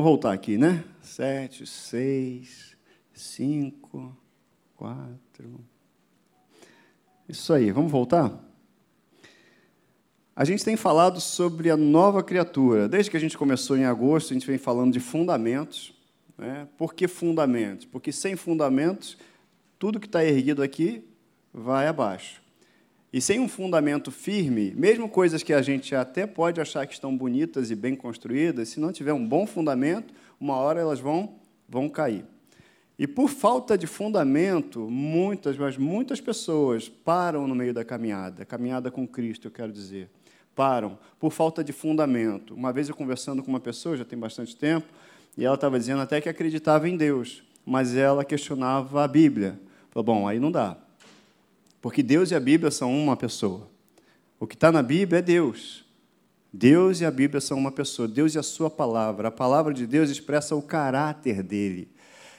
Vamos 0.00 0.12
voltar 0.12 0.32
aqui, 0.32 0.56
né? 0.56 0.82
Sete, 1.02 1.66
seis, 1.66 2.74
cinco, 3.12 4.16
quatro. 4.74 5.60
Isso 7.28 7.52
aí, 7.52 7.70
vamos 7.70 7.92
voltar? 7.92 8.32
A 10.34 10.42
gente 10.42 10.64
tem 10.64 10.74
falado 10.74 11.20
sobre 11.20 11.70
a 11.70 11.76
nova 11.76 12.22
criatura. 12.22 12.88
Desde 12.88 13.10
que 13.10 13.16
a 13.18 13.20
gente 13.20 13.36
começou 13.36 13.76
em 13.76 13.84
agosto, 13.84 14.30
a 14.30 14.32
gente 14.32 14.46
vem 14.46 14.56
falando 14.56 14.90
de 14.90 15.00
fundamentos. 15.00 15.92
Né? 16.38 16.66
Por 16.78 16.94
que 16.94 17.06
fundamentos? 17.06 17.84
Porque 17.84 18.10
sem 18.10 18.36
fundamentos, 18.36 19.18
tudo 19.78 20.00
que 20.00 20.06
está 20.06 20.24
erguido 20.24 20.62
aqui 20.62 21.04
vai 21.52 21.86
abaixo. 21.86 22.39
E 23.12 23.20
sem 23.20 23.40
um 23.40 23.48
fundamento 23.48 24.12
firme, 24.12 24.72
mesmo 24.76 25.08
coisas 25.08 25.42
que 25.42 25.52
a 25.52 25.60
gente 25.60 25.94
até 25.94 26.26
pode 26.26 26.60
achar 26.60 26.86
que 26.86 26.94
estão 26.94 27.16
bonitas 27.16 27.70
e 27.70 27.74
bem 27.74 27.96
construídas, 27.96 28.68
se 28.68 28.78
não 28.78 28.92
tiver 28.92 29.12
um 29.12 29.26
bom 29.26 29.46
fundamento, 29.46 30.14
uma 30.40 30.54
hora 30.56 30.80
elas 30.80 31.00
vão, 31.00 31.34
vão 31.68 31.88
cair. 31.88 32.24
E 32.96 33.06
por 33.08 33.28
falta 33.28 33.76
de 33.76 33.86
fundamento, 33.86 34.88
muitas, 34.88 35.56
mas 35.56 35.76
muitas 35.76 36.20
pessoas 36.20 36.88
param 36.88 37.48
no 37.48 37.54
meio 37.54 37.74
da 37.74 37.84
caminhada, 37.84 38.44
caminhada 38.44 38.90
com 38.90 39.08
Cristo, 39.08 39.48
eu 39.48 39.50
quero 39.50 39.72
dizer. 39.72 40.08
Param 40.54 40.98
por 41.18 41.32
falta 41.32 41.64
de 41.64 41.72
fundamento. 41.72 42.54
Uma 42.54 42.72
vez 42.72 42.88
eu 42.88 42.94
conversando 42.94 43.42
com 43.42 43.48
uma 43.48 43.58
pessoa, 43.58 43.96
já 43.96 44.04
tem 44.04 44.18
bastante 44.18 44.54
tempo, 44.54 44.86
e 45.36 45.44
ela 45.44 45.54
estava 45.54 45.78
dizendo 45.78 46.02
até 46.02 46.20
que 46.20 46.28
acreditava 46.28 46.88
em 46.88 46.96
Deus, 46.96 47.42
mas 47.64 47.96
ela 47.96 48.24
questionava 48.24 49.02
a 49.02 49.08
Bíblia. 49.08 49.58
Falou, 49.90 50.04
bom, 50.04 50.28
aí 50.28 50.38
não 50.38 50.52
dá. 50.52 50.76
Porque 51.80 52.02
Deus 52.02 52.30
e 52.30 52.34
a 52.34 52.40
Bíblia 52.40 52.70
são 52.70 52.92
uma 52.92 53.16
pessoa. 53.16 53.68
O 54.38 54.46
que 54.46 54.54
está 54.54 54.70
na 54.70 54.82
Bíblia 54.82 55.18
é 55.18 55.22
Deus. 55.22 55.84
Deus 56.52 57.00
e 57.00 57.04
a 57.04 57.10
Bíblia 57.10 57.40
são 57.40 57.58
uma 57.58 57.70
pessoa. 57.70 58.08
Deus 58.08 58.34
e 58.34 58.38
a 58.38 58.42
sua 58.42 58.68
palavra. 58.68 59.28
A 59.28 59.30
palavra 59.30 59.72
de 59.72 59.86
Deus 59.86 60.10
expressa 60.10 60.54
o 60.54 60.62
caráter 60.62 61.42
dele. 61.42 61.88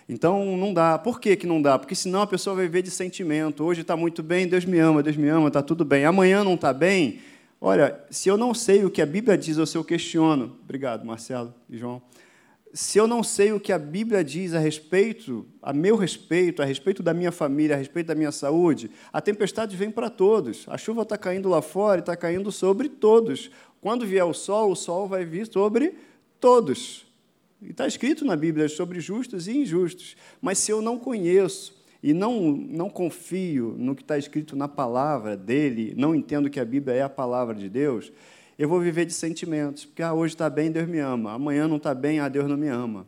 Então 0.07 0.57
não 0.57 0.73
dá. 0.73 0.97
Por 0.97 1.19
que, 1.19 1.35
que 1.35 1.47
não 1.47 1.61
dá? 1.61 1.79
Porque 1.79 1.95
senão 1.95 2.21
a 2.21 2.27
pessoa 2.27 2.55
vai 2.55 2.65
viver 2.65 2.81
de 2.81 2.91
sentimento. 2.91 3.63
Hoje 3.63 3.81
está 3.81 3.95
muito 3.95 4.21
bem, 4.21 4.47
Deus 4.47 4.65
me 4.65 4.77
ama, 4.77 5.01
Deus 5.01 5.15
me 5.15 5.29
ama, 5.29 5.47
está 5.47 5.61
tudo 5.61 5.85
bem. 5.85 6.05
Amanhã 6.05 6.43
não 6.43 6.55
está 6.55 6.73
bem. 6.73 7.19
Olha, 7.59 7.99
se 8.09 8.27
eu 8.27 8.37
não 8.37 8.53
sei 8.53 8.83
o 8.83 8.89
que 8.89 9.01
a 9.01 9.05
Bíblia 9.05 9.37
diz, 9.37 9.57
ou 9.57 9.65
se 9.65 9.77
eu 9.77 9.83
questiono. 9.83 10.57
Obrigado, 10.63 11.05
Marcelo 11.05 11.53
e 11.69 11.77
João 11.77 12.01
se 12.73 12.97
eu 12.97 13.05
não 13.05 13.21
sei 13.21 13.51
o 13.51 13.59
que 13.59 13.73
a 13.73 13.77
Bíblia 13.77 14.23
diz 14.23 14.53
a 14.53 14.59
respeito, 14.59 15.45
a 15.61 15.73
meu 15.73 15.95
respeito, 15.95 16.61
a 16.61 16.65
respeito 16.65 17.03
da 17.03 17.13
minha 17.13 17.31
família, 17.31 17.75
a 17.75 17.79
respeito 17.79 18.07
da 18.07 18.15
minha 18.15 18.31
saúde, 18.31 18.89
a 19.11 19.19
tempestade 19.19 19.75
vem 19.75 19.91
para 19.91 20.09
todos. 20.09 20.65
A 20.67 20.77
chuva 20.77 21.01
está 21.01 21.17
caindo 21.17 21.49
lá 21.49 21.61
fora 21.61 21.99
e 21.99 22.01
está 22.01 22.15
caindo 22.15 22.51
sobre 22.51 22.87
todos. 22.87 23.51
Quando 23.81 24.05
vier 24.05 24.23
o 24.23 24.33
sol, 24.33 24.71
o 24.71 24.75
sol 24.75 25.07
vai 25.07 25.25
vir 25.25 25.47
sobre 25.47 25.95
todos. 26.39 27.05
E 27.61 27.71
está 27.71 27.85
escrito 27.85 28.23
na 28.23 28.35
Bíblia 28.35 28.69
sobre 28.69 28.99
justos 28.99 29.47
e 29.47 29.57
injustos. 29.57 30.15
Mas 30.41 30.57
se 30.57 30.71
eu 30.71 30.81
não 30.81 30.97
conheço 30.97 31.81
e 32.01 32.13
não, 32.13 32.51
não 32.51 32.89
confio 32.89 33.75
no 33.77 33.95
que 33.95 34.01
está 34.01 34.17
escrito 34.17 34.55
na 34.55 34.67
palavra 34.67 35.35
dele, 35.35 35.93
não 35.97 36.15
entendo 36.15 36.49
que 36.49 36.59
a 36.59 36.65
Bíblia 36.65 36.95
é 36.95 37.01
a 37.01 37.09
palavra 37.09 37.53
de 37.53 37.69
Deus, 37.69 38.11
eu 38.61 38.69
vou 38.69 38.79
viver 38.79 39.05
de 39.07 39.13
sentimentos, 39.13 39.85
porque 39.85 40.03
ah, 40.03 40.13
hoje 40.13 40.35
está 40.35 40.47
bem, 40.47 40.71
Deus 40.71 40.87
me 40.87 40.99
ama, 40.99 41.33
amanhã 41.33 41.67
não 41.67 41.77
está 41.77 41.95
bem, 41.95 42.19
ah, 42.19 42.29
Deus 42.29 42.47
não 42.47 42.55
me 42.55 42.67
ama. 42.67 43.07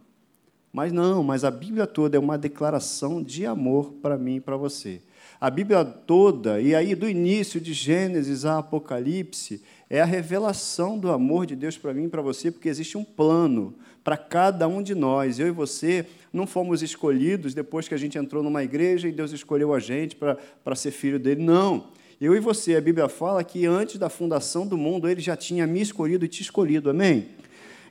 Mas 0.73 0.91
não, 0.91 1.23
mas 1.23 1.43
a 1.43 1.51
Bíblia 1.51 1.85
toda 1.85 2.17
é 2.17 2.19
uma 2.19 2.39
declaração 2.39 3.21
de 3.21 3.45
amor 3.45 3.93
para 4.01 4.17
mim 4.17 4.37
e 4.37 4.39
para 4.39 4.57
você. 4.57 4.99
A 5.39 5.51
Bíblia 5.51 5.85
toda, 5.85 6.59
e 6.59 6.73
aí 6.73 6.95
do 6.95 7.07
início 7.07 7.61
de 7.61 7.71
Gênesis 7.71 8.45
a 8.45 8.57
Apocalipse, 8.57 9.61
é 9.91 10.01
a 10.01 10.05
revelação 10.05 10.97
do 10.97 11.11
amor 11.11 11.45
de 11.45 11.55
Deus 11.55 11.77
para 11.77 11.93
mim 11.93 12.05
e 12.05 12.09
para 12.09 12.23
você, 12.23 12.49
porque 12.49 12.67
existe 12.67 12.97
um 12.97 13.03
plano 13.03 13.75
para 14.03 14.17
cada 14.17 14.67
um 14.67 14.81
de 14.81 14.95
nós. 14.95 15.37
Eu 15.37 15.49
e 15.49 15.51
você 15.51 16.07
não 16.33 16.47
fomos 16.47 16.81
escolhidos 16.81 17.53
depois 17.53 17.87
que 17.87 17.93
a 17.93 17.97
gente 17.97 18.17
entrou 18.17 18.41
numa 18.41 18.63
igreja 18.63 19.07
e 19.07 19.11
Deus 19.11 19.31
escolheu 19.31 19.71
a 19.71 19.79
gente 19.79 20.15
para 20.15 20.75
ser 20.75 20.89
filho 20.89 21.19
dele. 21.19 21.43
Não. 21.43 21.89
Eu 22.23 22.33
e 22.37 22.39
você, 22.39 22.77
a 22.77 22.79
Bíblia 22.79 23.09
fala 23.09 23.43
que 23.43 23.65
antes 23.65 23.97
da 23.97 24.07
fundação 24.07 24.65
do 24.65 24.77
mundo 24.77 25.09
ele 25.09 25.19
já 25.19 25.35
tinha 25.35 25.67
me 25.67 25.81
escolhido 25.81 26.23
e 26.23 26.29
te 26.29 26.41
escolhido, 26.41 26.89
amém? 26.89 27.27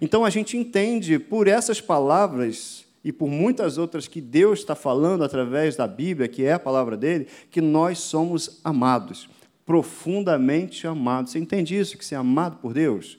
Então 0.01 0.25
a 0.25 0.31
gente 0.31 0.57
entende 0.57 1.19
por 1.19 1.47
essas 1.47 1.83
palavras 1.83 2.87
e 3.05 3.13
por 3.13 3.29
muitas 3.29 3.77
outras 3.77 4.09
que 4.09 4.23
Deus 4.23 4.61
está 4.61 4.75
falando 4.75 5.23
através 5.23 5.77
da 5.77 5.87
Bíblia, 5.87 6.29
que 6.29 6.45
é 6.45 6.55
a 6.55 6.59
palavra 6.59 6.97
dele, 6.97 7.27
que 7.51 7.61
nós 7.61 7.99
somos 7.99 8.59
amados, 8.65 9.29
profundamente 9.67 10.87
amados. 10.87 11.33
Você 11.33 11.39
entende 11.39 11.79
isso, 11.79 11.99
que 11.99 12.05
você 12.05 12.15
é 12.15 12.19
amado 12.19 12.57
por 12.57 12.73
Deus? 12.73 13.19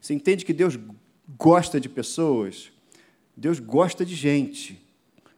Você 0.00 0.14
entende 0.14 0.46
que 0.46 0.54
Deus 0.54 0.78
gosta 1.36 1.78
de 1.78 1.90
pessoas? 1.90 2.72
Deus 3.36 3.58
gosta 3.58 4.02
de 4.02 4.14
gente. 4.14 4.82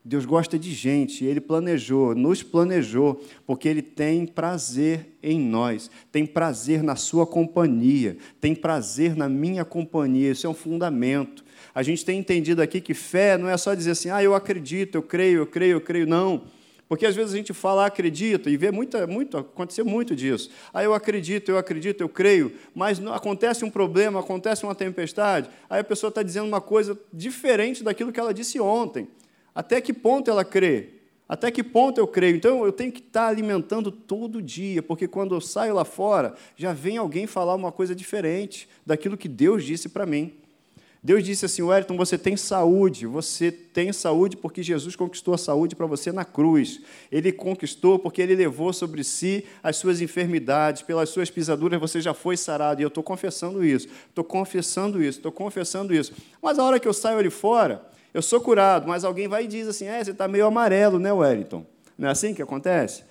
Deus 0.07 0.25
gosta 0.25 0.57
de 0.57 0.73
gente, 0.73 1.25
Ele 1.25 1.41
planejou, 1.41 2.15
nos 2.15 2.41
planejou, 2.41 3.21
porque 3.45 3.69
Ele 3.69 3.83
tem 3.83 4.25
prazer 4.25 5.19
em 5.21 5.41
nós, 5.41 5.91
tem 6.13 6.25
prazer 6.25 6.81
na 6.81 6.95
Sua 6.95 7.27
companhia, 7.27 8.17
tem 8.41 8.55
prazer 8.55 9.17
na 9.17 9.29
minha 9.29 9.65
companhia, 9.65 10.31
isso 10.31 10.47
é 10.47 10.51
um 10.51 10.55
fundamento. 10.55 11.45
A 11.75 11.83
gente 11.83 12.05
tem 12.05 12.21
entendido 12.21 12.63
aqui 12.63 12.81
que 12.81 12.95
fé 12.95 13.37
não 13.37 13.49
é 13.49 13.57
só 13.57 13.75
dizer 13.75 13.91
assim, 13.91 14.09
ah, 14.09 14.23
eu 14.23 14.33
acredito, 14.33 14.95
eu 14.95 15.03
creio, 15.03 15.41
eu 15.41 15.47
creio, 15.47 15.73
eu 15.73 15.81
creio, 15.81 16.07
não. 16.07 16.45
Porque 16.89 17.05
às 17.05 17.17
vezes 17.17 17.35
a 17.35 17.37
gente 17.37 17.53
fala, 17.53 17.85
acredita, 17.85 18.49
e 18.49 18.57
vê 18.57 18.71
muita, 18.71 19.09
muito, 19.09 19.37
aconteceu 19.37 19.85
muito 19.85 20.15
disso. 20.15 20.51
Ah, 20.73 20.85
eu 20.85 20.95
acredito, 20.95 21.51
eu 21.51 21.59
acredito, 21.59 22.01
eu 22.01 22.09
creio, 22.09 22.53
mas 22.73 23.01
não, 23.01 23.13
acontece 23.13 23.65
um 23.65 23.71
problema, 23.71 24.21
acontece 24.21 24.63
uma 24.63 24.75
tempestade, 24.75 25.51
aí 25.69 25.81
a 25.81 25.85
pessoa 25.85 26.11
está 26.11 26.23
dizendo 26.23 26.47
uma 26.47 26.61
coisa 26.61 26.97
diferente 27.13 27.83
daquilo 27.83 28.13
que 28.13 28.21
ela 28.21 28.33
disse 28.33 28.61
ontem. 28.61 29.09
Até 29.57 29.81
que 29.81 29.95
ponto 29.95 30.31
ela 30.31 30.45
crê? 30.45 30.91
Até 31.27 31.51
que 31.51 31.65
ponto 31.65 31.99
eu 31.99 32.07
creio? 32.07 32.37
Então 32.37 32.63
eu 32.63 32.71
tenho 32.71 32.93
que 32.93 33.01
estar 33.01 33.27
alimentando 33.27 33.91
todo 33.91 34.43
dia, 34.43 34.83
porque 34.83 35.09
quando 35.09 35.35
eu 35.35 35.41
saio 35.41 35.75
lá 35.75 35.83
fora, 35.83 36.35
já 36.55 36.75
vem 36.75 36.99
alguém 36.99 37.27
falar 37.27 37.55
uma 37.55 37.73
coisa 37.73 37.95
diferente 37.95 38.69
daquilo 38.85 39.17
que 39.17 39.27
Deus 39.27 39.65
disse 39.65 39.89
para 39.89 40.05
mim. 40.05 40.35
Deus 41.03 41.25
disse 41.25 41.47
assim: 41.47 41.63
Wellington, 41.63 41.97
você 41.97 42.19
tem 42.19 42.37
saúde, 42.37 43.07
você 43.07 43.51
tem 43.51 43.95
saúde 43.95 44.37
porque 44.37 44.63
Jesus 44.63 44.95
conquistou 44.95 45.33
a 45.33 45.39
saúde 45.39 45.75
para 45.75 45.87
você 45.87 46.13
na 46.13 46.25
cruz. 46.25 46.83
Ele 47.11 47.33
conquistou 47.33 47.99
porque 47.99 48.21
ele 48.21 48.35
levou 48.35 48.75
sobre 48.75 49.03
si 49.03 49.47
as 49.63 49.77
suas 49.77 50.03
enfermidades, 50.03 50.83
pelas 50.83 51.09
suas 51.09 51.31
pisaduras 51.31 51.81
você 51.81 51.99
já 51.99 52.13
foi 52.13 52.37
sarado. 52.37 52.83
E 52.83 52.85
eu 52.85 52.89
estou 52.89 53.03
confessando 53.03 53.65
isso, 53.65 53.89
estou 54.09 54.23
confessando 54.23 55.03
isso, 55.03 55.19
estou 55.19 55.33
confessando 55.33 55.95
isso. 55.95 56.13
Mas 56.43 56.59
a 56.59 56.65
hora 56.65 56.79
que 56.79 56.87
eu 56.87 56.93
saio 56.93 57.19
ali 57.19 57.31
fora, 57.31 57.96
eu 58.17 58.23
sou 58.23 58.41
curado, 58.41 58.89
mas 58.89 59.05
alguém 59.05 59.29
vai 59.29 59.45
e 59.45 59.47
diz 59.47 59.69
assim: 59.69 59.85
é, 59.85 60.03
você 60.03 60.11
está 60.11 60.27
meio 60.27 60.47
amarelo, 60.47 60.99
né, 60.99 61.13
Wellington? 61.13 61.67
Não 61.99 62.09
é 62.09 62.13
assim 62.13 62.33
que 62.33 62.41
acontece? 62.41 63.05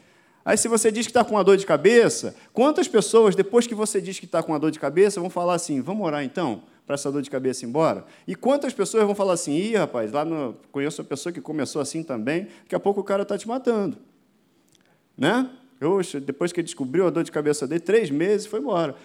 Aí, 0.43 0.57
se 0.57 0.67
você 0.67 0.91
diz 0.91 1.05
que 1.05 1.11
está 1.11 1.23
com 1.23 1.35
uma 1.35 1.43
dor 1.43 1.57
de 1.57 1.65
cabeça, 1.65 2.35
quantas 2.51 2.87
pessoas, 2.87 3.35
depois 3.35 3.67
que 3.67 3.75
você 3.75 4.01
diz 4.01 4.17
que 4.17 4.25
está 4.25 4.41
com 4.41 4.51
uma 4.51 4.59
dor 4.59 4.71
de 4.71 4.79
cabeça, 4.79 5.21
vão 5.21 5.29
falar 5.29 5.53
assim: 5.53 5.79
vamos 5.79 6.07
orar 6.07 6.23
então, 6.23 6.63
para 6.87 6.95
essa 6.95 7.11
dor 7.11 7.21
de 7.21 7.29
cabeça 7.29 7.63
ir 7.63 7.67
embora? 7.69 8.03
E 8.25 8.33
quantas 8.33 8.73
pessoas 8.73 9.03
vão 9.03 9.13
falar 9.13 9.33
assim: 9.33 9.53
ih, 9.53 9.75
rapaz, 9.75 10.11
lá 10.11 10.25
no, 10.25 10.55
conheço 10.71 11.03
uma 11.03 11.07
pessoa 11.07 11.31
que 11.31 11.39
começou 11.39 11.83
assim 11.83 12.01
também, 12.01 12.47
daqui 12.63 12.73
a 12.73 12.79
pouco 12.79 13.01
o 13.01 13.03
cara 13.03 13.21
está 13.21 13.37
te 13.37 13.47
matando. 13.47 13.97
Né? 15.15 15.47
Oxe, 15.83 16.19
depois 16.19 16.51
que 16.51 16.61
ele 16.61 16.65
descobriu 16.65 17.05
a 17.05 17.11
dor 17.11 17.23
de 17.23 17.31
cabeça 17.31 17.67
dele, 17.67 17.81
três 17.81 18.09
meses, 18.09 18.47
foi 18.47 18.59
embora. 18.59 18.95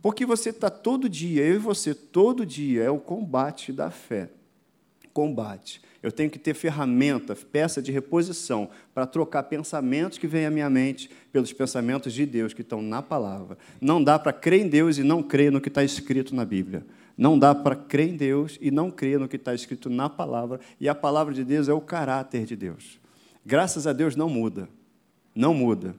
Porque 0.00 0.24
você 0.24 0.50
está 0.50 0.70
todo 0.70 1.08
dia, 1.08 1.44
eu 1.44 1.56
e 1.56 1.58
você, 1.58 1.92
todo 1.92 2.46
dia, 2.46 2.84
é 2.84 2.90
o 2.90 3.00
combate 3.00 3.72
da 3.72 3.90
fé 3.90 4.30
combate. 5.14 5.80
Eu 6.02 6.12
tenho 6.12 6.28
que 6.28 6.38
ter 6.38 6.52
ferramenta, 6.52 7.34
peça 7.34 7.80
de 7.80 7.90
reposição, 7.90 8.68
para 8.92 9.06
trocar 9.06 9.44
pensamentos 9.44 10.18
que 10.18 10.26
vêm 10.26 10.44
à 10.44 10.50
minha 10.50 10.68
mente 10.68 11.08
pelos 11.32 11.52
pensamentos 11.52 12.12
de 12.12 12.26
Deus 12.26 12.52
que 12.52 12.60
estão 12.60 12.82
na 12.82 13.00
palavra. 13.00 13.56
Não 13.80 14.04
dá 14.04 14.18
para 14.18 14.32
crer 14.32 14.60
em 14.60 14.68
Deus 14.68 14.98
e 14.98 15.02
não 15.02 15.22
crer 15.22 15.50
no 15.50 15.60
que 15.60 15.68
está 15.68 15.82
escrito 15.82 16.34
na 16.34 16.44
Bíblia. 16.44 16.84
Não 17.16 17.38
dá 17.38 17.54
para 17.54 17.76
crer 17.76 18.10
em 18.10 18.16
Deus 18.16 18.58
e 18.60 18.70
não 18.70 18.90
crer 18.90 19.18
no 19.18 19.28
que 19.28 19.36
está 19.36 19.54
escrito 19.54 19.88
na 19.88 20.10
palavra. 20.10 20.60
E 20.78 20.88
a 20.88 20.94
palavra 20.94 21.32
de 21.32 21.44
Deus 21.44 21.68
é 21.68 21.72
o 21.72 21.80
caráter 21.80 22.44
de 22.44 22.56
Deus. 22.56 23.00
Graças 23.46 23.86
a 23.86 23.92
Deus 23.92 24.16
não 24.16 24.28
muda. 24.28 24.68
Não 25.34 25.54
muda. 25.54 25.94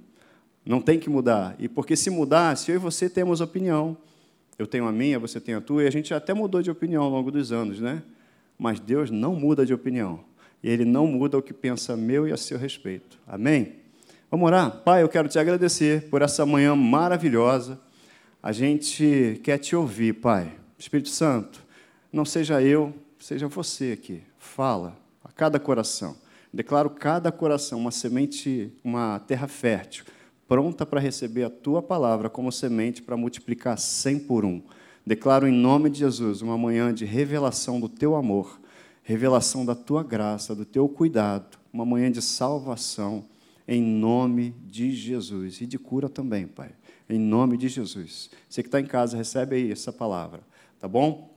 Não 0.66 0.82
tem 0.82 1.00
que 1.00 1.10
mudar. 1.10 1.56
E 1.58 1.70
porque 1.70 1.96
se 1.96 2.10
mudar, 2.10 2.58
se 2.58 2.70
eu 2.70 2.76
e 2.76 2.80
você 2.80 3.10
temos 3.10 3.40
opinião, 3.40 3.98
eu 4.60 4.68
tenho 4.68 4.86
a 4.88 4.92
minha, 4.92 5.18
você 5.18 5.40
tem 5.40 5.56
a 5.56 5.62
tua, 5.62 5.84
e 5.84 5.88
a 5.88 5.92
gente 5.92 6.14
até 6.14 6.34
mudou 6.34 6.62
de 6.62 6.70
opinião 6.70 7.04
ao 7.04 7.10
longo 7.10 7.32
dos 7.32 7.52
anos, 7.52 7.80
né? 7.80 8.04
Mas 8.58 8.80
Deus 8.80 9.12
não 9.12 9.36
muda 9.36 9.66
de 9.66 9.74
opinião. 9.74 10.20
Ele 10.64 10.86
não 10.86 11.06
muda 11.06 11.38
o 11.38 11.42
que 11.42 11.54
pensa 11.54 11.96
meu 11.96 12.28
e 12.28 12.32
a 12.32 12.38
seu 12.38 12.58
respeito. 12.58 13.20
Amém? 13.28 13.76
Vamos 14.32 14.48
orar? 14.48 14.82
Pai, 14.84 15.04
eu 15.04 15.10
quero 15.10 15.30
te 15.30 15.38
agradecer 15.38 16.10
por 16.10 16.22
essa 16.22 16.46
manhã 16.46 16.76
maravilhosa. 16.76 17.80
A 18.42 18.52
gente 18.52 19.40
quer 19.44 19.58
te 19.58 19.76
ouvir, 19.76 20.14
Pai. 20.14 20.52
Espírito 20.78 21.10
Santo, 21.10 21.64
não 22.12 22.26
seja 22.26 22.62
eu, 22.62 22.94
seja 23.20 23.48
você 23.48 23.92
aqui. 23.92 24.22
Fala 24.38 24.98
a 25.24 25.32
cada 25.32 25.60
coração. 25.60 26.16
Declaro 26.54 26.90
cada 26.90 27.32
coração 27.32 27.80
uma 27.80 27.92
semente, 27.92 28.72
uma 28.84 29.20
terra 29.20 29.48
fértil, 29.48 30.06
pronta 30.48 30.86
para 30.86 31.00
receber 31.00 31.44
a 31.44 31.50
tua 31.50 31.82
palavra 31.82 32.30
como 32.30 32.52
semente 32.52 33.02
para 33.02 33.18
multiplicar 33.18 33.78
cem 33.78 34.18
por 34.18 34.46
um. 34.46 34.62
Declaro 35.06 35.48
em 35.48 35.52
nome 35.52 35.90
de 35.90 36.00
Jesus 36.00 36.42
uma 36.42 36.58
manhã 36.58 36.92
de 36.92 37.06
revelação 37.06 37.80
do 37.80 37.88
teu 37.88 38.16
amor, 38.16 38.60
revelação 39.04 39.64
da 39.64 39.76
tua 39.76 40.04
graça, 40.04 40.56
do 40.56 40.66
teu 40.66 40.90
cuidado, 40.90 41.60
uma 41.72 41.86
manhã 41.86 42.12
de 42.12 42.22
salvação, 42.24 43.24
em 43.68 43.84
nome 43.84 44.56
de 44.66 44.92
Jesus. 44.92 45.62
E 45.62 45.68
de 45.68 45.78
cura 45.78 46.10
também, 46.10 46.48
Pai, 46.48 46.72
em 47.08 47.20
nome 47.20 47.56
de 47.56 47.68
Jesus. 47.68 48.32
Você 48.50 48.64
que 48.64 48.68
está 48.68 48.80
em 48.80 48.86
casa, 48.86 49.16
recebe 49.16 49.56
aí 49.56 49.72
essa 49.72 49.94
palavra, 49.94 50.42
tá 50.80 50.88
bom? 50.88 51.36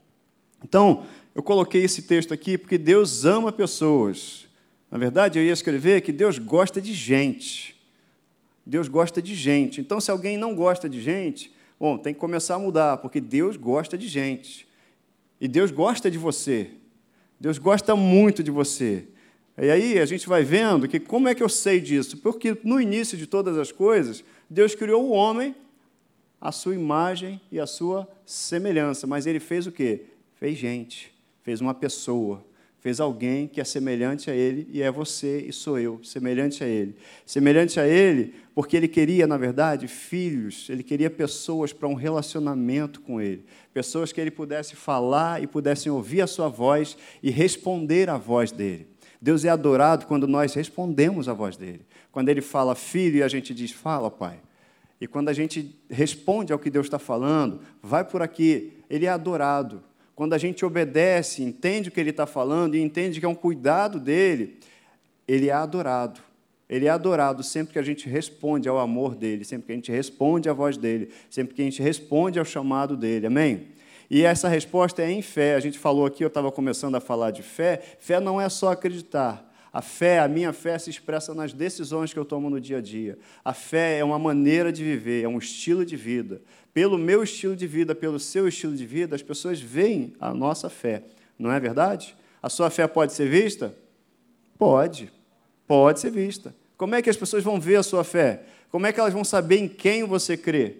Então, 0.63 1.05
eu 1.35 1.43
coloquei 1.43 1.83
esse 1.83 2.01
texto 2.01 2.33
aqui 2.33 2.57
porque 2.57 2.77
Deus 2.77 3.23
ama 3.23 3.51
pessoas. 3.51 4.47
Na 4.89 4.97
verdade, 4.97 5.37
eu 5.37 5.45
ia 5.45 5.53
escrever 5.53 6.01
que 6.01 6.11
Deus 6.11 6.39
gosta 6.39 6.81
de 6.81 6.93
gente. 6.93 7.79
Deus 8.65 8.87
gosta 8.87 9.21
de 9.21 9.35
gente. 9.35 9.79
Então, 9.79 10.01
se 10.01 10.09
alguém 10.09 10.37
não 10.37 10.55
gosta 10.55 10.89
de 10.89 10.99
gente, 10.99 11.51
bom, 11.79 11.97
tem 11.97 12.13
que 12.13 12.19
começar 12.19 12.55
a 12.55 12.59
mudar, 12.59 12.97
porque 12.97 13.21
Deus 13.21 13.55
gosta 13.55 13.97
de 13.97 14.07
gente. 14.07 14.67
E 15.39 15.47
Deus 15.47 15.71
gosta 15.71 16.11
de 16.11 16.17
você. 16.17 16.71
Deus 17.39 17.57
gosta 17.57 17.95
muito 17.95 18.43
de 18.43 18.51
você. 18.51 19.07
E 19.57 19.69
aí 19.69 19.99
a 19.99 20.05
gente 20.05 20.27
vai 20.27 20.43
vendo 20.43 20.87
que 20.87 20.99
como 20.99 21.27
é 21.27 21.35
que 21.35 21.43
eu 21.43 21.49
sei 21.49 21.79
disso? 21.79 22.17
Porque 22.17 22.57
no 22.63 22.79
início 22.79 23.17
de 23.17 23.27
todas 23.27 23.57
as 23.57 23.71
coisas, 23.71 24.23
Deus 24.49 24.75
criou 24.75 25.05
o 25.05 25.11
homem 25.11 25.55
à 26.39 26.51
sua 26.51 26.75
imagem 26.75 27.39
e 27.51 27.59
à 27.59 27.67
sua 27.67 28.07
semelhança. 28.25 29.05
Mas 29.05 29.25
ele 29.25 29.39
fez 29.39 29.67
o 29.67 29.71
quê? 29.71 30.05
Fez 30.35 30.57
gente, 30.57 31.13
fez 31.43 31.59
uma 31.59 31.73
pessoa, 31.73 32.45
fez 32.79 32.99
alguém 32.99 33.47
que 33.47 33.59
é 33.59 33.63
semelhante 33.63 34.31
a 34.31 34.35
ele 34.35 34.67
e 34.71 34.81
é 34.81 34.89
você 34.91 35.45
e 35.47 35.51
sou 35.51 35.77
eu, 35.77 35.99
semelhante 36.03 36.63
a 36.63 36.67
ele. 36.67 36.95
Semelhante 37.25 37.79
a 37.79 37.87
ele, 37.87 38.33
porque 38.55 38.77
ele 38.77 38.87
queria, 38.87 39.27
na 39.27 39.37
verdade, 39.37 39.87
filhos, 39.87 40.69
ele 40.69 40.83
queria 40.83 41.09
pessoas 41.09 41.73
para 41.73 41.87
um 41.87 41.93
relacionamento 41.93 43.01
com 43.01 43.19
ele, 43.19 43.45
pessoas 43.73 44.11
que 44.11 44.19
ele 44.21 44.31
pudesse 44.31 44.75
falar 44.75 45.43
e 45.43 45.47
pudessem 45.47 45.91
ouvir 45.91 46.21
a 46.21 46.27
sua 46.27 46.47
voz 46.47 46.97
e 47.21 47.29
responder 47.29 48.09
à 48.09 48.17
voz 48.17 48.51
dele. 48.51 48.87
Deus 49.21 49.43
é 49.43 49.49
adorado 49.49 50.05
quando 50.05 50.25
nós 50.27 50.53
respondemos 50.53 51.27
à 51.27 51.33
voz 51.33 51.57
dele. 51.57 51.81
Quando 52.11 52.29
ele 52.29 52.41
fala 52.41 52.73
filho 52.73 53.17
e 53.17 53.23
a 53.23 53.27
gente 53.27 53.53
diz, 53.53 53.71
fala, 53.71 54.09
pai. 54.09 54.39
E 55.01 55.07
quando 55.07 55.29
a 55.29 55.33
gente 55.33 55.77
responde 55.89 56.51
ao 56.51 56.59
que 56.59 56.69
Deus 56.69 56.85
está 56.85 56.99
falando, 56.99 57.61
vai 57.81 58.03
por 58.03 58.21
aqui, 58.21 58.73
ele 58.89 59.05
é 59.05 59.09
adorado. 59.09 59.83
Quando 60.19 60.33
a 60.33 60.37
gente 60.37 60.65
obedece, 60.65 61.41
entende 61.41 61.87
o 61.87 61.91
que 61.93 61.97
ele 61.97 62.09
está 62.09 62.25
falando 62.25 62.75
e 62.75 62.81
entende 62.81 63.21
que 63.21 63.25
é 63.25 63.29
um 63.29 63.33
cuidado 63.33 64.01
dele, 64.01 64.59
ele 65.25 65.47
é 65.47 65.53
adorado. 65.53 66.19
Ele 66.69 66.87
é 66.87 66.89
adorado 66.89 67.41
sempre 67.41 67.71
que 67.71 67.79
a 67.79 67.81
gente 67.81 68.09
responde 68.09 68.67
ao 68.67 68.77
amor 68.79 69.15
dele, 69.15 69.45
sempre 69.45 69.67
que 69.67 69.71
a 69.71 69.75
gente 69.75 69.93
responde 69.93 70.49
à 70.49 70.53
voz 70.53 70.75
dele, 70.75 71.09
sempre 71.29 71.55
que 71.55 71.61
a 71.61 71.63
gente 71.63 71.81
responde 71.81 72.37
ao 72.37 72.43
chamado 72.43 72.97
dele. 72.97 73.27
Amém? 73.27 73.67
E 74.09 74.23
essa 74.23 74.49
resposta 74.49 75.01
é 75.01 75.09
em 75.09 75.21
fé. 75.21 75.55
A 75.55 75.59
gente 75.61 75.79
falou 75.79 76.05
aqui, 76.05 76.21
eu 76.21 76.27
estava 76.27 76.51
começando 76.51 76.95
a 76.95 76.99
falar 76.99 77.31
de 77.31 77.41
fé. 77.41 77.81
Fé 77.97 78.19
não 78.19 78.41
é 78.41 78.49
só 78.49 78.73
acreditar. 78.73 79.49
A 79.71 79.81
fé, 79.81 80.19
a 80.19 80.27
minha 80.27 80.51
fé 80.51 80.77
se 80.77 80.89
expressa 80.89 81.33
nas 81.33 81.53
decisões 81.53 82.11
que 82.11 82.19
eu 82.19 82.25
tomo 82.25 82.49
no 82.49 82.59
dia 82.59 82.79
a 82.79 82.81
dia. 82.81 83.17
A 83.45 83.53
fé 83.53 83.99
é 83.99 84.03
uma 84.03 84.19
maneira 84.19 84.69
de 84.69 84.83
viver, 84.83 85.23
é 85.23 85.29
um 85.29 85.37
estilo 85.37 85.85
de 85.85 85.95
vida 85.95 86.41
pelo 86.79 86.97
meu 86.97 87.21
estilo 87.21 87.57
de 87.57 87.67
vida, 87.67 87.93
pelo 87.93 88.17
seu 88.17 88.47
estilo 88.47 88.73
de 88.73 88.85
vida, 88.85 89.13
as 89.13 89.21
pessoas 89.21 89.59
veem 89.59 90.13
a 90.17 90.33
nossa 90.33 90.69
fé. 90.69 91.03
Não 91.37 91.51
é 91.51 91.59
verdade? 91.59 92.15
A 92.41 92.47
sua 92.47 92.69
fé 92.69 92.87
pode 92.87 93.11
ser 93.11 93.27
vista? 93.27 93.75
Pode. 94.57 95.11
Pode 95.67 95.99
ser 95.99 96.09
vista. 96.09 96.55
Como 96.77 96.95
é 96.95 97.01
que 97.01 97.09
as 97.09 97.17
pessoas 97.17 97.43
vão 97.43 97.59
ver 97.59 97.75
a 97.75 97.83
sua 97.83 98.05
fé? 98.05 98.43
Como 98.69 98.87
é 98.87 98.93
que 98.93 98.99
elas 99.01 99.11
vão 99.11 99.25
saber 99.25 99.57
em 99.57 99.67
quem 99.67 100.05
você 100.05 100.37
crê? 100.37 100.77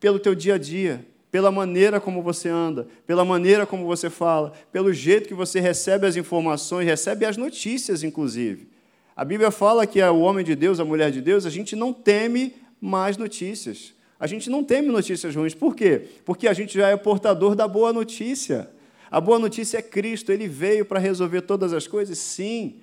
Pelo 0.00 0.18
teu 0.18 0.34
dia 0.34 0.54
a 0.54 0.58
dia, 0.58 1.06
pela 1.30 1.52
maneira 1.52 2.00
como 2.00 2.22
você 2.22 2.48
anda, 2.48 2.88
pela 3.06 3.22
maneira 3.22 3.66
como 3.66 3.84
você 3.84 4.08
fala, 4.08 4.54
pelo 4.72 4.90
jeito 4.90 5.28
que 5.28 5.34
você 5.34 5.60
recebe 5.60 6.06
as 6.06 6.16
informações, 6.16 6.86
recebe 6.86 7.26
as 7.26 7.36
notícias, 7.36 8.02
inclusive. 8.02 8.70
A 9.14 9.22
Bíblia 9.22 9.50
fala 9.50 9.86
que 9.86 10.02
o 10.02 10.20
homem 10.20 10.42
de 10.42 10.56
Deus, 10.56 10.80
a 10.80 10.84
mulher 10.86 11.10
de 11.10 11.20
Deus, 11.20 11.44
a 11.44 11.50
gente 11.50 11.76
não 11.76 11.92
teme 11.92 12.54
mais 12.80 13.18
notícias. 13.18 13.94
A 14.18 14.26
gente 14.26 14.48
não 14.48 14.64
teme 14.64 14.88
notícias 14.88 15.34
ruins. 15.34 15.54
Por 15.54 15.74
quê? 15.74 16.08
Porque 16.24 16.48
a 16.48 16.52
gente 16.52 16.74
já 16.74 16.88
é 16.88 16.96
portador 16.96 17.54
da 17.54 17.68
boa 17.68 17.92
notícia. 17.92 18.70
A 19.10 19.20
boa 19.20 19.38
notícia 19.38 19.78
é 19.78 19.82
Cristo, 19.82 20.32
ele 20.32 20.48
veio 20.48 20.84
para 20.84 20.98
resolver 20.98 21.42
todas 21.42 21.72
as 21.72 21.86
coisas? 21.86 22.18
Sim. 22.18 22.76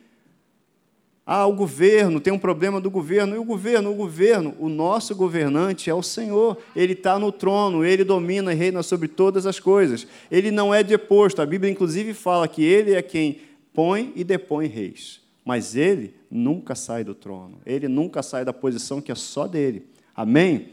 Ah, 1.25 1.45
o 1.45 1.53
governo, 1.53 2.19
tem 2.19 2.33
um 2.33 2.39
problema 2.39 2.81
do 2.81 2.91
governo. 2.91 3.35
E 3.35 3.39
o 3.39 3.44
governo? 3.44 3.91
O 3.91 3.95
governo, 3.95 4.53
o 4.59 4.68
nosso 4.68 5.15
governante 5.15 5.89
é 5.89 5.94
o 5.94 6.03
Senhor. 6.03 6.57
Ele 6.75 6.94
está 6.94 7.18
no 7.18 7.31
trono, 7.31 7.83
ele 7.83 8.03
domina 8.03 8.51
e 8.53 8.56
reina 8.56 8.83
sobre 8.83 9.07
todas 9.07 9.45
as 9.45 9.59
coisas. 9.59 10.06
Ele 10.30 10.51
não 10.51 10.74
é 10.74 10.83
deposto. 10.83 11.41
A 11.41 11.45
Bíblia, 11.45 11.71
inclusive, 11.71 12.13
fala 12.13 12.47
que 12.47 12.63
ele 12.63 12.94
é 12.94 13.01
quem 13.01 13.39
põe 13.74 14.12
e 14.15 14.24
depõe 14.24 14.68
reis. 14.68 15.21
Mas 15.45 15.75
ele 15.75 16.13
nunca 16.30 16.75
sai 16.75 17.03
do 17.03 17.15
trono. 17.15 17.59
Ele 17.65 17.88
nunca 17.88 18.21
sai 18.21 18.44
da 18.44 18.53
posição 18.53 19.01
que 19.01 19.12
é 19.12 19.15
só 19.15 19.47
dele. 19.47 19.88
Amém? 20.13 20.69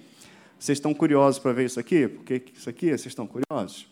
Vocês 0.61 0.77
estão 0.77 0.93
curiosos 0.93 1.39
para 1.39 1.55
ver 1.55 1.65
isso 1.65 1.81
aqui? 1.81 2.07
Porque 2.07 2.45
isso 2.55 2.69
aqui, 2.69 2.89
vocês 2.89 3.07
estão 3.07 3.27
curiosos? 3.27 3.89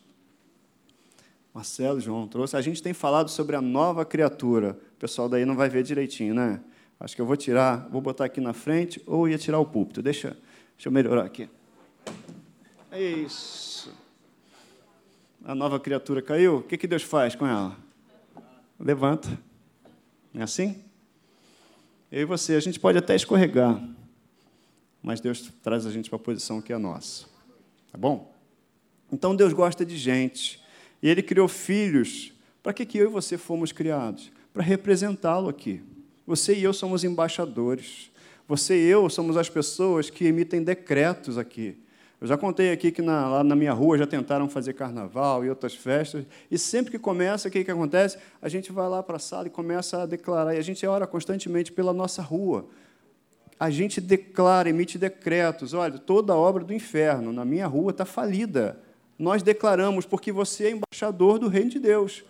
Marcelo, 1.55 1.99
João 1.99 2.29
trouxe. 2.29 2.59
A 2.59 2.61
gente 2.61 2.83
tem 2.83 2.93
falado 2.93 3.31
sobre 3.31 3.57
a 3.57 3.63
nova 3.63 4.05
criatura. 4.05 4.79
O 4.93 4.97
pessoal 4.99 5.31
daí 5.31 5.47
não 5.47 5.57
vai 5.57 5.71
ver 5.71 5.83
direitinho, 5.83 6.35
né? 6.35 6.61
Acho 7.01 7.17
que 7.17 7.23
eu 7.23 7.27
vou 7.27 7.39
tirar, 7.39 7.89
vou 7.89 8.03
botar 8.03 8.27
aqui 8.27 8.39
na 8.39 8.53
frente 8.53 9.03
ou 9.07 9.27
ia 9.27 9.39
tirar 9.39 9.59
o 9.59 9.65
púlpito. 9.65 10.03
Deixa, 10.03 10.37
deixa 10.77 10.89
eu 10.89 10.93
melhorar 10.93 11.25
aqui. 11.25 11.49
É 12.93 13.01
isso. 13.01 13.91
A 15.43 15.55
nova 15.55 15.81
criatura 15.81 16.21
caiu. 16.21 16.59
O 16.59 16.63
que, 16.63 16.77
que 16.77 16.87
Deus 16.87 17.03
faz 17.03 17.35
com 17.35 17.47
ela? 17.47 17.79
Levanta. 18.79 19.27
É 20.35 20.43
assim? 20.43 20.85
Eu 22.13 22.21
e 22.21 22.25
você, 22.27 22.57
a 22.57 22.61
gente 22.61 22.79
pode 22.79 22.99
até 22.99 23.17
escorregar 23.17 23.83
mas 25.03 25.21
Deus 25.21 25.53
traz 25.63 25.87
a 25.87 25.91
gente 25.91 26.11
para 26.11 26.17
a 26.17 26.23
posição 26.23 26.61
que 26.61 26.73
é 26.73 26.79
nossa. 26.79 27.27
Tá 27.91 27.99
bom? 27.99 28.35
Então 29.13 29.35
Deus 29.35 29.53
gosta 29.53 29.85
de 29.85 29.97
gente. 29.97 30.63
E 31.03 31.09
Ele 31.09 31.23
criou 31.23 31.49
filhos. 31.49 32.33
Para 32.63 32.73
que, 32.73 32.85
que 32.85 32.99
eu 32.99 33.05
e 33.05 33.13
você 33.13 33.39
fomos 33.39 33.73
criados? 33.73 34.31
Para 34.53 34.63
representá-lo 34.63 35.49
aqui. 35.49 35.83
Você 36.27 36.55
e 36.55 36.63
eu 36.63 36.73
somos 36.73 37.05
embaixadores. 37.05 38.11
Você 38.47 38.77
e 38.79 38.87
eu 38.87 39.09
somos 39.09 39.37
as 39.37 39.49
pessoas 39.49 40.11
que 40.11 40.25
emitem 40.25 40.63
decretos 40.63 41.39
aqui. 41.39 41.79
Eu 42.21 42.27
já 42.27 42.37
contei 42.37 42.73
aqui 42.73 42.91
que 42.91 43.01
na, 43.01 43.29
lá 43.29 43.45
na 43.45 43.55
minha 43.55 43.73
rua 43.73 43.97
já 43.97 44.07
tentaram 44.07 44.49
fazer 44.49 44.73
carnaval 44.73 45.45
e 45.45 45.49
outras 45.49 45.75
festas, 45.75 46.27
e 46.51 46.59
sempre 46.59 46.91
que 46.91 46.99
começa, 46.99 47.47
o 47.47 47.51
que, 47.51 47.63
que 47.63 47.71
acontece? 47.71 48.19
A 48.43 48.49
gente 48.49 48.73
vai 48.73 48.89
lá 48.89 49.03
para 49.05 49.17
a 49.17 49.21
sala 49.21 49.47
e 49.47 49.51
começa 49.51 50.03
a 50.03 50.07
declarar, 50.07 50.55
e 50.55 50.59
a 50.59 50.63
gente 50.63 50.85
ora 50.85 51.07
constantemente 51.07 51.71
pela 51.71 51.93
nossa 51.93 52.21
rua, 52.21 52.69
a 53.59 53.71
gente 53.71 54.01
declara, 54.01 54.69
emite 54.69 54.99
decretos. 54.99 55.75
Olha, 55.75 55.99
toda 55.99 56.35
obra 56.35 56.65
do 56.65 56.73
inferno 56.73 57.33
na 57.33 57.45
minha 57.45 57.67
rua 57.67 57.91
está 57.91 58.05
falida. 58.05 58.79
Nós 59.19 59.43
declaramos, 59.43 60.07
porque 60.07 60.31
você 60.31 60.67
é 60.67 60.71
embaixador 60.71 61.39
do 61.39 61.49
reino 61.49 61.71
de 61.71 61.81
Deus. 61.81 62.25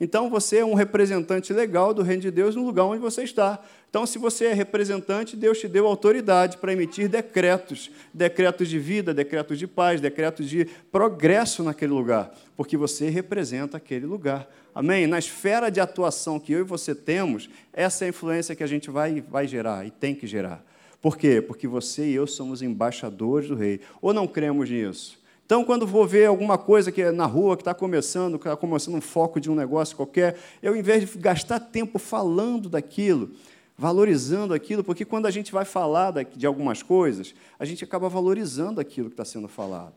Então, 0.00 0.28
você 0.28 0.58
é 0.58 0.64
um 0.64 0.74
representante 0.74 1.52
legal 1.52 1.94
do 1.94 2.02
reino 2.02 2.20
de 2.20 2.30
Deus 2.30 2.54
no 2.56 2.66
lugar 2.66 2.84
onde 2.84 3.00
você 3.00 3.22
está. 3.22 3.62
Então, 3.88 4.04
se 4.04 4.18
você 4.18 4.46
é 4.46 4.52
representante, 4.52 5.36
Deus 5.36 5.58
te 5.58 5.68
deu 5.68 5.86
autoridade 5.86 6.58
para 6.58 6.72
emitir 6.72 7.08
decretos 7.08 7.90
decretos 8.12 8.68
de 8.68 8.78
vida, 8.78 9.14
decretos 9.14 9.58
de 9.58 9.68
paz, 9.68 10.00
decretos 10.00 10.50
de 10.50 10.66
progresso 10.90 11.62
naquele 11.62 11.92
lugar, 11.92 12.34
porque 12.56 12.76
você 12.76 13.08
representa 13.08 13.76
aquele 13.76 14.04
lugar. 14.04 14.50
Amém? 14.74 15.06
Na 15.06 15.18
esfera 15.18 15.70
de 15.70 15.80
atuação 15.80 16.40
que 16.40 16.52
eu 16.52 16.60
e 16.60 16.64
você 16.64 16.92
temos, 16.92 17.48
essa 17.72 18.04
é 18.04 18.06
a 18.06 18.08
influência 18.08 18.56
que 18.56 18.64
a 18.64 18.66
gente 18.66 18.90
vai, 18.90 19.20
vai 19.20 19.46
gerar 19.46 19.86
e 19.86 19.90
tem 19.92 20.14
que 20.14 20.26
gerar. 20.26 20.73
Por 21.04 21.18
quê? 21.18 21.42
Porque 21.42 21.68
você 21.68 22.06
e 22.06 22.14
eu 22.14 22.26
somos 22.26 22.62
embaixadores 22.62 23.46
do 23.46 23.54
rei. 23.54 23.78
Ou 24.00 24.14
não 24.14 24.26
cremos 24.26 24.70
nisso? 24.70 25.18
Então, 25.44 25.62
quando 25.62 25.86
vou 25.86 26.06
ver 26.06 26.24
alguma 26.24 26.56
coisa 26.56 26.90
que 26.90 27.02
é 27.02 27.12
na 27.12 27.26
rua 27.26 27.58
que 27.58 27.60
está 27.60 27.74
começando, 27.74 28.38
que 28.38 28.48
está 28.48 28.56
começando 28.56 28.94
um 28.94 29.02
foco 29.02 29.38
de 29.38 29.50
um 29.50 29.54
negócio 29.54 29.94
qualquer, 29.94 30.38
eu, 30.62 30.74
em 30.74 30.80
vez 30.80 31.06
de 31.06 31.18
gastar 31.18 31.60
tempo 31.60 31.98
falando 31.98 32.70
daquilo, 32.70 33.32
valorizando 33.76 34.54
aquilo, 34.54 34.82
porque 34.82 35.04
quando 35.04 35.26
a 35.26 35.30
gente 35.30 35.52
vai 35.52 35.66
falar 35.66 36.10
de 36.24 36.46
algumas 36.46 36.82
coisas, 36.82 37.34
a 37.58 37.66
gente 37.66 37.84
acaba 37.84 38.08
valorizando 38.08 38.80
aquilo 38.80 39.10
que 39.10 39.12
está 39.12 39.26
sendo 39.26 39.46
falado. 39.46 39.92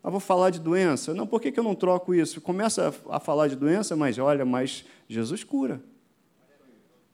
Ah, 0.00 0.10
vou 0.10 0.20
falar 0.20 0.50
de 0.50 0.60
doença. 0.60 1.12
Não, 1.12 1.26
por 1.26 1.40
que 1.40 1.52
eu 1.58 1.64
não 1.64 1.74
troco 1.74 2.14
isso? 2.14 2.40
Começa 2.40 2.94
a 3.10 3.18
falar 3.18 3.48
de 3.48 3.56
doença, 3.56 3.96
mas 3.96 4.16
olha, 4.16 4.44
mas 4.44 4.84
Jesus 5.08 5.42
cura. 5.42 5.82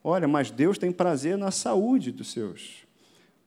Olha, 0.04 0.28
mas 0.28 0.50
Deus 0.50 0.76
tem 0.76 0.92
prazer 0.92 1.38
na 1.38 1.50
saúde 1.50 2.12
dos 2.12 2.30
seus. 2.30 2.86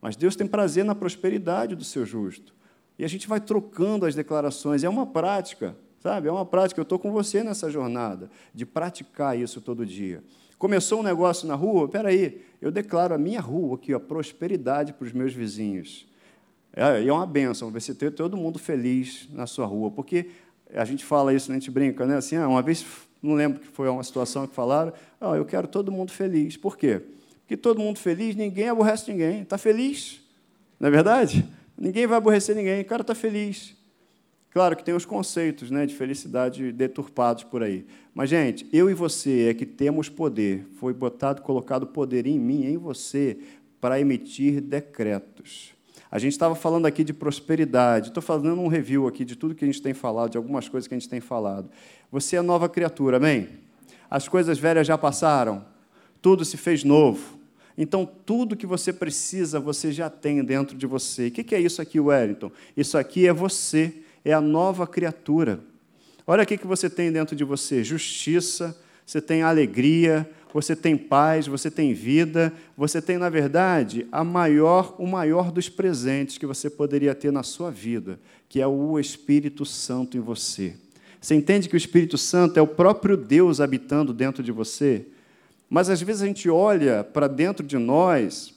Mas 0.02 0.16
Deus 0.16 0.36
tem 0.36 0.48
prazer 0.48 0.84
na 0.84 0.96
prosperidade 0.96 1.76
do 1.76 1.84
seu 1.84 2.06
justo. 2.06 2.54
E 2.98 3.06
a 3.06 3.08
gente 3.08 3.28
vai 3.28 3.40
trocando 3.40 4.06
as 4.06 4.16
declarações. 4.16 4.84
É 4.84 4.90
uma 4.90 5.06
prática, 5.06 5.76
sabe? 6.00 6.28
É 6.28 6.32
uma 6.32 6.46
prática. 6.46 6.80
Eu 6.80 6.84
estou 6.84 6.98
com 6.98 7.12
você 7.12 7.44
nessa 7.44 7.70
jornada 7.70 8.30
de 8.54 8.66
praticar 8.66 9.38
isso 9.38 9.62
todo 9.62 9.86
dia. 9.86 10.24
Começou 10.58 11.00
um 11.00 11.04
negócio 11.04 11.48
na 11.48 11.56
rua? 11.56 11.86
Espera 11.86 12.10
aí, 12.10 12.44
eu 12.62 12.72
declaro 12.72 13.16
a 13.16 13.18
minha 13.18 13.42
rua 13.42 13.76
aqui, 13.76 13.94
a 13.94 14.00
prosperidade 14.00 14.94
para 14.94 15.06
os 15.06 15.12
meus 15.12 15.34
vizinhos. 15.34 16.08
É, 16.74 17.06
é 17.06 17.12
uma 17.12 17.26
benção 17.26 17.72
você 17.72 17.94
ter 17.94 18.12
todo 18.12 18.38
mundo 18.38 18.60
feliz 18.60 19.28
na 19.32 19.48
sua 19.48 19.66
rua, 19.66 19.90
porque 19.90 20.30
a 20.74 20.86
gente 20.86 21.04
fala 21.04 21.34
isso, 21.34 21.52
a 21.52 21.54
gente 21.54 21.72
brinca, 21.72 22.06
né? 22.06 22.16
Assim, 22.18 22.36
ah, 22.36 22.48
uma 22.48 22.62
vez 22.62 22.86
não 23.22 23.34
lembro 23.34 23.60
que 23.60 23.68
foi 23.68 23.90
uma 23.90 24.04
situação 24.04 24.48
que 24.48 24.56
falaram, 24.56 24.94
oh, 25.20 25.36
eu 25.36 25.46
quero 25.46 25.68
todo 25.68 25.92
mundo 25.92 26.12
feliz. 26.12 26.58
Por 26.58 26.78
quê? 26.78 27.02
Porque 27.52 27.62
todo 27.62 27.82
mundo 27.82 28.00
feliz, 28.00 28.34
ninguém 28.34 28.70
aborrece 28.70 29.12
ninguém. 29.12 29.42
Está 29.42 29.58
feliz? 29.58 30.22
Não 30.80 30.88
é 30.88 30.90
verdade? 30.90 31.46
Ninguém 31.78 32.08
vai 32.08 32.18
aborrecer 32.18 32.56
ninguém, 32.56 32.80
o 32.80 32.86
cara 32.86 33.02
está 33.02 33.14
feliz. 33.14 33.76
Claro 34.52 34.74
que 34.74 34.86
tem 34.86 34.96
os 34.96 35.04
conceitos 35.04 35.70
né, 35.70 35.86
de 35.86 35.94
felicidade 35.94 36.72
deturpados 36.72 37.44
por 37.44 37.62
aí. 37.62 37.86
Mas, 38.14 38.30
gente, 38.30 38.66
eu 38.72 38.90
e 38.90 38.94
você 38.94 39.50
é 39.50 39.54
que 39.54 39.66
temos 39.66 40.08
poder. 40.08 40.66
Foi 40.80 40.94
botado, 40.94 41.42
colocado 41.42 41.86
poder 41.88 42.26
em 42.26 42.40
mim, 42.40 42.64
em 42.64 42.78
você, 42.78 43.38
para 43.82 44.00
emitir 44.00 44.62
decretos. 44.62 45.74
A 46.10 46.18
gente 46.20 46.32
estava 46.32 46.56
falando 46.56 46.86
aqui 46.86 47.04
de 47.04 47.14
prosperidade. 47.14 48.08
Estou 48.08 48.24
fazendo 48.24 48.62
um 48.62 48.70
review 48.70 49.10
aqui 49.10 49.26
de 49.26 49.36
tudo 49.36 49.54
que 49.54 49.66
a 49.66 49.68
gente 49.68 49.82
tem 49.82 49.94
falado, 49.94 50.32
de 50.32 50.38
algumas 50.38 50.70
coisas 50.70 50.88
que 50.88 50.94
a 50.94 50.98
gente 50.98 51.10
tem 51.10 51.20
falado. 51.20 51.70
Você 52.10 52.38
é 52.38 52.42
nova 52.42 52.70
criatura, 52.70 53.18
amém? 53.18 53.50
As 54.10 54.30
coisas 54.30 54.58
velhas 54.58 54.88
já 54.88 54.98
passaram, 54.98 55.66
tudo 56.22 56.46
se 56.46 56.56
fez 56.56 56.86
novo. 56.86 57.41
Então, 57.78 58.06
tudo 58.26 58.56
que 58.56 58.66
você 58.66 58.92
precisa, 58.92 59.60
você 59.60 59.92
já 59.92 60.10
tem 60.10 60.44
dentro 60.44 60.78
de 60.78 60.86
você. 60.86 61.28
O 61.28 61.32
que 61.32 61.56
é 61.56 61.60
isso 61.60 61.82
aqui, 61.82 62.00
Wellington? 62.00 62.52
Isso 62.76 62.98
aqui 62.98 63.28
é 63.28 63.34
você 63.34 63.94
é 64.24 64.34
a 64.34 64.42
nova 64.42 64.86
criatura. 64.86 65.60
Olha 66.26 66.44
o 66.44 66.46
que 66.46 66.66
você 66.66 66.90
tem 66.90 67.12
dentro 67.12 67.36
de 67.36 67.44
você: 67.44 67.84
justiça, 67.84 68.78
você 69.06 69.20
tem 69.20 69.42
alegria, 69.42 70.30
você 70.54 70.76
tem 70.76 70.98
paz, 70.98 71.48
você 71.48 71.72
tem 71.72 71.94
vida, 71.94 72.54
você 72.78 73.02
tem, 73.02 73.18
na 73.18 73.30
verdade, 73.30 74.08
a 74.12 74.24
maior, 74.24 74.96
o 75.00 75.08
maior 75.08 75.52
dos 75.52 75.70
presentes 75.70 76.38
que 76.38 76.46
você 76.46 76.70
poderia 76.70 77.16
ter 77.16 77.32
na 77.32 77.44
sua 77.44 77.72
vida, 77.72 78.20
que 78.48 78.62
é 78.62 78.68
o 78.68 79.00
Espírito 79.00 79.66
Santo 79.66 80.18
em 80.18 80.20
você. 80.20 80.76
Você 81.20 81.36
entende 81.36 81.70
que 81.70 81.76
o 81.76 81.78
Espírito 81.78 82.18
Santo 82.18 82.58
é 82.58 82.62
o 82.62 82.68
próprio 82.68 83.16
Deus 83.16 83.62
habitando 83.62 84.14
dentro 84.14 84.42
de 84.44 84.52
você? 84.52 85.06
Mas 85.74 85.90
às 85.90 86.02
vezes 86.02 86.22
a 86.22 86.26
gente 86.26 86.50
olha 86.50 87.02
para 87.02 87.30
dentro 87.30 87.66
de 87.66 87.78
nós 87.78 88.54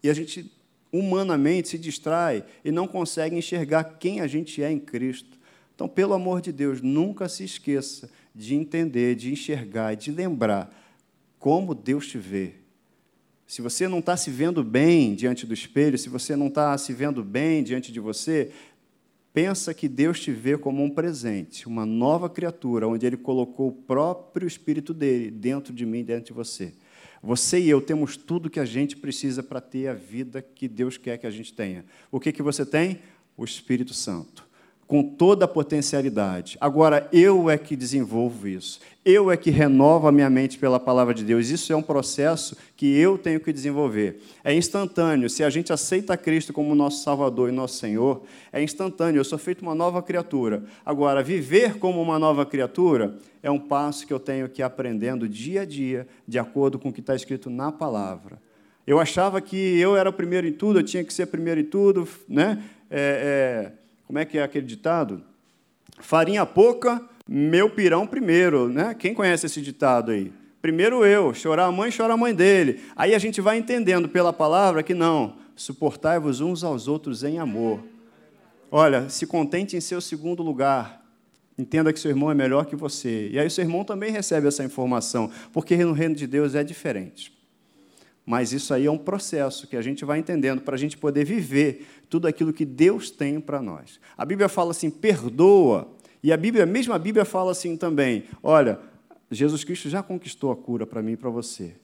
e 0.00 0.08
a 0.08 0.14
gente 0.14 0.48
humanamente 0.92 1.70
se 1.70 1.76
distrai 1.76 2.44
e 2.64 2.70
não 2.70 2.86
consegue 2.86 3.34
enxergar 3.34 3.82
quem 3.98 4.20
a 4.20 4.28
gente 4.28 4.62
é 4.62 4.70
em 4.70 4.78
Cristo. 4.78 5.36
Então, 5.74 5.88
pelo 5.88 6.14
amor 6.14 6.40
de 6.40 6.52
Deus, 6.52 6.80
nunca 6.80 7.28
se 7.28 7.42
esqueça 7.42 8.08
de 8.32 8.54
entender, 8.54 9.16
de 9.16 9.32
enxergar, 9.32 9.96
de 9.96 10.12
lembrar 10.12 10.72
como 11.36 11.74
Deus 11.74 12.06
te 12.06 12.16
vê. 12.16 12.52
Se 13.44 13.60
você 13.60 13.88
não 13.88 13.98
está 13.98 14.16
se 14.16 14.30
vendo 14.30 14.62
bem 14.62 15.16
diante 15.16 15.44
do 15.44 15.52
espelho, 15.52 15.98
se 15.98 16.08
você 16.08 16.36
não 16.36 16.46
está 16.46 16.78
se 16.78 16.92
vendo 16.92 17.24
bem 17.24 17.64
diante 17.64 17.90
de 17.90 17.98
você, 17.98 18.52
pensa 19.32 19.72
que 19.72 19.88
Deus 19.88 20.20
te 20.20 20.32
vê 20.32 20.58
como 20.58 20.82
um 20.82 20.90
presente, 20.90 21.66
uma 21.66 21.86
nova 21.86 22.28
criatura, 22.28 22.88
onde 22.88 23.06
Ele 23.06 23.16
colocou 23.16 23.68
o 23.68 23.72
próprio 23.72 24.46
Espírito 24.46 24.92
dele 24.92 25.30
dentro 25.30 25.72
de 25.72 25.86
mim, 25.86 26.04
dentro 26.04 26.26
de 26.26 26.32
você. 26.32 26.72
Você 27.22 27.60
e 27.60 27.68
eu 27.68 27.80
temos 27.80 28.16
tudo 28.16 28.50
que 28.50 28.60
a 28.60 28.64
gente 28.64 28.96
precisa 28.96 29.42
para 29.42 29.60
ter 29.60 29.88
a 29.88 29.94
vida 29.94 30.40
que 30.40 30.66
Deus 30.66 30.96
quer 30.96 31.18
que 31.18 31.26
a 31.26 31.30
gente 31.30 31.52
tenha. 31.52 31.84
O 32.10 32.18
que, 32.18 32.32
que 32.32 32.42
você 32.42 32.64
tem? 32.64 33.00
O 33.36 33.44
Espírito 33.44 33.94
Santo 33.94 34.49
com 34.90 35.04
toda 35.04 35.44
a 35.44 35.48
potencialidade. 35.48 36.58
Agora, 36.60 37.08
eu 37.12 37.48
é 37.48 37.56
que 37.56 37.76
desenvolvo 37.76 38.48
isso. 38.48 38.80
Eu 39.04 39.30
é 39.30 39.36
que 39.36 39.48
renovo 39.48 40.08
a 40.08 40.12
minha 40.12 40.28
mente 40.28 40.58
pela 40.58 40.80
palavra 40.80 41.14
de 41.14 41.22
Deus. 41.22 41.48
Isso 41.48 41.72
é 41.72 41.76
um 41.76 41.82
processo 41.82 42.56
que 42.76 42.98
eu 42.98 43.16
tenho 43.16 43.38
que 43.38 43.52
desenvolver. 43.52 44.20
É 44.42 44.52
instantâneo. 44.52 45.30
Se 45.30 45.44
a 45.44 45.48
gente 45.48 45.72
aceita 45.72 46.16
Cristo 46.16 46.52
como 46.52 46.74
nosso 46.74 47.04
Salvador 47.04 47.50
e 47.50 47.52
nosso 47.52 47.76
Senhor, 47.76 48.24
é 48.52 48.60
instantâneo. 48.60 49.20
Eu 49.20 49.24
sou 49.24 49.38
feito 49.38 49.62
uma 49.62 49.76
nova 49.76 50.02
criatura. 50.02 50.64
Agora, 50.84 51.22
viver 51.22 51.78
como 51.78 52.02
uma 52.02 52.18
nova 52.18 52.44
criatura 52.44 53.16
é 53.44 53.50
um 53.50 53.60
passo 53.60 54.04
que 54.04 54.12
eu 54.12 54.18
tenho 54.18 54.48
que 54.48 54.60
ir 54.60 54.64
aprendendo 54.64 55.28
dia 55.28 55.60
a 55.60 55.64
dia, 55.64 56.04
de 56.26 56.36
acordo 56.36 56.80
com 56.80 56.88
o 56.88 56.92
que 56.92 56.98
está 56.98 57.14
escrito 57.14 57.48
na 57.48 57.70
palavra. 57.70 58.42
Eu 58.84 58.98
achava 58.98 59.40
que 59.40 59.78
eu 59.78 59.96
era 59.96 60.10
o 60.10 60.12
primeiro 60.12 60.48
em 60.48 60.52
tudo, 60.52 60.80
eu 60.80 60.84
tinha 60.84 61.04
que 61.04 61.14
ser 61.14 61.26
primeiro 61.26 61.60
em 61.60 61.64
tudo, 61.64 62.08
né? 62.28 62.60
É, 62.90 63.70
é 63.76 63.79
como 64.10 64.18
é 64.18 64.24
que 64.24 64.38
é 64.38 64.42
aquele 64.42 64.66
ditado? 64.66 65.22
Farinha 66.00 66.44
pouca, 66.44 67.00
meu 67.28 67.70
pirão 67.70 68.08
primeiro, 68.08 68.68
né? 68.68 68.92
Quem 68.92 69.14
conhece 69.14 69.46
esse 69.46 69.62
ditado 69.62 70.10
aí? 70.10 70.32
Primeiro 70.60 71.06
eu, 71.06 71.32
chorar 71.32 71.66
a 71.66 71.70
mãe, 71.70 71.92
chora 71.96 72.14
a 72.14 72.16
mãe 72.16 72.34
dele. 72.34 72.80
Aí 72.96 73.14
a 73.14 73.20
gente 73.20 73.40
vai 73.40 73.56
entendendo 73.56 74.08
pela 74.08 74.32
palavra 74.32 74.82
que 74.82 74.94
não, 74.94 75.36
suportai-vos 75.54 76.40
uns 76.40 76.64
aos 76.64 76.88
outros 76.88 77.22
em 77.22 77.38
amor. 77.38 77.84
Olha, 78.68 79.08
se 79.08 79.28
contente 79.28 79.76
em 79.76 79.80
seu 79.80 80.00
segundo 80.00 80.42
lugar. 80.42 81.06
Entenda 81.56 81.92
que 81.92 82.00
seu 82.00 82.10
irmão 82.10 82.32
é 82.32 82.34
melhor 82.34 82.66
que 82.66 82.74
você. 82.74 83.28
E 83.30 83.38
aí 83.38 83.48
seu 83.48 83.62
irmão 83.62 83.84
também 83.84 84.10
recebe 84.10 84.48
essa 84.48 84.64
informação, 84.64 85.30
porque 85.52 85.76
no 85.76 85.92
reino 85.92 86.16
de 86.16 86.26
Deus 86.26 86.56
é 86.56 86.64
diferente. 86.64 87.32
Mas 88.26 88.52
isso 88.52 88.74
aí 88.74 88.86
é 88.86 88.90
um 88.90 88.98
processo 88.98 89.66
que 89.66 89.76
a 89.76 89.82
gente 89.82 90.04
vai 90.04 90.18
entendendo 90.18 90.62
para 90.62 90.74
a 90.74 90.78
gente 90.78 90.96
poder 90.96 91.24
viver 91.24 91.86
tudo 92.10 92.26
aquilo 92.26 92.52
que 92.52 92.64
Deus 92.64 93.10
tem 93.10 93.40
para 93.40 93.62
nós. 93.62 94.00
A 94.18 94.24
Bíblia 94.24 94.48
fala 94.48 94.72
assim: 94.72 94.90
perdoa. 94.90 95.88
E 96.22 96.32
a 96.32 96.36
Bíblia, 96.36 96.66
mesmo 96.66 96.92
a 96.92 96.98
Bíblia 96.98 97.24
fala 97.24 97.52
assim 97.52 97.76
também: 97.76 98.24
olha, 98.42 98.80
Jesus 99.30 99.64
Cristo 99.64 99.88
já 99.88 100.02
conquistou 100.02 100.50
a 100.50 100.56
cura 100.56 100.84
para 100.84 101.00
mim 101.00 101.12
e 101.12 101.16
para 101.16 101.30
você. 101.30 101.74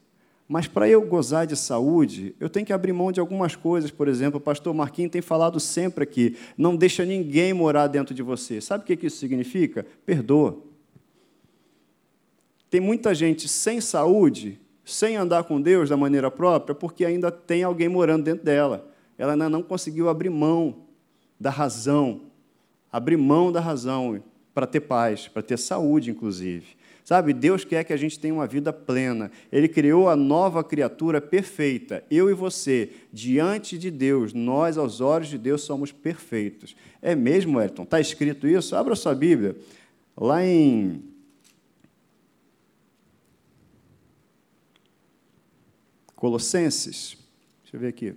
Mas 0.48 0.66
para 0.66 0.88
eu 0.88 1.02
gozar 1.02 1.46
de 1.46 1.56
saúde, 1.56 2.34
eu 2.38 2.48
tenho 2.48 2.66
que 2.66 2.72
abrir 2.72 2.92
mão 2.92 3.10
de 3.10 3.18
algumas 3.18 3.56
coisas. 3.56 3.90
Por 3.90 4.06
exemplo, 4.06 4.38
o 4.38 4.40
pastor 4.40 4.74
Marquinhos 4.74 5.12
tem 5.12 5.22
falado 5.22 5.60
sempre 5.60 6.02
aqui: 6.02 6.36
não 6.58 6.76
deixa 6.76 7.04
ninguém 7.04 7.54
morar 7.54 7.86
dentro 7.86 8.14
de 8.14 8.22
você. 8.22 8.60
Sabe 8.60 8.82
o 8.82 8.86
que 8.86 9.06
isso 9.06 9.18
significa? 9.18 9.86
Perdoa. 10.04 10.58
Tem 12.68 12.80
muita 12.80 13.14
gente 13.14 13.48
sem 13.48 13.80
saúde 13.80 14.60
sem 14.86 15.16
andar 15.16 15.42
com 15.42 15.60
Deus 15.60 15.88
da 15.88 15.96
maneira 15.96 16.30
própria, 16.30 16.72
porque 16.72 17.04
ainda 17.04 17.28
tem 17.32 17.64
alguém 17.64 17.88
morando 17.88 18.22
dentro 18.22 18.44
dela. 18.44 18.88
Ela 19.18 19.32
ainda 19.32 19.48
não 19.48 19.62
conseguiu 19.62 20.08
abrir 20.08 20.30
mão 20.30 20.84
da 21.38 21.50
razão, 21.50 22.22
abrir 22.90 23.16
mão 23.16 23.50
da 23.52 23.60
razão 23.60 24.22
para 24.54 24.66
ter 24.66 24.80
paz, 24.80 25.28
para 25.28 25.42
ter 25.42 25.58
saúde, 25.58 26.10
inclusive. 26.10 26.76
Sabe, 27.04 27.32
Deus 27.32 27.64
quer 27.64 27.84
que 27.84 27.92
a 27.92 27.96
gente 27.96 28.18
tenha 28.18 28.34
uma 28.34 28.48
vida 28.48 28.72
plena. 28.72 29.30
Ele 29.52 29.68
criou 29.68 30.08
a 30.08 30.16
nova 30.16 30.64
criatura 30.64 31.20
perfeita. 31.20 32.04
Eu 32.10 32.28
e 32.28 32.34
você, 32.34 32.90
diante 33.12 33.78
de 33.78 33.92
Deus, 33.92 34.32
nós, 34.32 34.76
aos 34.76 35.00
olhos 35.00 35.28
de 35.28 35.38
Deus, 35.38 35.62
somos 35.62 35.92
perfeitos. 35.92 36.74
É 37.00 37.14
mesmo, 37.14 37.60
Elton? 37.60 37.84
Está 37.84 38.00
escrito 38.00 38.48
isso? 38.48 38.74
Abra 38.74 38.96
sua 38.96 39.14
Bíblia. 39.14 39.56
Lá 40.16 40.44
em 40.44 41.00
Colossenses, 46.16 47.16
deixa 47.62 47.76
eu 47.76 47.80
ver 47.80 47.88
aqui. 47.88 48.16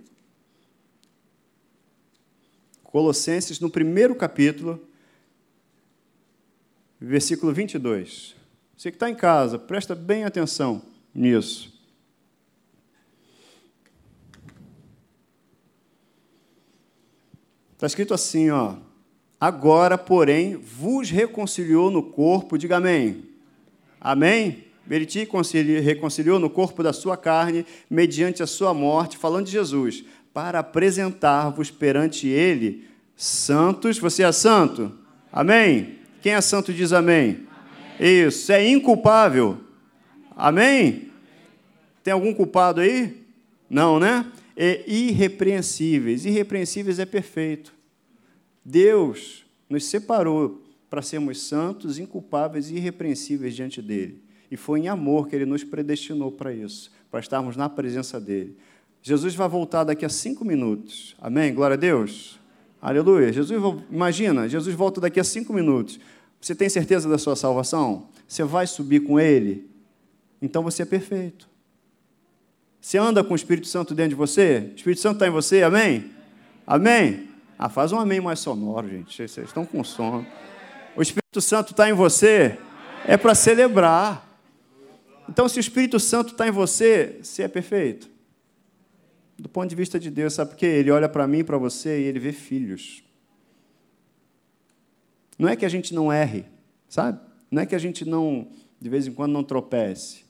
Colossenses, 2.89 3.59
no 3.59 3.69
primeiro 3.69 4.15
capítulo, 4.15 4.83
versículo 6.99 7.53
22. 7.53 8.35
Você 8.75 8.89
que 8.89 8.95
está 8.95 9.07
em 9.07 9.13
casa, 9.13 9.59
presta 9.59 9.93
bem 9.93 10.23
atenção 10.23 10.81
nisso. 11.13 11.71
Está 17.73 17.85
escrito 17.85 18.11
assim, 18.11 18.49
ó. 18.49 18.77
Agora, 19.39 19.95
porém, 19.95 20.55
vos 20.55 21.11
reconciliou 21.11 21.91
no 21.91 22.01
corpo, 22.01 22.57
diga 22.57 22.77
amém. 22.77 23.23
Amém? 24.01 24.65
Ele 24.89 25.05
te 25.05 25.19
reconciliou 25.79 26.39
no 26.39 26.49
corpo 26.49 26.81
da 26.81 26.91
sua 26.91 27.15
carne, 27.15 27.67
mediante 27.87 28.41
a 28.41 28.47
sua 28.47 28.73
morte, 28.73 29.15
falando 29.15 29.45
de 29.45 29.51
Jesus, 29.51 30.03
para 30.33 30.59
apresentar-vos 30.59 31.71
perante 31.71 32.27
Ele 32.27 32.87
santos. 33.15 33.97
Você 33.97 34.23
é 34.23 34.31
santo? 34.31 34.91
Amém? 35.31 35.99
Quem 36.21 36.33
é 36.33 36.41
santo 36.41 36.73
diz 36.73 36.93
amém. 36.93 37.45
amém. 37.99 38.27
Isso, 38.27 38.51
é 38.51 38.67
inculpável. 38.67 39.57
Amém? 40.35 41.11
Tem 42.03 42.13
algum 42.13 42.33
culpado 42.33 42.81
aí? 42.81 43.23
Não, 43.69 43.99
né? 43.99 44.25
É 44.55 44.83
irrepreensíveis. 44.89 46.25
Irrepreensíveis 46.25 46.99
é 46.99 47.05
perfeito. 47.05 47.73
Deus 48.63 49.45
nos 49.69 49.85
separou 49.85 50.61
para 50.89 51.01
sermos 51.01 51.41
santos, 51.41 51.99
inculpáveis 51.99 52.69
e 52.69 52.75
irrepreensíveis 52.75 53.55
diante 53.55 53.81
dele. 53.81 54.21
E 54.49 54.57
foi 54.57 54.79
em 54.79 54.87
amor 54.87 55.27
que 55.27 55.35
ele 55.35 55.45
nos 55.45 55.63
predestinou 55.63 56.31
para 56.31 56.51
isso, 56.51 56.91
para 57.11 57.19
estarmos 57.19 57.55
na 57.55 57.69
presença 57.69 58.19
dele. 58.19 58.57
Jesus 59.09 59.33
vai 59.33 59.49
voltar 59.49 59.85
daqui 59.85 60.05
a 60.05 60.09
cinco 60.09 60.45
minutos. 60.45 61.15
Amém? 61.19 61.51
Glória 61.51 61.73
a 61.73 61.77
Deus. 61.77 62.39
Aleluia. 62.79 63.33
Jesus, 63.33 63.59
imagina, 63.89 64.47
Jesus 64.47 64.75
volta 64.75 65.01
daqui 65.01 65.19
a 65.19 65.23
cinco 65.23 65.51
minutos. 65.51 65.99
Você 66.39 66.53
tem 66.53 66.69
certeza 66.69 67.09
da 67.09 67.17
sua 67.17 67.35
salvação? 67.35 68.07
Você 68.27 68.43
vai 68.43 68.67
subir 68.67 68.99
com 68.99 69.19
Ele? 69.19 69.67
Então 70.39 70.61
você 70.61 70.83
é 70.83 70.85
perfeito. 70.85 71.49
Você 72.79 72.99
anda 72.99 73.23
com 73.23 73.33
o 73.33 73.35
Espírito 73.35 73.65
Santo 73.65 73.95
dentro 73.95 74.11
de 74.11 74.15
você? 74.15 74.69
O 74.73 74.75
Espírito 74.75 75.01
Santo 75.01 75.15
está 75.15 75.25
em 75.25 75.31
você? 75.31 75.63
Amém? 75.63 76.11
Amém? 76.67 77.29
Ah, 77.57 77.67
faz 77.67 77.91
um 77.91 77.99
amém 77.99 78.21
mais 78.21 78.37
sonoro, 78.37 78.87
gente. 78.87 79.27
Vocês 79.27 79.47
estão 79.47 79.65
com 79.65 79.83
sono. 79.83 80.23
O 80.95 81.01
Espírito 81.01 81.41
Santo 81.41 81.71
está 81.71 81.89
em 81.89 81.93
você? 81.93 82.59
É 83.07 83.17
para 83.17 83.33
celebrar. 83.33 84.23
Então, 85.27 85.49
se 85.49 85.57
o 85.57 85.61
Espírito 85.61 85.99
Santo 85.99 86.33
está 86.33 86.47
em 86.47 86.51
você, 86.51 87.17
você 87.23 87.41
é 87.41 87.47
perfeito. 87.47 88.18
Do 89.39 89.47
ponto 89.47 89.69
de 89.69 89.75
vista 89.75 89.97
de 89.97 90.11
Deus, 90.11 90.33
sabe 90.33 90.51
por 90.51 90.57
quê? 90.57 90.65
Ele 90.65 90.91
olha 90.91 91.07
para 91.07 91.25
mim, 91.25 91.45
para 91.45 91.57
você, 91.57 92.01
e 92.01 92.03
ele 92.03 92.19
vê 92.19 92.33
filhos. 92.33 93.01
Não 95.37 95.47
é 95.47 95.55
que 95.55 95.65
a 95.65 95.69
gente 95.69 95.93
não 95.93 96.11
erre, 96.11 96.45
sabe? 96.89 97.21
Não 97.49 97.61
é 97.61 97.65
que 97.65 97.73
a 97.73 97.79
gente 97.79 98.03
não, 98.03 98.49
de 98.79 98.89
vez 98.89 99.07
em 99.07 99.13
quando, 99.13 99.31
não 99.31 99.43
tropece. 99.43 100.25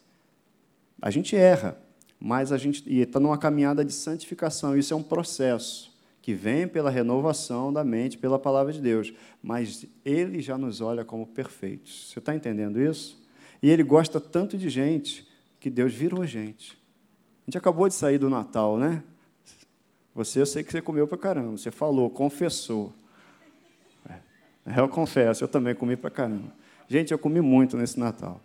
A 1.02 1.10
gente 1.10 1.36
erra, 1.36 1.76
mas 2.20 2.52
a 2.52 2.58
gente 2.58 2.84
está 2.88 3.20
numa 3.20 3.38
caminhada 3.38 3.84
de 3.84 3.92
santificação. 3.92 4.78
Isso 4.78 4.94
é 4.94 4.96
um 4.96 5.02
processo 5.02 5.92
que 6.22 6.36
vem 6.36 6.68
pela 6.68 6.92
renovação 6.92 7.74
da 7.74 7.84
mente, 7.84 8.18
pela 8.18 8.38
palavra 8.38 8.72
de 8.72 8.80
Deus. 8.80 9.12
Mas 9.42 9.88
Ele 10.06 10.40
já 10.42 10.56
nos 10.56 10.82
olha 10.82 11.04
como 11.04 11.26
perfeitos. 11.26 12.12
Você 12.12 12.20
está 12.20 12.36
entendendo 12.36 12.80
isso? 12.80 13.20
E 13.64 13.70
Ele 13.72 13.82
gosta 13.82 14.22
tanto 14.22 14.56
de 14.56 14.70
gente 14.70 15.28
que 15.60 15.70
Deus 15.70 15.94
virou 15.94 16.24
gente. 16.28 16.79
Gente 17.50 17.58
acabou 17.58 17.88
de 17.88 17.96
sair 17.96 18.20
do 18.20 18.30
Natal, 18.30 18.78
né? 18.78 19.04
Você, 20.14 20.40
eu 20.40 20.46
sei 20.46 20.64
que 20.64 20.72
você 20.72 20.84
comeu 20.84 21.08
para 21.08 21.18
caramba. 21.18 21.58
Você 21.58 21.72
falou, 21.72 22.08
confessou. 22.08 22.94
É, 24.08 24.80
eu 24.80 24.88
confesso, 24.88 25.44
eu 25.44 25.48
também 25.48 25.74
comi 25.74 25.98
para 25.98 26.12
caramba. 26.12 26.54
Gente, 26.88 27.12
eu 27.12 27.18
comi 27.18 27.42
muito 27.42 27.76
nesse 27.76 28.00
Natal. 28.00 28.40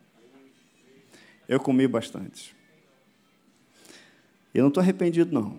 Eu 1.47 1.61
comi 1.61 1.87
bastante. 1.87 2.57
Eu 4.55 4.63
não 4.63 4.69
estou 4.69 4.81
arrependido, 4.81 5.35
não. 5.35 5.59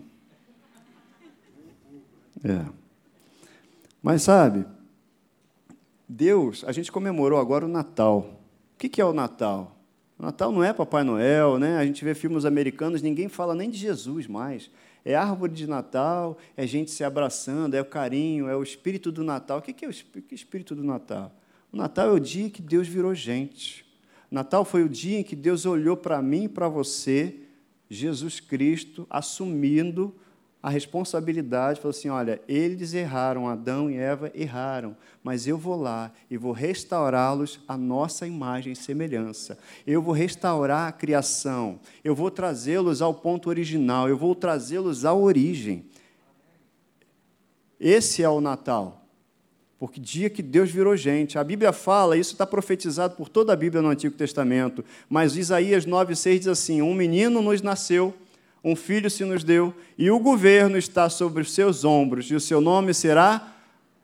É. 2.44 2.66
Mas 4.02 4.24
sabe, 4.24 4.66
Deus, 6.10 6.64
a 6.66 6.72
gente 6.72 6.92
comemorou 6.92 7.40
agora 7.40 7.64
o 7.64 7.70
Natal. 7.70 8.40
O 8.74 8.78
que 8.78 9.00
é 9.00 9.06
o 9.06 9.14
Natal? 9.14 9.75
Natal 10.18 10.52
não 10.52 10.64
é 10.64 10.72
Papai 10.72 11.04
Noel, 11.04 11.60
né? 11.60 11.78
A 11.78 11.86
gente 11.86 12.04
vê 12.04 12.16
filmes 12.16 12.46
americanos, 12.46 13.02
ninguém 13.02 13.28
fala 13.28 13.54
nem 13.54 13.70
de 13.70 13.78
Jesus 13.78 14.28
mais. 14.28 14.70
É 15.04 15.14
árvore 15.14 15.54
de 15.54 15.68
Natal, 15.68 16.38
é 16.56 16.66
gente 16.66 16.90
se 16.90 17.04
abraçando, 17.04 17.76
é 17.76 17.82
o 17.82 17.86
carinho, 17.86 18.48
é 18.48 18.56
o 18.56 18.64
espírito 18.64 19.12
do 19.12 19.24
Natal. 19.24 19.60
O 19.60 19.62
que 19.62 19.86
é 19.86 19.88
o 19.88 19.92
espírito 20.32 20.74
do 20.74 20.84
Natal? 20.84 21.32
O 21.72 21.78
Natal 21.78 22.10
é 22.10 22.12
o 22.12 22.20
dia 22.20 22.50
que 22.50 22.62
Deus 22.62 22.88
virou 22.88 23.14
gente. 23.14 23.86
Natal 24.32 24.66
foi 24.66 24.84
o 24.84 24.90
dia 24.90 25.20
em 25.20 25.24
que 25.24 25.36
Deus 25.36 25.66
olhou 25.66 25.96
para 25.96 26.22
mim 26.22 26.46
e 26.46 26.50
para 26.50 26.68
você 26.68 27.36
Jesus 27.90 28.40
Cristo 28.40 29.06
assumindo 29.10 30.16
a 30.66 30.70
responsabilidade, 30.70 31.80
falou 31.80 31.92
assim: 31.92 32.10
olha, 32.10 32.42
eles 32.48 32.96
erraram, 32.96 33.48
Adão 33.48 33.88
e 33.88 33.98
Eva 33.98 34.32
erraram, 34.34 34.98
mas 35.24 35.46
eu 35.46 35.60
vou 35.60 35.80
lá 35.80 36.12
e 36.28 36.38
vou 36.38 36.52
restaurá-los 36.52 37.60
à 37.68 37.78
nossa 37.78 38.26
imagem 38.26 38.74
e 38.74 38.76
semelhança. 38.76 39.60
Eu 39.86 40.02
vou 40.02 40.12
restaurar 40.12 40.88
a 40.88 40.92
criação, 40.92 41.80
eu 42.04 42.16
vou 42.16 42.32
trazê-los 42.32 43.00
ao 43.00 43.14
ponto 43.14 43.48
original, 43.48 44.10
eu 44.10 44.18
vou 44.18 44.34
trazê-los 44.34 45.06
à 45.06 45.14
origem. 45.14 45.86
Esse 47.80 48.24
é 48.24 48.30
o 48.30 48.42
Natal. 48.42 49.06
Porque 49.78 50.00
dia 50.00 50.32
que 50.32 50.42
Deus 50.42 50.72
virou 50.72 50.98
gente. 50.98 51.38
A 51.38 51.44
Bíblia 51.44 51.72
fala, 51.74 52.18
isso 52.18 52.32
está 52.32 52.48
profetizado 52.48 53.16
por 53.16 53.30
toda 53.30 53.54
a 53.54 53.56
Bíblia 53.56 53.84
no 53.84 53.90
Antigo 53.90 54.16
Testamento. 54.16 54.84
Mas 55.08 55.38
Isaías 55.38 55.86
9,6 55.86 56.40
diz 56.40 56.48
assim: 56.48 56.82
Um 56.82 56.96
menino 56.96 57.40
nos 57.40 57.62
nasceu, 57.62 58.16
um 58.66 58.76
filho 58.76 59.12
se 59.12 59.24
nos 59.24 59.44
deu, 59.44 59.72
e 59.96 60.10
o 60.10 60.18
governo 60.18 60.76
está 60.76 61.08
sobre 61.08 61.44
os 61.44 61.54
seus 61.54 61.86
ombros, 61.86 62.32
e 62.32 62.34
o 62.34 62.40
seu 62.40 62.60
nome 62.60 62.96
será 62.96 63.54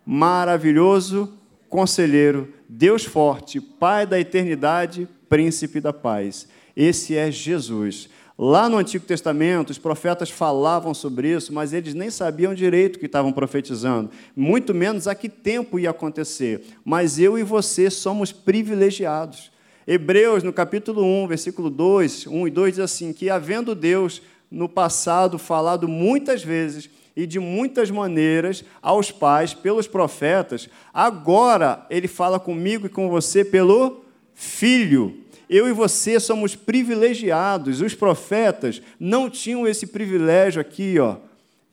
Maravilhoso 0.06 1.34
Conselheiro, 1.68 2.54
Deus 2.70 3.04
Forte, 3.04 3.60
Pai 3.60 4.06
da 4.06 4.20
Eternidade, 4.20 5.08
Príncipe 5.28 5.82
da 5.82 5.92
Paz. 5.92 6.48
Esse 6.76 7.18
é 7.18 7.32
Jesus. 7.32 8.08
Lá 8.38 8.70
no 8.70 8.78
Antigo 8.78 9.04
Testamento, 9.04 9.72
os 9.72 9.80
profetas 9.80 10.30
falavam 10.30 10.94
sobre 10.94 11.30
isso, 11.36 11.52
mas 11.52 11.74
eles 11.74 11.96
nem 11.96 12.12
sabiam 12.12 12.54
direito 12.54 12.98
o 12.98 13.00
que 13.00 13.08
estavam 13.08 13.32
profetizando, 13.34 14.12
muito 14.36 14.76
menos 14.76 15.08
a 15.08 15.16
que 15.16 15.28
tempo 15.28 15.80
ia 15.80 15.90
acontecer. 15.90 16.62
Mas 16.86 17.18
eu 17.18 17.36
e 17.36 17.42
você 17.42 17.90
somos 17.90 18.32
privilegiados. 18.32 19.52
Hebreus, 19.88 20.44
no 20.44 20.54
capítulo 20.54 21.04
1, 21.04 21.28
versículo 21.28 21.70
2, 21.70 22.28
1 22.28 22.48
e 22.48 22.52
2, 22.52 22.74
diz 22.76 22.80
assim: 22.80 23.12
que 23.12 23.30
havendo 23.30 23.74
Deus 23.74 24.22
no 24.52 24.68
passado 24.68 25.40
falado 25.40 25.88
muitas 25.88 26.44
vezes 26.44 26.90
e 27.16 27.26
de 27.26 27.40
muitas 27.40 27.90
maneiras 27.90 28.64
aos 28.82 29.12
pais 29.12 29.54
pelos 29.54 29.88
profetas, 29.88 30.70
agora 30.94 31.86
ele 31.90 32.08
fala 32.08 32.40
comigo 32.40 32.86
e 32.86 32.90
com 32.90 33.10
você 33.10 33.44
pelo 33.44 34.04
Filho 34.36 35.22
eu 35.52 35.68
e 35.68 35.74
você 35.74 36.18
somos 36.18 36.56
privilegiados. 36.56 37.82
Os 37.82 37.94
profetas 37.94 38.82
não 38.98 39.30
tinham 39.30 39.68
esse 39.68 39.86
privilégio 39.86 40.62
aqui, 40.62 40.98
ó, 40.98 41.18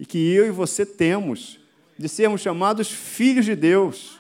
e 0.00 0.04
que 0.04 0.18
eu 0.34 0.48
e 0.48 0.50
você 0.50 0.84
temos, 0.84 1.60
de 1.96 2.08
sermos 2.08 2.40
chamados 2.40 2.90
filhos 2.90 3.44
de 3.44 3.54
Deus. 3.54 4.18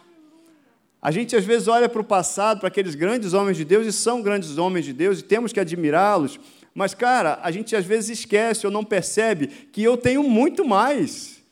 A 1.02 1.10
gente 1.10 1.34
às 1.34 1.44
vezes 1.44 1.66
olha 1.66 1.88
para 1.88 2.00
o 2.00 2.04
passado, 2.04 2.60
para 2.60 2.68
aqueles 2.68 2.94
grandes 2.94 3.32
homens 3.32 3.56
de 3.56 3.64
Deus, 3.64 3.84
e 3.84 3.92
são 3.92 4.22
grandes 4.22 4.58
homens 4.58 4.84
de 4.84 4.92
Deus, 4.92 5.18
e 5.18 5.24
temos 5.24 5.52
que 5.52 5.58
admirá-los, 5.58 6.38
mas, 6.78 6.94
cara, 6.94 7.40
a 7.42 7.50
gente 7.50 7.74
às 7.74 7.84
vezes 7.84 8.20
esquece 8.20 8.64
ou 8.64 8.72
não 8.72 8.84
percebe 8.84 9.48
que 9.48 9.82
eu 9.82 9.96
tenho 9.96 10.22
muito 10.22 10.64
mais. 10.64 11.42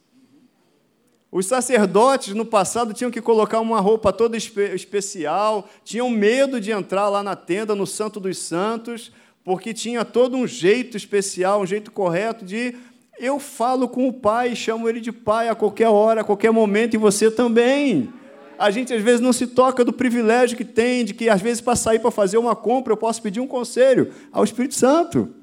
Os 1.32 1.46
sacerdotes 1.46 2.32
no 2.32 2.44
passado 2.44 2.94
tinham 2.94 3.10
que 3.10 3.20
colocar 3.20 3.58
uma 3.58 3.80
roupa 3.80 4.12
toda 4.12 4.36
espe 4.36 4.72
especial, 4.72 5.68
tinham 5.84 6.08
medo 6.08 6.60
de 6.60 6.70
entrar 6.70 7.08
lá 7.08 7.24
na 7.24 7.34
tenda, 7.34 7.74
no 7.74 7.88
Santo 7.88 8.20
dos 8.20 8.38
Santos, 8.38 9.10
porque 9.42 9.74
tinha 9.74 10.04
todo 10.04 10.36
um 10.36 10.46
jeito 10.46 10.96
especial, 10.96 11.60
um 11.60 11.66
jeito 11.66 11.90
correto 11.90 12.44
de. 12.44 12.76
Eu 13.18 13.40
falo 13.40 13.88
com 13.88 14.06
o 14.06 14.12
pai, 14.12 14.54
chamo 14.54 14.88
ele 14.88 15.00
de 15.00 15.10
pai 15.10 15.48
a 15.48 15.56
qualquer 15.56 15.88
hora, 15.88 16.20
a 16.20 16.24
qualquer 16.24 16.52
momento, 16.52 16.94
e 16.94 16.98
você 16.98 17.32
também. 17.32 18.12
A 18.58 18.70
gente 18.70 18.92
às 18.92 19.02
vezes 19.02 19.20
não 19.20 19.32
se 19.32 19.46
toca 19.46 19.84
do 19.84 19.92
privilégio 19.92 20.56
que 20.56 20.64
tem, 20.64 21.04
de 21.04 21.14
que 21.14 21.28
às 21.28 21.40
vezes 21.40 21.60
para 21.60 21.76
sair 21.76 21.98
para 21.98 22.10
fazer 22.10 22.38
uma 22.38 22.56
compra 22.56 22.92
eu 22.92 22.96
posso 22.96 23.22
pedir 23.22 23.40
um 23.40 23.46
conselho 23.46 24.12
ao 24.32 24.44
Espírito 24.44 24.74
Santo. 24.74 25.34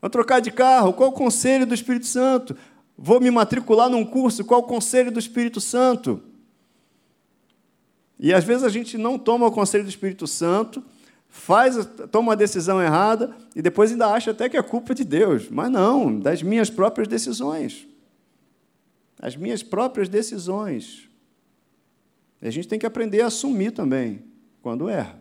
Vou 0.00 0.10
trocar 0.10 0.40
de 0.40 0.50
carro, 0.50 0.92
qual 0.92 1.10
o 1.10 1.12
conselho 1.12 1.64
do 1.66 1.74
Espírito 1.74 2.06
Santo? 2.06 2.56
Vou 2.96 3.20
me 3.20 3.30
matricular 3.30 3.88
num 3.88 4.04
curso, 4.04 4.44
qual 4.44 4.60
o 4.60 4.64
conselho 4.64 5.10
do 5.10 5.18
Espírito 5.18 5.60
Santo? 5.60 6.22
E 8.18 8.32
às 8.32 8.44
vezes 8.44 8.64
a 8.64 8.68
gente 8.68 8.96
não 8.96 9.18
toma 9.18 9.46
o 9.46 9.52
conselho 9.52 9.84
do 9.84 9.90
Espírito 9.90 10.26
Santo, 10.26 10.84
faz, 11.28 11.76
toma 12.10 12.30
uma 12.30 12.36
decisão 12.36 12.82
errada 12.82 13.34
e 13.56 13.62
depois 13.62 13.90
ainda 13.90 14.08
acha 14.08 14.30
até 14.30 14.48
que 14.48 14.56
é 14.56 14.62
culpa 14.62 14.94
de 14.94 15.04
Deus. 15.04 15.48
Mas 15.50 15.70
não, 15.70 16.18
das 16.18 16.42
minhas 16.42 16.70
próprias 16.70 17.08
decisões. 17.08 17.86
As 19.24 19.36
minhas 19.36 19.62
próprias 19.62 20.06
decisões. 20.06 21.08
A 22.42 22.50
gente 22.50 22.68
tem 22.68 22.78
que 22.78 22.84
aprender 22.84 23.22
a 23.22 23.28
assumir 23.28 23.70
também 23.70 24.22
quando 24.60 24.86
erra. 24.86 25.18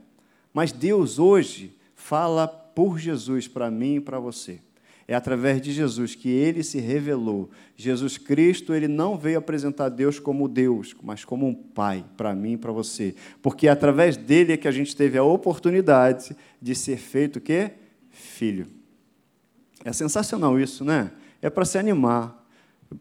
Mas 0.54 0.74
Deus 0.74 1.20
hoje 1.20 1.74
fala 1.96 2.46
por 2.46 3.00
Jesus 3.00 3.48
para 3.48 3.72
mim 3.72 3.96
e 3.96 4.02
para 4.02 4.20
você. 4.20 4.60
É 5.08 5.16
através 5.16 5.62
de 5.62 5.72
Jesus 5.72 6.16
que 6.16 6.28
ele 6.28 6.64
se 6.64 6.80
revelou. 6.80 7.50
Jesus 7.78 8.18
Cristo, 8.18 8.74
ele 8.74 8.90
não 8.90 9.18
veio 9.18 9.38
apresentar 9.38 9.88
Deus 9.88 10.20
como 10.20 10.50
Deus, 10.50 10.94
mas 11.02 11.24
como 11.24 11.48
um 11.48 11.54
pai 11.54 12.04
para 12.18 12.36
mim 12.36 12.54
e 12.54 12.58
para 12.58 12.74
você. 12.74 13.16
Porque 13.42 13.70
é 13.70 13.72
através 13.72 14.18
dele 14.18 14.52
é 14.52 14.58
que 14.58 14.68
a 14.68 14.72
gente 14.72 14.94
teve 14.94 15.18
a 15.18 15.24
oportunidade 15.24 16.36
de 16.62 16.76
ser 16.76 16.98
feito 16.98 17.38
o 17.38 17.42
quê? 17.42 17.72
Filho. 18.10 18.68
É 19.86 19.94
sensacional 19.94 20.60
isso, 20.60 20.84
né? 20.84 21.10
É 21.42 21.50
para 21.50 21.64
se 21.64 21.78
animar. 21.78 22.43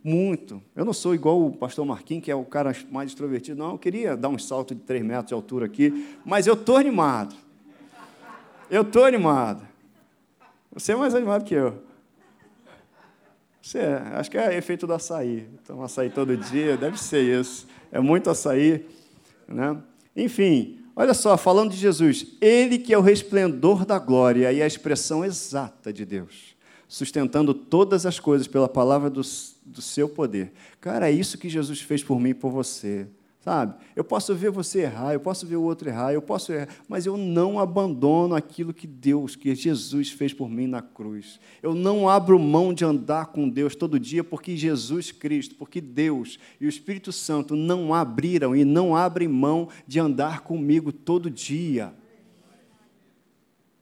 Muito. 0.03 0.63
Eu 0.75 0.85
não 0.85 0.93
sou 0.93 1.15
igual 1.15 1.45
o 1.45 1.53
pastor 1.57 1.85
Marquinhos, 1.85 2.25
que 2.25 2.31
é 2.31 2.35
o 2.35 2.45
cara 2.45 2.75
mais 2.91 3.11
extrovertido. 3.11 3.59
Não, 3.59 3.73
eu 3.73 3.79
queria 3.79 4.17
dar 4.17 4.29
um 4.29 4.39
salto 4.39 4.75
de 4.75 4.83
3 4.83 5.05
metros 5.05 5.29
de 5.29 5.35
altura 5.35 5.67
aqui, 5.67 6.17
mas 6.25 6.47
eu 6.47 6.55
estou 6.55 6.77
animado. 6.77 7.35
Eu 8.71 8.83
estou 8.83 9.05
animado. 9.05 9.67
Você 10.73 10.93
é 10.93 10.97
mais 10.97 11.15
animado 11.15 11.45
que 11.45 11.55
eu. 11.55 11.83
Você 13.61 13.79
é, 13.79 13.95
acho 14.15 14.31
que 14.31 14.39
é 14.39 14.57
efeito 14.57 14.87
do 14.87 14.95
açaí. 14.95 15.47
Então, 15.63 15.83
açaí 15.83 16.11
todo 16.11 16.37
dia, 16.37 16.77
deve 16.77 16.99
ser 16.99 17.23
isso. 17.23 17.67
É 17.93 18.01
muito 18.01 18.29
açaí. 18.29 18.87
Né? 19.47 19.77
Enfim, 20.17 20.81
olha 20.97 21.15
só, 21.15 21.37
falando 21.37 21.71
de 21.71 21.77
Jesus, 21.77 22.27
ele 22.41 22.79
que 22.79 22.93
é 22.93 22.99
o 22.99 23.03
resplendor 23.03 23.85
da 23.85 23.99
glória 23.99 24.53
e 24.53 24.63
a 24.63 24.67
expressão 24.67 25.25
exata 25.25 25.93
de 25.93 26.05
Deus, 26.05 26.57
sustentando 26.89 27.55
todas 27.55 28.05
as 28.05 28.19
coisas 28.19 28.49
pela 28.49 28.69
palavra 28.69 29.09
do, 29.09 29.23
do 29.73 29.83
seu 29.83 30.09
poder. 30.09 30.53
Cara, 30.81 31.09
é 31.09 31.13
isso 31.13 31.39
que 31.39 31.49
Jesus 31.49 31.81
fez 31.81 32.05
por 32.05 32.21
mim 32.21 32.31
e 32.31 32.35
por 32.35 32.51
você. 32.51 33.09
Sabe? 33.43 33.75
Eu 33.97 34.05
posso 34.05 34.33
ver 34.37 34.53
você 34.53 34.83
errar, 34.83 35.13
eu 35.13 35.19
posso 35.19 35.45
ver 35.45 35.57
o 35.57 35.63
outro 35.63 35.89
errar, 35.89 36.13
eu 36.13 36.23
posso 36.23 36.53
errar, 36.53 36.69
mas 36.89 37.07
eu 37.07 37.17
não 37.17 37.59
abandono 37.59 38.37
aquilo 38.37 38.73
que 38.73 38.87
Deus, 38.87 39.35
que 39.35 39.53
Jesus 39.53 40.11
fez 40.13 40.33
por 40.33 40.49
mim 40.49 40.69
na 40.69 40.81
cruz. 40.81 41.41
Eu 41.61 41.75
não 41.75 42.09
abro 42.09 42.39
mão 42.39 42.73
de 42.73 42.85
andar 42.85 43.27
com 43.27 43.49
Deus 43.49 43.75
todo 43.75 43.99
dia, 43.99 44.23
porque 44.23 44.57
Jesus 44.57 45.11
Cristo, 45.11 45.57
porque 45.57 45.81
Deus 45.81 46.39
e 46.61 46.67
o 46.67 46.69
Espírito 46.69 47.11
Santo 47.11 47.57
não 47.57 47.93
abriram 47.93 48.55
e 48.55 48.65
não 48.65 48.95
abrem 48.95 49.27
mão 49.27 49.69
de 49.89 49.99
andar 49.99 50.43
comigo 50.43 50.93
todo 50.93 51.29
dia. 51.29 51.93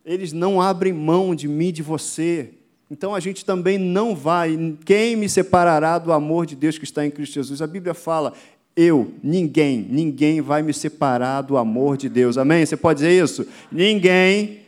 Eles 0.02 0.32
não 0.32 0.58
abrem 0.58 0.94
mão 0.94 1.34
de 1.34 1.46
mim, 1.46 1.70
de 1.70 1.82
você. 1.82 2.54
Então 2.90 3.14
a 3.14 3.20
gente 3.20 3.44
também 3.44 3.78
não 3.78 4.16
vai. 4.16 4.76
Quem 4.84 5.14
me 5.14 5.28
separará 5.28 5.98
do 5.98 6.12
amor 6.12 6.44
de 6.44 6.56
Deus 6.56 6.76
que 6.76 6.84
está 6.84 7.06
em 7.06 7.10
Cristo 7.10 7.34
Jesus? 7.34 7.62
A 7.62 7.66
Bíblia 7.66 7.94
fala: 7.94 8.32
eu, 8.76 9.12
ninguém, 9.22 9.86
ninguém 9.90 10.40
vai 10.40 10.62
me 10.62 10.72
separar 10.72 11.42
do 11.42 11.56
amor 11.56 11.96
de 11.96 12.08
Deus. 12.08 12.38
Amém? 12.38 12.64
Você 12.64 12.76
pode 12.76 13.00
dizer 13.00 13.22
isso? 13.22 13.46
Ninguém 13.70 14.60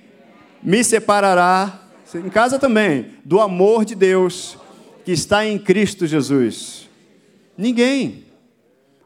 me 0.63 0.85
separará, 0.85 1.81
em 2.15 2.29
casa 2.29 2.59
também, 2.59 3.07
do 3.25 3.41
amor 3.41 3.85
de 3.85 3.95
Deus 3.95 4.59
que 5.05 5.13
está 5.13 5.47
em 5.47 5.59
Cristo 5.59 6.07
Jesus. 6.07 6.89
Ninguém. 7.57 8.27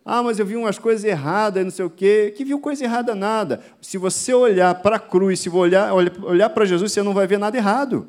Ah, 0.05 0.22
mas 0.22 0.38
eu 0.38 0.46
vi 0.46 0.57
umas 0.57 0.79
coisas 0.79 1.05
erradas, 1.05 1.64
não 1.64 1.70
sei 1.70 1.85
o 1.85 1.90
quê. 1.90 2.33
Que 2.37 2.44
viu 2.44 2.59
coisa 2.59 2.85
errada 2.85 3.14
nada. 3.14 3.61
Se 3.81 3.98
você 3.98 4.35
olhar 4.35 4.74
para 4.83 4.96
a 4.96 5.00
cruz, 5.00 5.40
se 5.40 5.48
olhar, 5.48 5.92
olhar 5.92 6.50
para 6.50 6.64
Jesus, 6.64 6.92
você 6.92 7.02
não 7.02 7.14
vai 7.14 7.26
ver 7.26 7.38
nada 7.38 7.57
errado. 7.57 8.07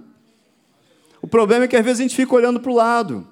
O 1.28 1.30
problema 1.30 1.66
é 1.66 1.68
que 1.68 1.76
às 1.76 1.84
vezes 1.84 2.00
a 2.00 2.04
gente 2.04 2.16
fica 2.16 2.34
olhando 2.34 2.58
para 2.58 2.72
o 2.72 2.74
lado. 2.74 3.28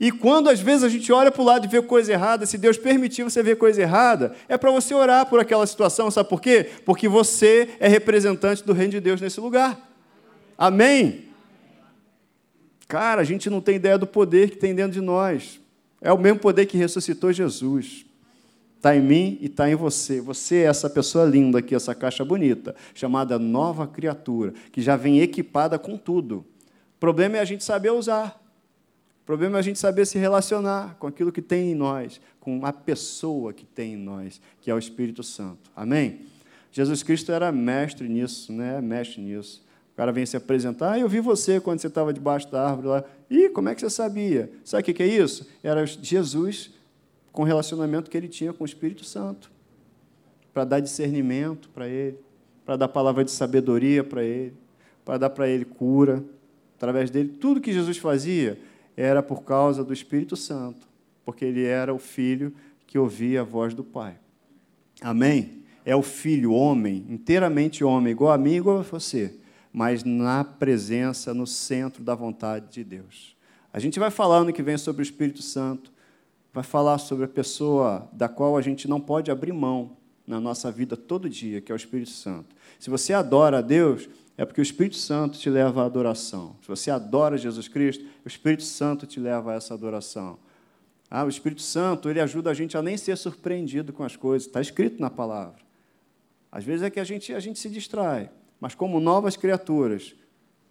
E 0.00 0.10
quando 0.10 0.50
às 0.50 0.58
vezes 0.58 0.82
a 0.82 0.88
gente 0.88 1.12
olha 1.12 1.30
para 1.30 1.40
o 1.40 1.44
lado 1.44 1.66
e 1.66 1.68
vê 1.68 1.80
coisa 1.80 2.12
errada, 2.12 2.44
se 2.44 2.58
Deus 2.58 2.76
permitir 2.76 3.22
você 3.22 3.44
ver 3.44 3.56
coisa 3.56 3.80
errada, 3.80 4.34
é 4.48 4.58
para 4.58 4.72
você 4.72 4.92
orar 4.92 5.24
por 5.26 5.38
aquela 5.38 5.64
situação, 5.64 6.10
sabe 6.10 6.28
por 6.28 6.40
quê? 6.40 6.68
Porque 6.84 7.06
você 7.06 7.68
é 7.78 7.86
representante 7.86 8.64
do 8.64 8.72
reino 8.72 8.90
de 8.90 8.98
Deus 8.98 9.20
nesse 9.20 9.38
lugar. 9.38 9.88
Amém? 10.58 11.26
Cara, 12.88 13.20
a 13.20 13.24
gente 13.24 13.48
não 13.48 13.60
tem 13.60 13.76
ideia 13.76 13.96
do 13.96 14.06
poder 14.06 14.50
que 14.50 14.56
tem 14.56 14.74
dentro 14.74 14.94
de 14.94 15.00
nós. 15.00 15.60
É 16.00 16.12
o 16.12 16.18
mesmo 16.18 16.40
poder 16.40 16.66
que 16.66 16.76
ressuscitou 16.76 17.32
Jesus. 17.32 18.04
Está 18.78 18.96
em 18.96 19.00
mim 19.00 19.38
e 19.40 19.46
está 19.46 19.70
em 19.70 19.76
você. 19.76 20.20
Você 20.20 20.56
é 20.56 20.64
essa 20.64 20.90
pessoa 20.90 21.24
linda 21.24 21.60
aqui, 21.60 21.72
essa 21.72 21.94
caixa 21.94 22.24
bonita, 22.24 22.74
chamada 22.92 23.38
nova 23.38 23.86
criatura, 23.86 24.52
que 24.72 24.82
já 24.82 24.96
vem 24.96 25.20
equipada 25.20 25.78
com 25.78 25.96
tudo. 25.96 26.44
O 26.98 27.00
problema 27.00 27.38
é 27.38 27.40
a 27.40 27.44
gente 27.46 27.64
saber 27.64 27.90
usar 27.90 28.38
problema 29.28 29.58
é 29.58 29.60
a 29.60 29.62
gente 29.62 29.78
saber 29.78 30.06
se 30.06 30.16
relacionar 30.16 30.96
com 30.98 31.06
aquilo 31.06 31.30
que 31.30 31.42
tem 31.42 31.72
em 31.72 31.74
nós, 31.74 32.18
com 32.40 32.64
a 32.64 32.72
pessoa 32.72 33.52
que 33.52 33.66
tem 33.66 33.92
em 33.92 33.96
nós, 33.98 34.40
que 34.58 34.70
é 34.70 34.74
o 34.74 34.78
Espírito 34.78 35.22
Santo. 35.22 35.70
Amém? 35.76 36.20
Jesus 36.72 37.02
Cristo 37.02 37.30
era 37.30 37.52
mestre 37.52 38.08
nisso, 38.08 38.50
né? 38.50 38.80
Mestre 38.80 39.20
nisso. 39.20 39.62
O 39.92 39.96
cara 39.98 40.12
vem 40.12 40.24
se 40.24 40.34
apresentar, 40.34 40.92
ah, 40.92 40.98
eu 40.98 41.06
vi 41.10 41.20
você 41.20 41.60
quando 41.60 41.78
você 41.78 41.88
estava 41.88 42.10
debaixo 42.10 42.50
da 42.50 42.70
árvore 42.70 42.88
lá. 42.88 43.04
Ih, 43.28 43.50
como 43.50 43.68
é 43.68 43.74
que 43.74 43.82
você 43.82 43.90
sabia? 43.90 44.50
Sabe 44.64 44.80
o 44.90 44.94
que 44.94 45.02
é 45.02 45.06
isso? 45.06 45.46
Era 45.62 45.84
Jesus 45.84 46.70
com 47.30 47.42
o 47.42 47.44
relacionamento 47.44 48.10
que 48.10 48.16
ele 48.16 48.28
tinha 48.28 48.54
com 48.54 48.64
o 48.64 48.66
Espírito 48.66 49.04
Santo, 49.04 49.52
para 50.54 50.64
dar 50.64 50.80
discernimento 50.80 51.68
para 51.68 51.86
ele, 51.86 52.16
para 52.64 52.76
dar 52.76 52.88
palavra 52.88 53.22
de 53.22 53.30
sabedoria 53.30 54.02
para 54.02 54.22
ele, 54.22 54.54
para 55.04 55.18
dar 55.18 55.28
para 55.28 55.46
ele 55.46 55.66
cura. 55.66 56.24
Através 56.78 57.10
dele, 57.10 57.30
tudo 57.40 57.60
que 57.60 57.72
Jesus 57.72 57.98
fazia 57.98 58.56
era 58.96 59.20
por 59.20 59.42
causa 59.42 59.82
do 59.82 59.92
Espírito 59.92 60.36
Santo, 60.36 60.86
porque 61.24 61.44
ele 61.44 61.64
era 61.64 61.92
o 61.92 61.98
filho 61.98 62.54
que 62.86 62.96
ouvia 62.96 63.40
a 63.40 63.44
voz 63.44 63.74
do 63.74 63.82
Pai. 63.82 64.16
Amém? 65.00 65.64
É 65.84 65.96
o 65.96 66.02
filho, 66.02 66.52
homem, 66.52 67.04
inteiramente 67.08 67.82
homem, 67.82 68.12
igual 68.12 68.32
a 68.32 68.38
mim, 68.38 68.54
igual 68.54 68.78
a 68.78 68.82
você, 68.82 69.34
mas 69.72 70.04
na 70.04 70.44
presença, 70.44 71.34
no 71.34 71.48
centro 71.48 72.04
da 72.04 72.14
vontade 72.14 72.70
de 72.70 72.84
Deus. 72.84 73.36
A 73.72 73.80
gente 73.80 73.98
vai 73.98 74.10
falar 74.10 74.38
ano 74.38 74.52
que 74.52 74.62
vem 74.62 74.78
sobre 74.78 75.02
o 75.02 75.04
Espírito 75.04 75.42
Santo, 75.42 75.92
vai 76.54 76.62
falar 76.62 76.98
sobre 76.98 77.24
a 77.24 77.28
pessoa 77.28 78.08
da 78.12 78.28
qual 78.28 78.56
a 78.56 78.62
gente 78.62 78.86
não 78.88 79.00
pode 79.00 79.32
abrir 79.32 79.52
mão 79.52 79.96
na 80.24 80.40
nossa 80.40 80.70
vida 80.70 80.96
todo 80.96 81.28
dia, 81.28 81.60
que 81.60 81.72
é 81.72 81.74
o 81.74 81.76
Espírito 81.76 82.10
Santo. 82.10 82.54
Se 82.78 82.88
você 82.88 83.12
adora 83.12 83.58
a 83.58 83.62
Deus, 83.62 84.08
é 84.38 84.44
porque 84.44 84.60
o 84.60 84.62
Espírito 84.62 84.96
Santo 84.96 85.36
te 85.36 85.50
leva 85.50 85.82
à 85.82 85.86
adoração. 85.86 86.54
Se 86.62 86.68
você 86.68 86.92
adora 86.92 87.36
Jesus 87.36 87.66
Cristo, 87.66 88.04
o 88.24 88.28
Espírito 88.28 88.62
Santo 88.62 89.04
te 89.04 89.18
leva 89.18 89.50
a 89.50 89.56
essa 89.56 89.74
adoração. 89.74 90.38
Ah, 91.10 91.24
o 91.24 91.28
Espírito 91.28 91.60
Santo, 91.60 92.08
ele 92.08 92.20
ajuda 92.20 92.48
a 92.48 92.54
gente 92.54 92.76
a 92.76 92.82
nem 92.82 92.96
ser 92.96 93.16
surpreendido 93.16 93.92
com 93.92 94.04
as 94.04 94.14
coisas. 94.14 94.46
Está 94.46 94.60
escrito 94.60 95.00
na 95.00 95.10
palavra. 95.10 95.58
Às 96.52 96.62
vezes 96.62 96.82
é 96.84 96.90
que 96.90 97.00
a 97.00 97.04
gente, 97.04 97.34
a 97.34 97.40
gente 97.40 97.58
se 97.58 97.68
distrai, 97.68 98.30
mas 98.60 98.76
como 98.76 99.00
novas 99.00 99.36
criaturas, 99.36 100.14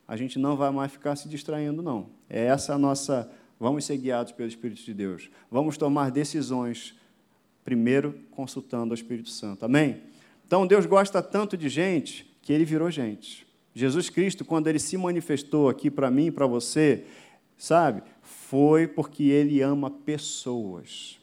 a 0.08 0.15
gente 0.15 0.39
não 0.39 0.56
vai 0.56 0.71
mais 0.71 0.89
ficar 0.89 1.17
se 1.17 1.27
distraindo, 1.27 1.82
não. 1.82 2.10
É 2.30 2.45
essa 2.45 2.73
a 2.73 2.77
nossa. 2.77 3.30
Vamos 3.60 3.84
ser 3.84 3.97
guiados 3.97 4.32
pelo 4.32 4.47
Espírito 4.47 4.82
de 4.82 4.93
Deus. 4.93 5.30
Vamos 5.51 5.77
tomar 5.77 6.10
decisões, 6.10 6.95
primeiro 7.65 8.17
consultando 8.32 8.91
o 8.91 8.95
Espírito 8.95 9.30
Santo. 9.30 9.65
Amém? 9.65 10.03
Então, 10.45 10.65
Deus 10.65 10.86
gosta 10.86 11.21
tanto 11.21 11.58
de 11.58 11.67
gente 11.67 12.34
que 12.41 12.53
ele 12.53 12.63
virou 12.63 12.89
gente. 12.89 13.46
Jesus 13.77 14.09
Cristo, 14.09 14.43
quando 14.43 14.67
ele 14.67 14.79
se 14.79 14.97
manifestou 14.97 15.69
aqui 15.69 15.91
para 15.91 16.09
mim 16.09 16.27
e 16.27 16.31
para 16.31 16.47
você, 16.47 17.03
sabe, 17.57 18.01
foi 18.21 18.87
porque 18.87 19.23
ele 19.23 19.61
ama 19.61 19.91
pessoas. 19.91 21.19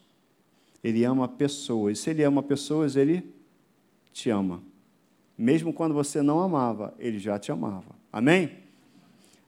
Ele 0.82 1.04
ama 1.04 1.26
pessoas. 1.26 1.98
E 1.98 2.00
se 2.00 2.10
ele 2.10 2.22
ama 2.22 2.42
pessoas, 2.42 2.94
ele 2.94 3.24
te 4.12 4.30
ama. 4.30 4.62
Mesmo 5.36 5.72
quando 5.72 5.94
você 5.94 6.22
não 6.22 6.40
amava, 6.40 6.94
ele 6.98 7.18
já 7.18 7.38
te 7.38 7.50
amava. 7.50 7.96
Amém? 8.12 8.64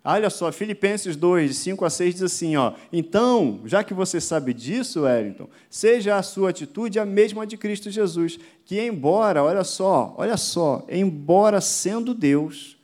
Olha 0.03 0.31
só, 0.31 0.53
Filipenses 0.53 1.17
2, 1.17 1.51
de 1.51 1.57
5 1.57 1.85
a 1.85 1.91
6 1.91 2.15
diz 2.15 2.23
assim: 2.23 2.57
ó, 2.57 2.75
Então, 2.93 3.61
já 3.65 3.83
que 3.83 3.93
você 3.93 4.21
sabe 4.21 4.55
disso, 4.55 5.03
Wellington, 5.03 5.49
seja 5.69 6.17
a 6.17 6.23
sua 6.23 6.51
atitude 6.51 6.99
a 6.99 7.05
mesma 7.05 7.45
de 7.45 7.57
Cristo 7.57 7.91
Jesus, 7.91 8.39
que, 8.65 8.81
embora, 8.81 9.43
olha 9.43 9.65
só, 9.65 10.15
olha 10.17 10.37
só, 10.37 10.85
embora 10.89 11.61
sendo 11.61 12.15
Deus, 12.15 12.76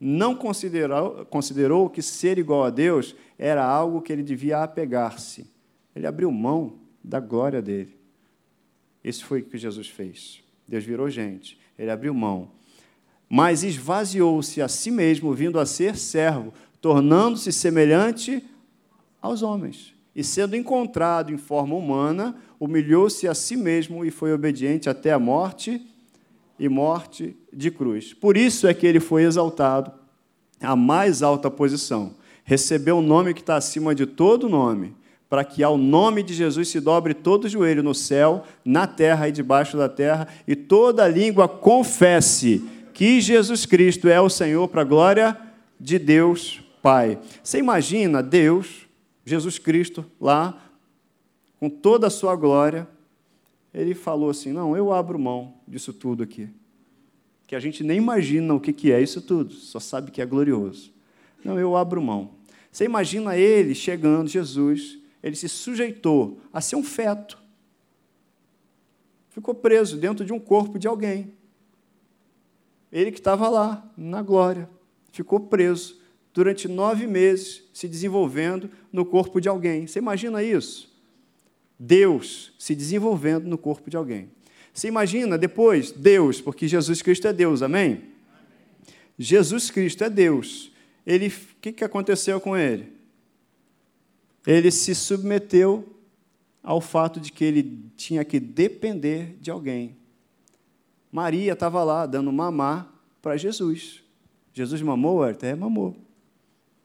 não 0.00 0.34
considerou, 0.34 1.26
considerou 1.26 1.90
que 1.90 2.00
ser 2.00 2.38
igual 2.38 2.64
a 2.64 2.70
Deus 2.70 3.14
era 3.38 3.62
algo 3.62 4.00
que 4.00 4.10
ele 4.10 4.22
devia 4.22 4.62
apegar-se. 4.62 5.46
Ele 5.94 6.06
abriu 6.06 6.32
mão 6.32 6.78
da 7.04 7.20
glória 7.20 7.60
dele. 7.60 7.94
Isso 9.04 9.26
foi 9.26 9.40
o 9.40 9.44
que 9.44 9.58
Jesus 9.58 9.88
fez. 9.88 10.42
Deus 10.66 10.84
virou 10.84 11.10
gente, 11.10 11.58
ele 11.78 11.90
abriu 11.90 12.14
mão. 12.14 12.50
Mas 13.28 13.62
esvaziou-se 13.62 14.62
a 14.62 14.68
si 14.68 14.90
mesmo, 14.90 15.34
vindo 15.34 15.60
a 15.60 15.66
ser 15.66 15.96
servo, 15.96 16.52
tornando-se 16.80 17.52
semelhante 17.52 18.42
aos 19.20 19.42
homens. 19.42 19.94
E 20.16 20.24
sendo 20.24 20.56
encontrado 20.56 21.32
em 21.32 21.36
forma 21.36 21.74
humana, 21.74 22.36
humilhou-se 22.58 23.28
a 23.28 23.34
si 23.34 23.56
mesmo 23.56 24.04
e 24.04 24.10
foi 24.10 24.32
obediente 24.32 24.88
até 24.88 25.12
a 25.12 25.18
morte 25.18 25.86
e 26.60 26.68
morte 26.68 27.34
de 27.50 27.70
cruz. 27.70 28.12
Por 28.12 28.36
isso 28.36 28.66
é 28.68 28.74
que 28.74 28.86
ele 28.86 29.00
foi 29.00 29.22
exaltado 29.22 29.90
à 30.60 30.76
mais 30.76 31.22
alta 31.22 31.50
posição. 31.50 32.14
Recebeu 32.44 32.96
o 32.96 32.98
um 32.98 33.02
nome 33.02 33.32
que 33.32 33.40
está 33.40 33.56
acima 33.56 33.94
de 33.94 34.04
todo 34.04 34.46
nome, 34.46 34.94
para 35.28 35.42
que 35.42 35.62
ao 35.62 35.78
nome 35.78 36.22
de 36.22 36.34
Jesus 36.34 36.68
se 36.68 36.78
dobre 36.78 37.14
todo 37.14 37.48
joelho 37.48 37.82
no 37.82 37.94
céu, 37.94 38.44
na 38.62 38.86
terra 38.86 39.26
e 39.26 39.32
debaixo 39.32 39.78
da 39.78 39.88
terra, 39.88 40.28
e 40.46 40.54
toda 40.54 41.08
língua 41.08 41.48
confesse 41.48 42.62
que 42.92 43.22
Jesus 43.22 43.64
Cristo 43.64 44.06
é 44.06 44.20
o 44.20 44.28
Senhor, 44.28 44.68
para 44.68 44.82
a 44.82 44.84
glória 44.84 45.36
de 45.80 45.98
Deus 45.98 46.62
Pai. 46.82 47.18
Você 47.42 47.58
imagina 47.58 48.22
Deus, 48.22 48.86
Jesus 49.24 49.58
Cristo, 49.58 50.04
lá, 50.20 50.60
com 51.58 51.70
toda 51.70 52.08
a 52.08 52.10
sua 52.10 52.36
glória, 52.36 52.86
ele 53.72 53.94
falou 53.94 54.30
assim: 54.30 54.52
Não, 54.52 54.76
eu 54.76 54.92
abro 54.92 55.18
mão 55.18 55.54
disso 55.66 55.92
tudo 55.92 56.22
aqui. 56.22 56.48
Que 57.46 57.56
a 57.56 57.60
gente 57.60 57.82
nem 57.82 57.98
imagina 57.98 58.54
o 58.54 58.60
que 58.60 58.92
é 58.92 59.00
isso 59.00 59.20
tudo, 59.20 59.52
só 59.54 59.80
sabe 59.80 60.10
que 60.10 60.22
é 60.22 60.26
glorioso. 60.26 60.92
Não, 61.44 61.58
eu 61.58 61.76
abro 61.76 62.00
mão. 62.00 62.30
Você 62.70 62.84
imagina 62.84 63.36
ele 63.36 63.74
chegando, 63.74 64.28
Jesus, 64.28 64.98
ele 65.22 65.34
se 65.34 65.48
sujeitou 65.48 66.40
a 66.52 66.60
ser 66.60 66.76
um 66.76 66.84
feto. 66.84 67.38
Ficou 69.30 69.54
preso 69.54 69.96
dentro 69.96 70.24
de 70.24 70.32
um 70.32 70.38
corpo 70.38 70.78
de 70.78 70.86
alguém. 70.86 71.32
Ele 72.92 73.10
que 73.10 73.18
estava 73.18 73.48
lá, 73.48 73.88
na 73.96 74.22
glória, 74.22 74.68
ficou 75.12 75.40
preso 75.40 76.00
durante 76.32 76.68
nove 76.68 77.06
meses, 77.06 77.64
se 77.72 77.88
desenvolvendo 77.88 78.70
no 78.92 79.04
corpo 79.04 79.40
de 79.40 79.48
alguém. 79.48 79.86
Você 79.86 79.98
imagina 79.98 80.42
isso? 80.42 80.89
Deus 81.82 82.52
se 82.58 82.74
desenvolvendo 82.74 83.48
no 83.48 83.56
corpo 83.56 83.88
de 83.88 83.96
alguém. 83.96 84.30
Você 84.74 84.86
imagina 84.86 85.38
depois 85.38 85.90
Deus, 85.90 86.38
porque 86.38 86.68
Jesus 86.68 87.00
Cristo 87.00 87.26
é 87.26 87.32
Deus, 87.32 87.62
amém? 87.62 88.02
Jesus 89.18 89.70
Cristo 89.70 90.04
é 90.04 90.10
Deus. 90.10 90.70
Ele, 91.06 91.28
o 91.28 91.32
que, 91.58 91.72
que 91.72 91.82
aconteceu 91.82 92.38
com 92.38 92.54
ele? 92.54 92.92
Ele 94.46 94.70
se 94.70 94.94
submeteu 94.94 95.88
ao 96.62 96.82
fato 96.82 97.18
de 97.18 97.32
que 97.32 97.44
ele 97.44 97.90
tinha 97.96 98.22
que 98.26 98.38
depender 98.38 99.38
de 99.40 99.50
alguém. 99.50 99.96
Maria 101.10 101.54
estava 101.54 101.82
lá 101.82 102.04
dando 102.04 102.30
mamar 102.30 102.92
para 103.22 103.38
Jesus. 103.38 104.04
Jesus 104.52 104.82
mamou, 104.82 105.22
até 105.22 105.54
mamou. 105.54 105.96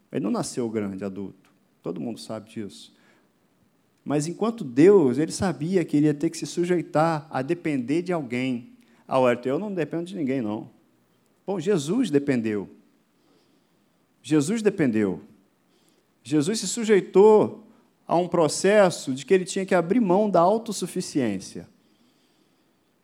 Ele 0.10 0.24
não 0.24 0.32
nasceu 0.32 0.70
grande, 0.70 1.04
adulto. 1.04 1.52
Todo 1.84 2.00
mundo 2.00 2.18
sabe 2.20 2.50
disso. 2.50 2.95
Mas 4.06 4.28
enquanto 4.28 4.64
Deus, 4.64 5.18
ele 5.18 5.32
sabia 5.32 5.84
que 5.84 5.98
ele 5.98 6.06
ia 6.06 6.14
ter 6.14 6.30
que 6.30 6.38
se 6.38 6.46
sujeitar 6.46 7.28
a 7.32 7.42
depender 7.42 8.04
de 8.04 8.14
alguém. 8.14 8.74
Ah, 9.08 9.20
Huerto, 9.20 9.50
eu 9.50 9.58
não 9.58 9.74
dependo 9.74 10.06
de 10.06 10.16
ninguém, 10.16 10.42
não. 10.42 10.70
Bom, 11.46 11.60
Jesus 11.60 12.12
dependeu. 12.12 12.70
Jesus 14.22 14.62
dependeu. 14.62 15.22
Jesus 16.24 16.60
se 16.60 16.68
sujeitou 16.68 17.68
a 18.08 18.16
um 18.16 18.28
processo 18.28 19.12
de 19.12 19.26
que 19.26 19.34
ele 19.34 19.46
tinha 19.46 19.66
que 19.66 19.74
abrir 19.74 20.00
mão 20.00 20.30
da 20.30 20.40
autossuficiência. 20.40 21.68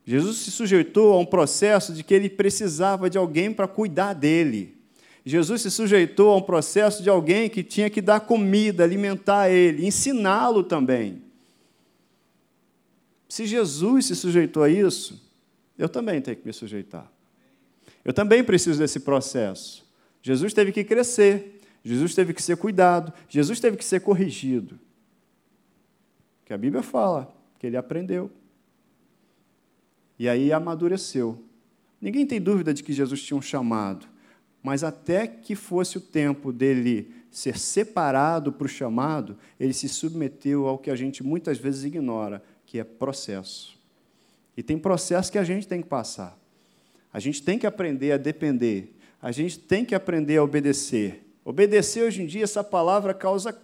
Jesus 0.05 0.37
se 0.37 0.51
sujeitou 0.51 1.13
a 1.13 1.19
um 1.19 1.25
processo 1.25 1.93
de 1.93 2.03
que 2.03 2.13
ele 2.13 2.29
precisava 2.29 3.09
de 3.09 3.17
alguém 3.17 3.51
para 3.51 3.67
cuidar 3.67 4.13
dele. 4.13 4.80
Jesus 5.25 5.61
se 5.61 5.69
sujeitou 5.69 6.31
a 6.31 6.37
um 6.37 6.41
processo 6.41 7.03
de 7.03 7.09
alguém 7.09 7.49
que 7.49 7.63
tinha 7.63 7.89
que 7.89 8.01
dar 8.01 8.21
comida, 8.21 8.83
alimentar 8.83 9.49
ele, 9.49 9.85
ensiná-lo 9.85 10.63
também. 10.63 11.21
Se 13.29 13.45
Jesus 13.45 14.07
se 14.07 14.15
sujeitou 14.15 14.63
a 14.63 14.69
isso, 14.69 15.21
eu 15.77 15.87
também 15.87 16.21
tenho 16.21 16.37
que 16.37 16.45
me 16.45 16.51
sujeitar. 16.51 17.09
Eu 18.03 18.13
também 18.13 18.43
preciso 18.43 18.79
desse 18.79 18.99
processo. 18.99 19.87
Jesus 20.21 20.53
teve 20.53 20.71
que 20.71 20.83
crescer, 20.83 21.61
Jesus 21.83 22.13
teve 22.13 22.33
que 22.33 22.41
ser 22.41 22.57
cuidado, 22.57 23.13
Jesus 23.29 23.59
teve 23.59 23.77
que 23.77 23.85
ser 23.85 24.01
corrigido. 24.01 24.79
Que 26.45 26.53
a 26.53 26.57
Bíblia 26.57 26.83
fala 26.83 27.33
que 27.57 27.67
ele 27.67 27.77
aprendeu. 27.77 28.29
E 30.19 30.27
aí 30.27 30.51
amadureceu. 30.51 31.41
Ninguém 31.99 32.25
tem 32.25 32.41
dúvida 32.41 32.73
de 32.73 32.83
que 32.83 32.91
Jesus 32.91 33.21
tinha 33.23 33.37
um 33.37 33.41
chamado, 33.41 34.07
mas 34.63 34.83
até 34.83 35.25
que 35.27 35.55
fosse 35.55 35.97
o 35.97 36.01
tempo 36.01 36.51
dele 36.51 37.13
ser 37.31 37.57
separado 37.57 38.51
para 38.51 38.65
o 38.65 38.69
chamado, 38.69 39.37
ele 39.59 39.73
se 39.73 39.87
submeteu 39.87 40.67
ao 40.67 40.77
que 40.77 40.91
a 40.91 40.95
gente 40.95 41.23
muitas 41.23 41.57
vezes 41.57 41.83
ignora, 41.83 42.43
que 42.65 42.77
é 42.79 42.83
processo. 42.83 43.79
E 44.55 44.61
tem 44.61 44.77
processo 44.77 45.31
que 45.31 45.37
a 45.37 45.43
gente 45.43 45.67
tem 45.67 45.81
que 45.81 45.87
passar. 45.87 46.37
A 47.11 47.19
gente 47.19 47.41
tem 47.41 47.57
que 47.57 47.65
aprender 47.65 48.11
a 48.11 48.17
depender. 48.17 48.95
A 49.21 49.31
gente 49.31 49.57
tem 49.57 49.83
que 49.83 49.95
aprender 49.95 50.37
a 50.37 50.43
obedecer. 50.43 51.25
Obedecer 51.43 52.03
hoje 52.03 52.21
em 52.21 52.25
dia, 52.25 52.43
essa 52.43 52.63
palavra 52.63 53.13
causa 53.13 53.57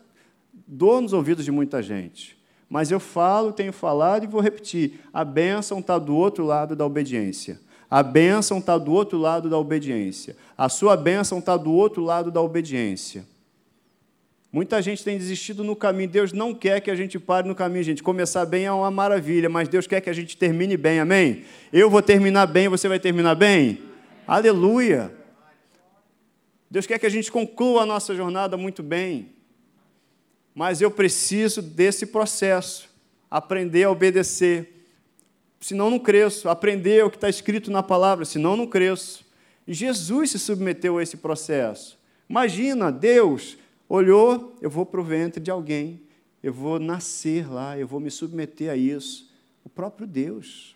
dor 0.65 1.01
nos 1.01 1.13
ouvidos 1.13 1.45
de 1.45 1.51
muita 1.51 1.83
gente. 1.83 2.38
Mas 2.69 2.91
eu 2.91 2.99
falo, 2.99 3.53
tenho 3.53 3.71
falado 3.71 4.23
e 4.23 4.27
vou 4.27 4.41
repetir: 4.41 4.99
a 5.13 5.23
bênção 5.23 5.79
está 5.79 5.97
do 5.97 6.15
outro 6.15 6.45
lado 6.45 6.75
da 6.75 6.86
obediência. 6.86 7.60
A 7.89 8.04
bênção 8.04 8.60
está 8.60 8.78
do 8.78 8.91
outro 8.91 9.17
lado 9.17 9.50
da 9.50 9.58
obediência. 9.58 10.36
A 10.58 10.67
sua 10.69 10.97
bênção 10.97 11.39
está 11.39 11.56
do 11.56 11.71
outro 11.71 12.04
lado 12.04 12.30
da 12.30 12.41
obediência. 12.41 13.26
Muita 14.52 14.82
gente 14.82 15.04
tem 15.04 15.17
desistido 15.17 15.63
no 15.63 15.76
caminho. 15.76 16.10
Deus 16.10 16.34
não 16.34 16.54
quer 16.54 16.82
que 16.82 16.91
a 16.91 16.95
gente 16.95 17.19
pare 17.19 17.47
no 17.47 17.56
caminho, 17.56 17.84
gente. 17.84 18.04
Começar 18.04 18.45
bem 18.45 18.65
é 18.65 18.71
uma 18.71 18.91
maravilha, 18.91 19.50
mas 19.50 19.67
Deus 19.67 19.88
quer 19.88 20.02
que 20.02 20.10
a 20.10 20.13
gente 20.13 20.36
termine 20.38 20.76
bem, 20.76 21.00
amém? 21.00 21.43
Eu 21.71 21.89
vou 21.89 22.02
terminar 22.02 22.45
bem, 22.47 22.67
você 22.67 22.88
vai 22.88 23.00
terminar 23.00 23.36
bem? 23.36 23.82
Aleluia! 24.28 25.13
Deus 26.69 26.86
quer 26.86 27.00
que 27.00 27.06
a 27.06 27.10
gente 27.10 27.32
conclua 27.32 27.84
a 27.84 27.86
nossa 27.86 28.13
jornada 28.15 28.58
muito 28.58 28.84
bem 28.84 29.38
mas 30.58 30.82
eu 30.82 30.89
preciso 30.89 31.62
desse 31.62 32.08
processo, 32.08 32.89
aprender 33.30 33.84
a 33.84 33.91
obedecer. 33.91 34.77
Senão 35.67 35.89
não 35.89 35.99
cresço, 35.99 36.47
aprender 36.47 37.03
o 37.03 37.10
que 37.10 37.17
está 37.17 37.27
escrito 37.27 37.69
na 37.69 37.84
palavra, 37.84 38.23
senão 38.23 38.56
não 38.56 38.65
cresço. 38.65 39.25
E 39.67 39.73
Jesus 39.73 40.32
se 40.32 40.39
submeteu 40.39 40.97
a 40.97 41.03
esse 41.03 41.17
processo. 41.17 41.99
Imagina, 42.30 42.89
Deus 42.89 43.58
olhou, 43.89 44.56
eu 44.62 44.69
vou 44.69 44.86
para 44.86 45.01
o 45.01 45.03
ventre 45.03 45.43
de 45.43 45.51
alguém, 45.51 46.03
eu 46.41 46.53
vou 46.53 46.80
nascer 46.80 47.51
lá, 47.51 47.77
eu 47.77 47.86
vou 47.86 47.99
me 47.99 48.10
submeter 48.10 48.71
a 48.71 48.77
isso. 48.77 49.30
O 49.62 49.67
próprio 49.67 50.08
Deus. 50.08 50.73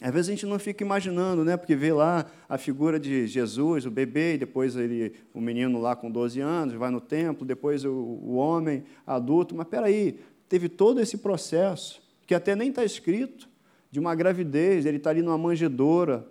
Às 0.00 0.14
vezes 0.14 0.28
a 0.28 0.30
gente 0.34 0.46
não 0.46 0.60
fica 0.60 0.84
imaginando, 0.84 1.44
né? 1.44 1.56
porque 1.56 1.74
vê 1.74 1.92
lá 1.92 2.26
a 2.48 2.56
figura 2.56 3.00
de 3.00 3.26
Jesus, 3.26 3.86
o 3.86 3.90
bebê, 3.90 4.34
e 4.34 4.38
depois 4.38 4.76
ele, 4.76 5.14
o 5.34 5.40
menino 5.40 5.80
lá 5.80 5.96
com 5.96 6.08
12 6.08 6.38
anos, 6.38 6.74
vai 6.74 6.92
no 6.92 7.00
templo, 7.00 7.44
depois 7.44 7.84
o, 7.84 7.90
o 7.90 8.36
homem 8.36 8.84
adulto. 9.04 9.52
Mas 9.52 9.66
peraí, 9.66 10.20
teve 10.48 10.68
todo 10.68 11.00
esse 11.00 11.18
processo, 11.18 12.00
que 12.24 12.36
até 12.36 12.54
nem 12.54 12.68
está 12.68 12.84
escrito, 12.84 13.48
de 13.90 14.00
uma 14.00 14.14
gravidez, 14.14 14.84
ele 14.84 14.96
está 14.96 15.10
ali 15.10 15.22
numa 15.22 15.38
manjedoura, 15.38 16.26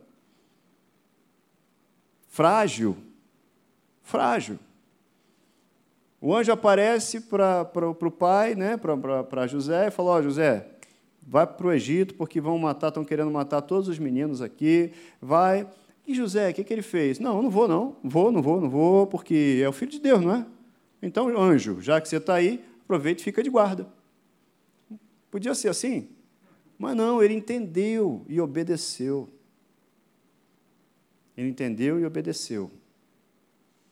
frágil, 2.27 2.97
frágil. 4.03 4.59
O 6.19 6.35
anjo 6.35 6.51
aparece 6.51 7.21
para 7.21 7.89
o 7.89 8.11
pai, 8.11 8.55
né, 8.55 8.77
para 8.77 9.47
José, 9.47 9.87
e 9.87 9.91
fala: 9.91 10.11
Ó, 10.11 10.17
oh, 10.17 10.23
José, 10.23 10.67
vai 11.21 11.45
para 11.45 11.67
o 11.67 11.71
Egito, 11.71 12.13
porque 12.15 12.41
vão 12.41 12.57
matar, 12.57 12.89
estão 12.89 13.03
querendo 13.03 13.31
matar 13.31 13.61
todos 13.61 13.87
os 13.87 13.99
meninos 13.99 14.41
aqui, 14.41 14.91
vai. 15.21 15.67
E 16.07 16.13
José, 16.13 16.49
o 16.49 16.53
que, 16.53 16.63
que 16.63 16.73
ele 16.73 16.81
fez? 16.81 17.19
Não, 17.19 17.41
não 17.41 17.49
vou, 17.49 17.67
não. 17.67 17.95
Vou, 18.03 18.31
não 18.31 18.41
vou, 18.41 18.61
não 18.61 18.69
vou, 18.69 19.07
porque 19.07 19.61
é 19.63 19.67
o 19.67 19.73
filho 19.73 19.91
de 19.91 19.99
Deus, 19.99 20.21
não 20.21 20.35
é? 20.35 20.45
Então, 21.01 21.27
anjo, 21.39 21.81
já 21.81 21.99
que 21.99 22.07
você 22.07 22.17
está 22.17 22.35
aí, 22.35 22.63
aproveita 22.83 23.21
e 23.21 23.23
fica 23.23 23.41
de 23.41 23.49
guarda. 23.49 23.87
Podia 25.31 25.53
ser 25.55 25.69
assim? 25.69 26.07
Mas 26.77 26.95
não, 26.95 27.23
ele 27.23 27.33
entendeu 27.33 28.25
e 28.27 28.39
obedeceu. 28.39 29.29
Ele 31.37 31.49
entendeu 31.49 31.99
e 31.99 32.05
obedeceu. 32.05 32.71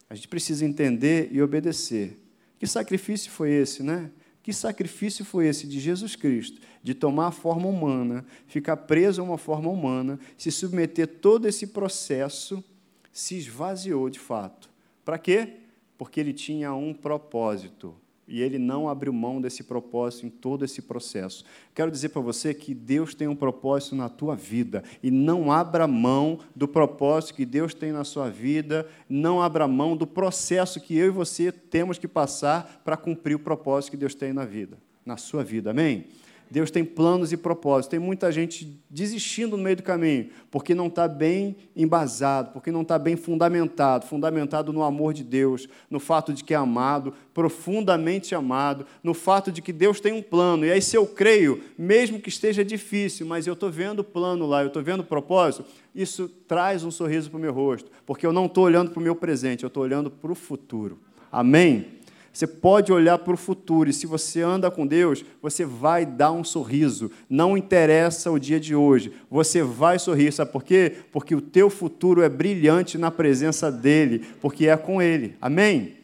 A 0.10 0.16
gente 0.16 0.28
precisa 0.28 0.66
entender 0.66 1.30
e 1.32 1.42
obedecer. 1.42 2.20
Que 2.60 2.68
sacrifício 2.68 3.32
foi 3.32 3.52
esse, 3.52 3.82
né? 3.82 4.12
Que 4.44 4.54
sacrifício 4.54 5.24
foi 5.24 5.48
esse 5.48 5.66
de 5.66 5.80
Jesus 5.80 6.16
Cristo, 6.16 6.62
de 6.84 6.94
tomar 6.94 7.28
a 7.28 7.32
forma 7.32 7.68
humana, 7.68 8.26
ficar 8.46 8.78
preso 8.78 9.22
a 9.22 9.24
uma 9.24 9.38
forma 9.38 9.70
humana, 9.70 10.20
se 10.38 10.52
submeter 10.52 11.08
todo 11.08 11.48
esse 11.48 11.68
processo, 11.68 12.64
se 13.12 13.36
esvaziou 13.38 14.10
de 14.10 14.20
fato. 14.20 14.70
Para 15.06 15.18
quê? 15.18 15.54
Porque 15.98 16.20
ele 16.20 16.34
tinha 16.34 16.74
um 16.74 16.94
propósito. 16.94 17.96
E 18.28 18.42
ele 18.42 18.58
não 18.58 18.88
abriu 18.88 19.12
mão 19.12 19.42
desse 19.42 19.64
propósito 19.64 20.26
em 20.26 20.30
todo 20.30 20.64
esse 20.64 20.82
processo. 20.82 21.44
Quero 21.76 21.92
dizer 21.92 22.10
para 22.10 22.22
você 22.22 22.54
que 22.54 22.74
Deus 22.74 23.14
tem 23.14 23.28
um 23.28 23.36
propósito 23.36 23.96
na 23.96 24.08
tua 24.08 24.36
vida. 24.36 24.84
E 25.02 25.12
não 25.12 25.52
abra 25.52 25.88
mão 25.88 26.40
do 26.56 26.68
propósito 26.68 27.36
que 27.36 27.46
Deus 27.46 27.74
tem 27.74 27.92
na 27.92 28.04
sua 28.04 28.30
vida. 28.30 28.88
Não 29.10 29.42
abra 29.42 29.68
mão 29.68 29.98
do 29.98 30.08
processo 30.08 30.80
que 30.80 30.98
eu 30.98 31.08
e 31.08 31.12
você 31.12 31.52
temos 31.52 31.98
que 31.98 32.08
passar 32.08 32.82
para 32.86 32.96
cumprir 32.96 33.36
o 33.36 33.40
propósito 33.40 33.92
que 33.92 33.98
Deus 33.98 34.16
tem 34.16 34.32
na 34.32 34.46
vida, 34.46 34.78
na 35.06 35.18
sua 35.18 35.44
vida. 35.44 35.72
Amém? 35.72 36.06
Deus 36.54 36.70
tem 36.70 36.86
planos 36.86 37.32
e 37.34 37.38
propósitos. 37.38 37.90
Tem 37.90 38.00
muita 38.00 38.32
gente 38.32 38.80
desistindo 38.88 39.58
no 39.58 39.64
meio 39.64 39.76
do 39.76 39.82
caminho, 39.82 40.30
porque 40.52 40.76
não 40.76 40.86
está 40.86 41.08
bem 41.08 41.56
embasado, 41.76 42.52
porque 42.52 42.72
não 42.72 42.84
está 42.84 43.00
bem 43.00 43.16
fundamentado 43.16 44.06
fundamentado 44.06 44.72
no 44.72 44.84
amor 44.84 45.16
de 45.16 45.24
Deus, 45.24 45.68
no 45.90 46.00
fato 46.00 46.32
de 46.32 46.44
que 46.44 46.54
é 46.54 46.58
amado, 46.58 47.12
profundamente 47.34 48.36
amado, 48.36 48.86
no 49.04 49.16
fato 49.16 49.52
de 49.52 49.64
que 49.64 49.74
Deus 49.74 50.00
tem 50.00 50.14
um 50.14 50.22
plano. 50.22 50.64
E 50.64 50.72
aí, 50.72 50.80
se 50.80 50.96
eu 50.96 51.08
creio, 51.08 51.60
mesmo 51.76 52.20
que 52.20 52.30
esteja 52.30 52.64
difícil, 52.64 53.26
mas 53.26 53.48
eu 53.48 53.54
estou 53.54 53.72
vendo 53.72 54.02
o 54.02 54.04
plano 54.04 54.46
lá, 54.46 54.62
eu 54.62 54.68
estou 54.68 54.84
vendo 54.84 55.00
o 55.00 55.04
propósito, 55.04 55.66
isso 55.96 56.30
traz 56.48 56.84
um 56.84 56.92
sorriso 56.92 57.32
para 57.32 57.38
o 57.40 57.42
meu 57.42 57.52
rosto, 57.52 57.90
porque 58.06 58.28
eu 58.28 58.32
não 58.32 58.46
estou 58.46 58.66
olhando 58.66 58.92
para 58.92 59.00
o 59.00 59.04
meu 59.04 59.16
presente, 59.16 59.64
eu 59.64 59.70
estou 59.70 59.82
olhando 59.82 60.12
para 60.12 60.32
o 60.32 60.36
futuro. 60.36 61.00
Amém? 61.32 62.03
Você 62.34 62.48
pode 62.48 62.92
olhar 62.92 63.20
para 63.20 63.36
o 63.36 63.38
futuro 63.38 63.88
e 63.88 63.94
se 63.94 64.08
você 64.08 64.42
anda 64.42 64.72
com 64.72 64.88
Deus, 64.88 65.24
você 65.40 65.64
vai 65.64 66.04
dar 66.04 66.32
um 66.32 66.44
sorriso. 66.44 67.12
Não 67.30 67.56
interessa 67.56 68.32
o 68.32 68.40
dia 68.40 68.60
de 68.60 68.74
hoje, 68.74 69.14
você 69.30 69.62
vai 69.62 70.00
sorrir. 70.00 70.34
Sabe 70.34 70.52
por 70.52 70.64
quê? 70.64 70.98
Porque 71.12 71.36
o 71.36 71.42
teu 71.42 71.70
futuro 71.70 72.24
é 72.24 72.30
brilhante 72.30 72.98
na 72.98 73.12
presença 73.12 73.72
dEle, 73.72 74.26
porque 74.42 74.68
é 74.68 74.76
com 74.76 75.00
Ele. 75.00 75.38
Amém? 75.40 75.98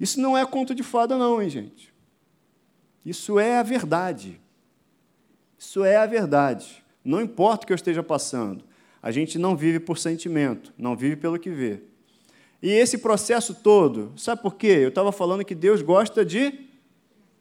Isso 0.00 0.20
não 0.20 0.36
é 0.36 0.44
conto 0.44 0.74
de 0.74 0.82
fada, 0.82 1.16
não, 1.16 1.40
hein, 1.40 1.48
gente? 1.48 1.94
Isso 3.04 3.38
é 3.38 3.58
a 3.58 3.62
verdade. 3.62 4.40
Isso 5.56 5.84
é 5.84 5.96
a 5.96 6.06
verdade. 6.06 6.84
Não 7.04 7.20
importa 7.20 7.62
o 7.62 7.66
que 7.68 7.72
eu 7.72 7.76
esteja 7.76 8.02
passando. 8.02 8.64
A 9.00 9.12
gente 9.12 9.38
não 9.38 9.56
vive 9.56 9.78
por 9.78 9.96
sentimento, 9.96 10.74
não 10.76 10.96
vive 10.96 11.14
pelo 11.14 11.38
que 11.38 11.50
vê. 11.50 11.82
E 12.62 12.70
esse 12.70 12.98
processo 12.98 13.54
todo, 13.54 14.12
sabe 14.16 14.42
por 14.42 14.54
quê? 14.54 14.78
Eu 14.80 14.88
estava 14.88 15.12
falando 15.12 15.44
que 15.44 15.54
Deus 15.54 15.82
gosta 15.82 16.24
de 16.24 16.66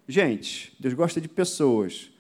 gente, 0.08 0.76
Deus 0.80 0.94
gosta 0.94 1.20
de 1.22 1.28
pessoas. 1.28 2.12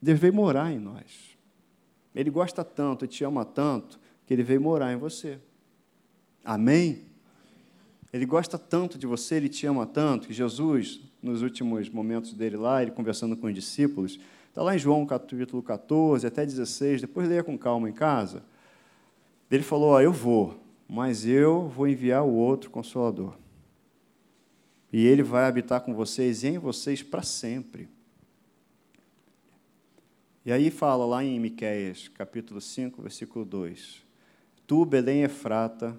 Deus 0.00 0.18
veio 0.18 0.32
morar 0.32 0.72
em 0.72 0.78
nós. 0.78 1.36
Ele 2.14 2.30
gosta 2.30 2.64
tanto, 2.64 3.06
te 3.06 3.22
ama 3.22 3.44
tanto, 3.44 4.00
que 4.26 4.34
ele 4.34 4.42
veio 4.42 4.60
morar 4.60 4.92
em 4.92 4.96
você. 4.96 5.38
Amém? 6.44 7.02
Ele 8.12 8.26
gosta 8.26 8.58
tanto 8.58 8.98
de 8.98 9.06
você, 9.06 9.36
ele 9.36 9.48
te 9.48 9.66
ama 9.66 9.86
tanto, 9.86 10.26
que 10.26 10.34
Jesus, 10.34 11.00
nos 11.22 11.42
últimos 11.42 11.88
momentos 11.88 12.32
dele 12.32 12.56
lá, 12.56 12.82
ele 12.82 12.90
conversando 12.90 13.36
com 13.36 13.46
os 13.46 13.54
discípulos, 13.54 14.18
está 14.48 14.62
lá 14.62 14.74
em 14.74 14.78
João 14.78 15.06
capítulo 15.06 15.62
14 15.62 16.26
até 16.26 16.44
16, 16.44 17.02
depois 17.02 17.28
leia 17.28 17.44
com 17.44 17.56
calma 17.56 17.88
em 17.88 17.92
casa. 17.92 18.42
Ele 19.50 19.62
falou: 19.62 19.90
ó, 19.90 20.00
Eu 20.00 20.12
vou, 20.12 20.62
mas 20.88 21.26
eu 21.26 21.68
vou 21.68 21.88
enviar 21.88 22.24
o 22.24 22.32
outro 22.32 22.70
consolador. 22.70 23.36
E 24.92 25.06
ele 25.06 25.22
vai 25.22 25.44
habitar 25.44 25.80
com 25.80 25.94
vocês 25.94 26.42
e 26.42 26.48
em 26.48 26.58
vocês 26.58 27.02
para 27.02 27.22
sempre. 27.22 27.88
E 30.44 30.50
aí 30.50 30.70
fala 30.70 31.04
lá 31.04 31.22
em 31.22 31.38
Miqueias, 31.38 32.08
capítulo 32.08 32.60
5, 32.60 33.02
versículo 33.02 33.44
2: 33.44 34.04
Tu, 34.66 34.84
Belém 34.84 35.22
Efrata, 35.22 35.96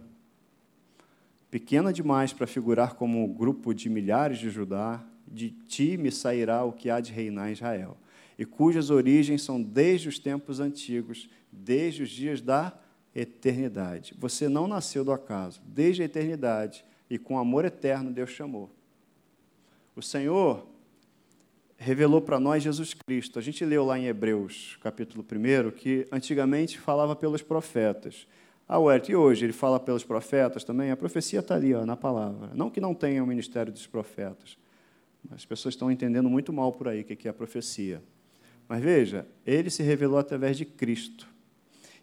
pequena 1.50 1.94
demais 1.94 2.34
para 2.34 2.48
figurar 2.48 2.96
como 2.96 3.24
um 3.24 3.32
grupo 3.32 3.74
de 3.74 3.90
milhares 3.90 4.40
de 4.40 4.50
Judá, 4.50 5.04
de 5.28 5.52
ti 5.52 5.96
me 5.96 6.12
sairá 6.12 6.64
o 6.64 6.74
que 6.74 6.90
há 6.90 7.00
de 7.00 7.12
reinar 7.12 7.50
em 7.50 7.54
Israel, 7.54 7.98
e 8.38 8.46
cujas 8.46 8.90
origens 8.90 9.44
são 9.44 9.62
desde 9.62 10.10
os 10.10 10.18
tempos 10.18 10.60
antigos, 10.60 11.30
desde 11.52 12.04
os 12.04 12.10
dias 12.10 12.42
da 12.42 12.81
eternidade. 13.16 14.16
Você 14.18 14.48
não 14.48 14.68
nasceu 14.68 15.04
do 15.04 15.12
acaso, 15.12 15.62
desde 15.66 16.02
a 16.02 16.06
eternidade, 16.06 16.86
e 17.10 17.18
com 17.18 17.38
amor 17.38 17.66
eterno 17.66 18.12
Deus 18.12 18.30
chamou. 18.30 18.70
O 19.96 20.02
Senhor 20.02 20.66
revelou 21.78 22.22
para 22.22 22.40
nós 22.40 22.64
Jesus 22.64 22.94
Cristo. 22.94 23.40
A 23.40 23.42
gente 23.42 23.66
leu 23.66 23.84
lá 23.84 23.98
em 23.98 24.06
Hebreus, 24.06 24.78
capítulo 24.82 25.26
1, 25.30 25.72
que 25.72 26.08
antigamente 26.12 26.80
falava 26.80 27.16
pelos 27.16 27.42
profetas. 27.42 28.28
Ah, 28.68 28.80
Ué, 28.80 29.02
e 29.10 29.16
hoje 29.16 29.46
ele 29.46 29.52
fala 29.52 29.80
pelos 29.80 30.04
profetas 30.04 30.64
também? 30.64 30.92
A 30.92 30.96
profecia 30.96 31.40
está 31.40 31.56
ali, 31.56 31.74
ó, 31.74 31.86
na 31.86 31.98
palavra. 31.98 32.52
Não 32.54 32.70
que 32.70 32.80
não 32.80 32.94
tenha 32.94 33.22
o 33.24 33.28
ministério 33.28 33.74
dos 33.74 33.86
profetas. 33.88 34.58
As 35.32 35.44
pessoas 35.44 35.74
estão 35.74 35.92
entendendo 35.92 36.30
muito 36.30 36.54
mal 36.54 36.72
por 36.72 36.88
aí 36.88 37.02
o 37.02 37.04
que 37.04 37.28
é 37.28 37.32
a 37.32 37.34
profecia. 37.34 38.02
Mas 38.70 38.82
veja, 38.82 39.28
ele 39.46 39.70
se 39.70 39.84
revelou 39.84 40.18
através 40.18 40.58
de 40.58 40.64
Cristo. 40.64 41.28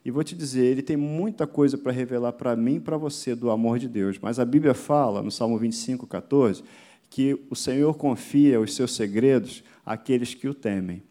E 0.04 0.10
vou 0.10 0.24
te 0.24 0.34
dizer, 0.34 0.64
ele 0.64 0.82
tem 0.82 0.96
muita 0.96 1.46
coisa 1.46 1.76
para 1.76 1.92
revelar 1.92 2.32
para 2.32 2.56
mim 2.56 2.76
e 2.76 2.80
para 2.80 2.96
você 2.96 3.34
do 3.34 3.50
amor 3.50 3.78
de 3.78 3.88
Deus. 3.88 4.18
Mas 4.20 4.38
a 4.38 4.44
Bíblia 4.44 4.74
fala, 4.74 5.22
no 5.22 5.30
Salmo 5.30 5.58
25, 5.58 6.06
14, 6.06 6.62
que 7.10 7.38
o 7.50 7.56
Senhor 7.56 7.94
confia 7.94 8.60
os 8.60 8.74
seus 8.74 8.94
segredos 8.94 9.62
àqueles 9.84 10.34
que 10.34 10.48
o 10.48 10.54
temem 10.54 11.02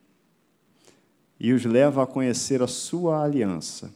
e 1.39 1.53
os 1.53 1.65
leva 1.65 2.03
a 2.03 2.07
conhecer 2.07 2.61
a 2.61 2.67
sua 2.67 3.23
aliança. 3.23 3.91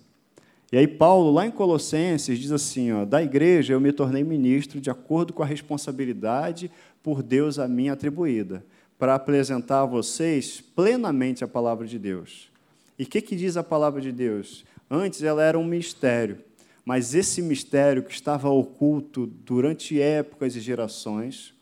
E 0.72 0.78
aí 0.78 0.88
Paulo, 0.88 1.32
lá 1.32 1.46
em 1.46 1.52
Colossenses, 1.52 2.40
diz 2.40 2.52
assim, 2.52 2.92
ó, 2.92 3.04
da 3.04 3.22
igreja 3.22 3.74
eu 3.74 3.82
me 3.82 3.92
tornei 3.92 4.24
ministro 4.24 4.80
de 4.80 4.90
acordo 4.90 5.34
com 5.34 5.44
a 5.44 5.46
responsabilidade 5.46 6.72
por 7.04 7.22
Deus 7.22 7.60
a 7.60 7.68
mim 7.68 7.90
atribuída, 7.90 8.64
para 8.98 9.16
apresentar 9.16 9.82
a 9.82 9.86
vocês 9.86 10.62
plenamente 10.62 11.44
a 11.44 11.48
palavra 11.48 11.88
de 11.88 11.98
Deus. 11.98 12.50
E 12.98 13.04
o 13.04 13.08
que, 13.08 13.22
que 13.22 13.36
diz 13.36 13.58
a 13.58 13.64
palavra 13.64 14.00
de 14.00 14.12
Deus? 14.12 14.64
Antes 14.94 15.24
ela 15.24 15.42
era 15.42 15.58
um 15.58 15.64
mistério, 15.64 16.40
mas 16.84 17.16
esse 17.16 17.42
mistério 17.42 18.04
que 18.04 18.12
estava 18.12 18.50
oculto 18.50 19.26
durante 19.26 20.02
épocas 20.02 20.54
e 20.54 20.60
gerações 20.60 21.54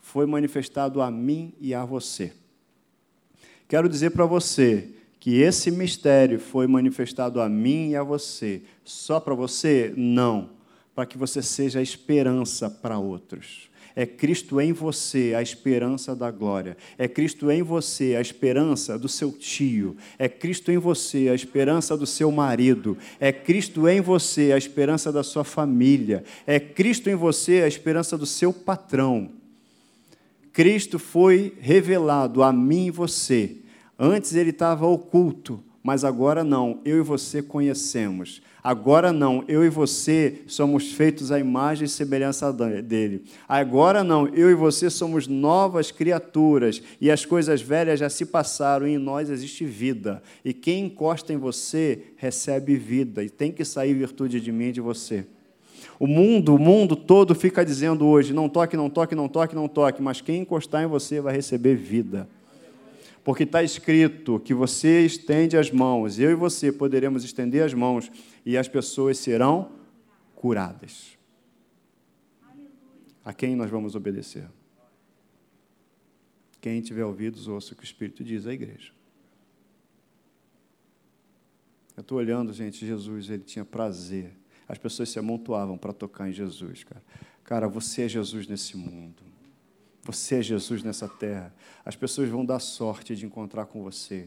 foi 0.00 0.26
manifestado 0.26 1.02
a 1.02 1.10
mim 1.10 1.52
e 1.60 1.74
a 1.74 1.84
você. 1.84 2.32
Quero 3.66 3.88
dizer 3.88 4.10
para 4.10 4.24
você 4.26 4.90
que 5.18 5.40
esse 5.40 5.72
mistério 5.72 6.38
foi 6.38 6.68
manifestado 6.68 7.40
a 7.40 7.48
mim 7.48 7.90
e 7.90 7.96
a 7.96 8.04
você. 8.04 8.62
Só 8.84 9.18
para 9.18 9.34
você? 9.34 9.92
Não. 9.96 10.50
Para 10.94 11.04
que 11.04 11.18
você 11.18 11.42
seja 11.42 11.82
esperança 11.82 12.70
para 12.70 12.96
outros. 12.96 13.67
É 13.98 14.06
Cristo 14.06 14.60
em 14.60 14.72
você 14.72 15.34
a 15.36 15.42
esperança 15.42 16.14
da 16.14 16.30
glória. 16.30 16.76
É 16.96 17.08
Cristo 17.08 17.50
em 17.50 17.64
você 17.64 18.14
a 18.14 18.20
esperança 18.20 18.96
do 18.96 19.08
seu 19.08 19.32
tio. 19.32 19.96
É 20.16 20.28
Cristo 20.28 20.70
em 20.70 20.78
você 20.78 21.28
a 21.28 21.34
esperança 21.34 21.96
do 21.96 22.06
seu 22.06 22.30
marido. 22.30 22.96
É 23.18 23.32
Cristo 23.32 23.88
em 23.88 24.00
você 24.00 24.52
a 24.52 24.56
esperança 24.56 25.10
da 25.10 25.24
sua 25.24 25.42
família. 25.42 26.22
É 26.46 26.60
Cristo 26.60 27.10
em 27.10 27.16
você 27.16 27.62
a 27.62 27.66
esperança 27.66 28.16
do 28.16 28.26
seu 28.26 28.52
patrão. 28.52 29.30
Cristo 30.52 31.00
foi 31.00 31.54
revelado 31.58 32.44
a 32.44 32.52
mim 32.52 32.86
e 32.86 32.90
você 32.92 33.56
Antes 33.98 34.34
ele 34.36 34.50
estava 34.50 34.86
oculto, 34.86 35.60
mas 35.88 36.04
agora 36.04 36.44
não, 36.44 36.80
eu 36.84 36.98
e 36.98 37.00
você 37.00 37.40
conhecemos. 37.40 38.42
Agora 38.62 39.10
não, 39.10 39.42
eu 39.48 39.64
e 39.64 39.70
você 39.70 40.42
somos 40.46 40.92
feitos 40.92 41.32
à 41.32 41.38
imagem 41.38 41.86
e 41.86 41.88
semelhança 41.88 42.52
dele. 42.52 43.24
Agora 43.48 44.04
não, 44.04 44.28
eu 44.28 44.50
e 44.50 44.54
você 44.54 44.90
somos 44.90 45.26
novas 45.26 45.90
criaturas 45.90 46.82
e 47.00 47.10
as 47.10 47.24
coisas 47.24 47.62
velhas 47.62 48.00
já 48.00 48.10
se 48.10 48.26
passaram 48.26 48.86
e 48.86 48.96
em 48.96 48.98
nós 48.98 49.30
existe 49.30 49.64
vida. 49.64 50.22
E 50.44 50.52
quem 50.52 50.84
encosta 50.84 51.32
em 51.32 51.38
você 51.38 52.02
recebe 52.18 52.76
vida 52.76 53.24
e 53.24 53.30
tem 53.30 53.50
que 53.50 53.64
sair 53.64 53.94
virtude 53.94 54.42
de 54.42 54.52
mim 54.52 54.66
e 54.66 54.72
de 54.72 54.82
você. 54.82 55.24
O 55.98 56.06
mundo, 56.06 56.54
o 56.54 56.58
mundo 56.58 56.96
todo 56.96 57.34
fica 57.34 57.64
dizendo 57.64 58.04
hoje: 58.06 58.34
não 58.34 58.46
toque, 58.46 58.76
não 58.76 58.90
toque, 58.90 59.14
não 59.14 59.26
toque, 59.26 59.54
não 59.54 59.66
toque, 59.66 60.02
mas 60.02 60.20
quem 60.20 60.42
encostar 60.42 60.84
em 60.84 60.86
você 60.86 61.18
vai 61.18 61.34
receber 61.34 61.76
vida 61.76 62.28
porque 63.28 63.42
está 63.42 63.62
escrito 63.62 64.40
que 64.40 64.54
você 64.54 65.04
estende 65.04 65.54
as 65.54 65.70
mãos, 65.70 66.18
eu 66.18 66.30
e 66.30 66.34
você 66.34 66.72
poderemos 66.72 67.24
estender 67.24 67.62
as 67.62 67.74
mãos 67.74 68.10
e 68.42 68.56
as 68.56 68.68
pessoas 68.68 69.18
serão 69.18 69.70
curadas. 70.34 71.18
A 73.22 73.34
quem 73.34 73.54
nós 73.54 73.70
vamos 73.70 73.94
obedecer? 73.94 74.48
Quem 76.58 76.80
tiver 76.80 77.04
ouvidos, 77.04 77.48
ouça 77.48 77.74
o 77.74 77.76
que 77.76 77.82
o 77.82 77.84
Espírito 77.84 78.24
diz 78.24 78.46
à 78.46 78.54
igreja. 78.54 78.94
Eu 81.98 82.00
estou 82.00 82.16
olhando, 82.16 82.50
gente, 82.54 82.86
Jesus, 82.86 83.28
ele 83.28 83.42
tinha 83.42 83.62
prazer. 83.62 84.32
As 84.66 84.78
pessoas 84.78 85.10
se 85.10 85.18
amontoavam 85.18 85.76
para 85.76 85.92
tocar 85.92 86.30
em 86.30 86.32
Jesus, 86.32 86.82
cara. 86.82 87.04
Cara, 87.44 87.68
você 87.68 88.04
é 88.04 88.08
Jesus 88.08 88.46
nesse 88.46 88.74
mundo. 88.74 89.27
Você 90.08 90.36
é 90.36 90.42
Jesus 90.42 90.82
nessa 90.82 91.06
terra. 91.06 91.54
As 91.84 91.94
pessoas 91.94 92.30
vão 92.30 92.42
dar 92.42 92.60
sorte 92.60 93.14
de 93.14 93.26
encontrar 93.26 93.66
com 93.66 93.82
você. 93.82 94.26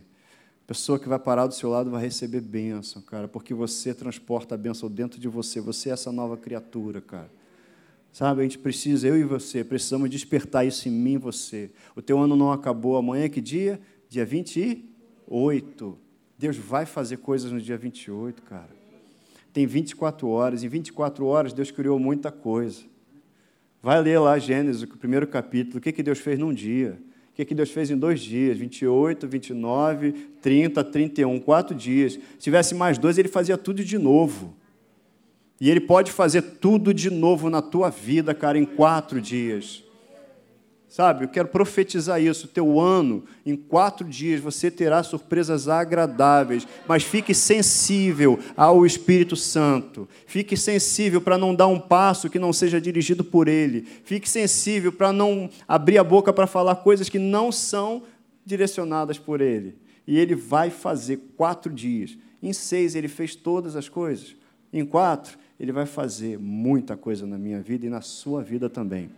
A 0.63 0.67
pessoa 0.67 0.99
que 0.99 1.09
vai 1.09 1.17
parar 1.17 1.47
do 1.47 1.55
seu 1.55 1.71
lado 1.71 1.89
vai 1.89 2.03
receber 2.03 2.39
bênção, 2.39 3.01
cara, 3.01 3.27
porque 3.27 3.51
você 3.51 3.91
transporta 3.91 4.53
a 4.53 4.57
bênção 4.59 4.87
dentro 4.91 5.19
de 5.19 5.27
você. 5.27 5.59
Você 5.59 5.89
é 5.89 5.93
essa 5.93 6.11
nova 6.11 6.37
criatura, 6.37 7.01
cara. 7.01 7.31
Sabe, 8.11 8.41
a 8.41 8.43
gente 8.43 8.59
precisa, 8.59 9.07
eu 9.07 9.17
e 9.17 9.23
você, 9.23 9.63
precisamos 9.63 10.07
despertar 10.07 10.67
isso 10.67 10.87
em 10.87 10.91
mim 10.91 11.13
e 11.13 11.17
você. 11.17 11.71
O 11.95 12.01
teu 12.01 12.19
ano 12.19 12.35
não 12.35 12.51
acabou. 12.51 12.95
Amanhã 12.95 13.23
é 13.23 13.29
que 13.29 13.41
dia? 13.41 13.81
Dia 14.07 14.23
28. 14.23 15.97
Deus 16.37 16.57
vai 16.57 16.85
fazer 16.85 17.17
coisas 17.17 17.51
no 17.51 17.59
dia 17.59 17.75
28, 17.75 18.43
cara. 18.43 18.69
Tem 19.51 19.65
24 19.65 20.29
horas. 20.29 20.63
Em 20.63 20.67
24 20.67 21.25
horas, 21.25 21.53
Deus 21.53 21.71
criou 21.71 21.97
muita 21.97 22.31
coisa. 22.31 22.83
Vai 23.81 24.01
ler 24.01 24.19
lá 24.19 24.37
Gênesis, 24.37 24.83
o 24.83 24.87
primeiro 24.87 25.25
capítulo, 25.25 25.79
o 25.79 25.81
que, 25.81 25.91
que 25.91 26.03
Deus 26.03 26.19
fez 26.19 26.37
num 26.37 26.53
dia. 26.53 26.99
O 27.31 27.33
que, 27.33 27.45
que 27.45 27.55
Deus 27.55 27.71
fez 27.71 27.89
em 27.89 27.97
dois 27.97 28.19
dias? 28.19 28.57
28, 28.57 29.27
29, 29.27 30.11
30, 30.41 30.83
31, 30.83 31.39
quatro 31.39 31.75
dias. 31.75 32.13
Se 32.13 32.19
tivesse 32.39 32.75
mais 32.75 32.97
dois, 32.97 33.17
ele 33.17 33.29
fazia 33.29 33.57
tudo 33.57 33.83
de 33.83 33.97
novo. 33.97 34.55
E 35.59 35.69
ele 35.69 35.79
pode 35.79 36.11
fazer 36.11 36.41
tudo 36.41 36.93
de 36.93 37.09
novo 37.09 37.49
na 37.49 37.61
tua 37.61 37.89
vida, 37.89 38.33
cara, 38.33 38.57
em 38.57 38.65
quatro 38.65 39.21
dias. 39.21 39.83
Sabe, 40.91 41.23
eu 41.23 41.29
quero 41.29 41.47
profetizar 41.47 42.21
isso. 42.21 42.49
Teu 42.49 42.77
ano, 42.77 43.23
em 43.45 43.55
quatro 43.55 44.05
dias, 44.05 44.41
você 44.41 44.69
terá 44.69 45.01
surpresas 45.01 45.69
agradáveis, 45.69 46.67
mas 46.85 47.01
fique 47.01 47.33
sensível 47.33 48.37
ao 48.57 48.85
Espírito 48.85 49.37
Santo. 49.37 50.05
Fique 50.27 50.57
sensível 50.57 51.21
para 51.21 51.37
não 51.37 51.55
dar 51.55 51.67
um 51.67 51.79
passo 51.79 52.29
que 52.29 52.37
não 52.37 52.51
seja 52.51 52.81
dirigido 52.81 53.23
por 53.23 53.47
Ele. 53.47 53.87
Fique 54.03 54.29
sensível 54.29 54.91
para 54.91 55.13
não 55.13 55.49
abrir 55.65 55.97
a 55.97 56.03
boca 56.03 56.33
para 56.33 56.45
falar 56.45 56.75
coisas 56.75 57.07
que 57.07 57.17
não 57.17 57.53
são 57.53 58.03
direcionadas 58.45 59.17
por 59.17 59.39
Ele. 59.39 59.77
E 60.05 60.19
Ele 60.19 60.35
vai 60.35 60.69
fazer 60.69 61.21
quatro 61.37 61.71
dias. 61.71 62.17
Em 62.43 62.51
seis, 62.51 62.95
Ele 62.95 63.07
fez 63.07 63.33
todas 63.33 63.77
as 63.77 63.87
coisas. 63.87 64.35
Em 64.73 64.83
quatro, 64.83 65.37
Ele 65.57 65.71
vai 65.71 65.85
fazer 65.85 66.37
muita 66.37 66.97
coisa 66.97 67.25
na 67.25 67.37
minha 67.37 67.61
vida 67.61 67.85
e 67.85 67.89
na 67.89 68.01
sua 68.01 68.43
vida 68.43 68.69
também. 68.69 69.09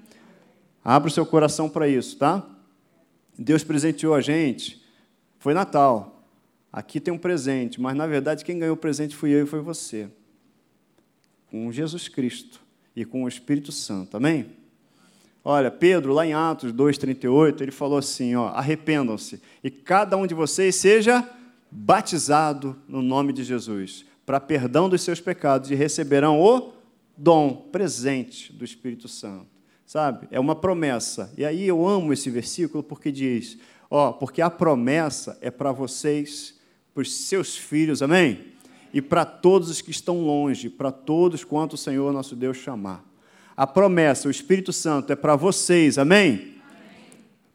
Abra 0.84 1.07
o 1.07 1.11
seu 1.11 1.25
coração 1.25 1.69
para 1.69 1.88
isso, 1.88 2.17
tá? 2.17 2.45
Deus 3.38 3.63
presenteou 3.63 4.13
a 4.13 4.21
gente, 4.21 4.84
foi 5.39 5.53
Natal. 5.53 6.23
Aqui 6.71 6.99
tem 6.99 7.13
um 7.13 7.17
presente, 7.17 7.79
mas 7.79 7.95
na 7.95 8.07
verdade 8.07 8.43
quem 8.43 8.59
ganhou 8.59 8.75
o 8.75 8.77
presente 8.77 9.15
fui 9.15 9.31
eu 9.31 9.43
e 9.43 9.47
foi 9.47 9.61
você. 9.61 10.09
Com 11.49 11.71
Jesus 11.71 12.07
Cristo 12.07 12.59
e 12.95 13.05
com 13.05 13.23
o 13.23 13.27
Espírito 13.27 13.71
Santo, 13.71 14.17
amém? 14.17 14.47
Olha, 15.45 15.69
Pedro, 15.69 16.13
lá 16.13 16.25
em 16.25 16.34
Atos 16.34 16.71
2,38, 16.71 17.61
ele 17.61 17.71
falou 17.71 17.97
assim: 17.97 18.36
ó, 18.36 18.47
arrependam-se 18.47 19.41
e 19.63 19.69
cada 19.69 20.17
um 20.17 20.25
de 20.25 20.34
vocês 20.34 20.75
seja 20.75 21.27
batizado 21.69 22.75
no 22.88 23.01
nome 23.01 23.34
de 23.34 23.43
Jesus, 23.43 24.05
para 24.25 24.39
perdão 24.39 24.88
dos 24.88 25.01
seus 25.01 25.19
pecados, 25.19 25.69
e 25.69 25.75
receberão 25.75 26.39
o 26.39 26.73
dom, 27.17 27.67
presente 27.71 28.53
do 28.53 28.63
Espírito 28.63 29.07
Santo. 29.07 29.52
Sabe? 29.93 30.27
É 30.31 30.39
uma 30.39 30.55
promessa. 30.55 31.31
E 31.37 31.45
aí 31.45 31.67
eu 31.67 31.87
amo 31.87 32.11
esse 32.11 32.27
versículo 32.27 32.81
porque 32.81 33.11
diz: 33.11 33.59
ó, 33.91 34.11
porque 34.11 34.41
a 34.41 34.49
promessa 34.49 35.37
é 35.39 35.51
para 35.51 35.71
vocês, 35.71 36.59
para 36.95 37.03
os 37.03 37.13
seus 37.13 37.55
filhos, 37.55 38.01
amém? 38.01 38.53
E 38.91 39.03
para 39.03 39.23
todos 39.23 39.69
os 39.69 39.81
que 39.81 39.91
estão 39.91 40.21
longe, 40.21 40.67
para 40.67 40.91
todos 40.91 41.43
quanto 41.43 41.73
o 41.73 41.77
Senhor 41.77 42.11
nosso 42.11 42.35
Deus 42.35 42.57
chamar. 42.57 43.05
A 43.55 43.67
promessa, 43.67 44.27
o 44.27 44.31
Espírito 44.31 44.73
Santo 44.73 45.13
é 45.13 45.15
para 45.15 45.35
vocês, 45.35 45.99
amém? 45.99 46.33
amém. 46.33 46.61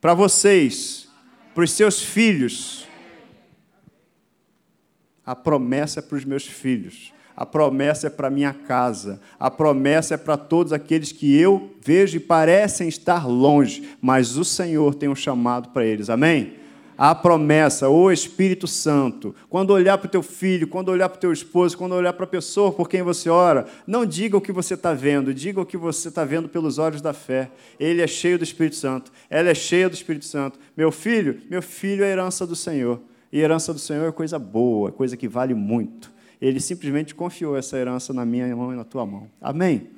Para 0.00 0.14
vocês, 0.14 1.08
para 1.52 1.64
os 1.64 1.72
seus 1.72 2.00
filhos. 2.00 2.86
A 5.26 5.34
promessa 5.34 5.98
é 5.98 6.02
para 6.04 6.16
os 6.16 6.24
meus 6.24 6.46
filhos. 6.46 7.12
A 7.38 7.46
promessa 7.46 8.08
é 8.08 8.10
para 8.10 8.28
minha 8.28 8.52
casa. 8.52 9.20
A 9.38 9.48
promessa 9.48 10.14
é 10.14 10.16
para 10.16 10.36
todos 10.36 10.72
aqueles 10.72 11.12
que 11.12 11.38
eu 11.38 11.70
vejo 11.80 12.16
e 12.16 12.20
parecem 12.20 12.88
estar 12.88 13.28
longe, 13.28 13.90
mas 14.02 14.36
o 14.36 14.44
Senhor 14.44 14.92
tem 14.96 15.08
um 15.08 15.14
chamado 15.14 15.68
para 15.68 15.86
eles. 15.86 16.10
Amém? 16.10 16.54
A 16.98 17.14
promessa, 17.14 17.88
o 17.88 18.10
Espírito 18.10 18.66
Santo. 18.66 19.36
Quando 19.48 19.70
olhar 19.70 19.98
para 19.98 20.08
o 20.08 20.10
teu 20.10 20.20
filho, 20.20 20.66
quando 20.66 20.88
olhar 20.88 21.08
para 21.08 21.16
o 21.16 21.20
teu 21.20 21.32
esposo, 21.32 21.78
quando 21.78 21.92
olhar 21.92 22.12
para 22.12 22.24
a 22.24 22.28
pessoa 22.28 22.72
por 22.72 22.88
quem 22.88 23.02
você 23.02 23.30
ora, 23.30 23.66
não 23.86 24.04
diga 24.04 24.36
o 24.36 24.40
que 24.40 24.50
você 24.50 24.74
está 24.74 24.92
vendo, 24.92 25.32
diga 25.32 25.60
o 25.60 25.66
que 25.66 25.76
você 25.76 26.08
está 26.08 26.24
vendo 26.24 26.48
pelos 26.48 26.76
olhos 26.76 27.00
da 27.00 27.12
fé. 27.12 27.52
Ele 27.78 28.02
é 28.02 28.06
cheio 28.08 28.36
do 28.36 28.42
Espírito 28.42 28.74
Santo, 28.74 29.12
ela 29.30 29.48
é 29.48 29.54
cheia 29.54 29.88
do 29.88 29.94
Espírito 29.94 30.24
Santo. 30.24 30.58
Meu 30.76 30.90
filho, 30.90 31.40
meu 31.48 31.62
filho 31.62 32.02
é 32.02 32.10
herança 32.10 32.44
do 32.44 32.56
Senhor. 32.56 33.00
E 33.32 33.38
herança 33.38 33.72
do 33.72 33.78
Senhor 33.78 34.08
é 34.08 34.10
coisa 34.10 34.40
boa, 34.40 34.90
coisa 34.90 35.16
que 35.16 35.28
vale 35.28 35.54
muito. 35.54 36.17
Ele 36.40 36.60
simplesmente 36.60 37.14
confiou 37.14 37.56
essa 37.56 37.76
herança 37.76 38.12
na 38.12 38.24
minha 38.24 38.54
mão 38.54 38.72
e 38.72 38.76
na 38.76 38.84
tua 38.84 39.04
mão. 39.04 39.28
Amém? 39.40 39.88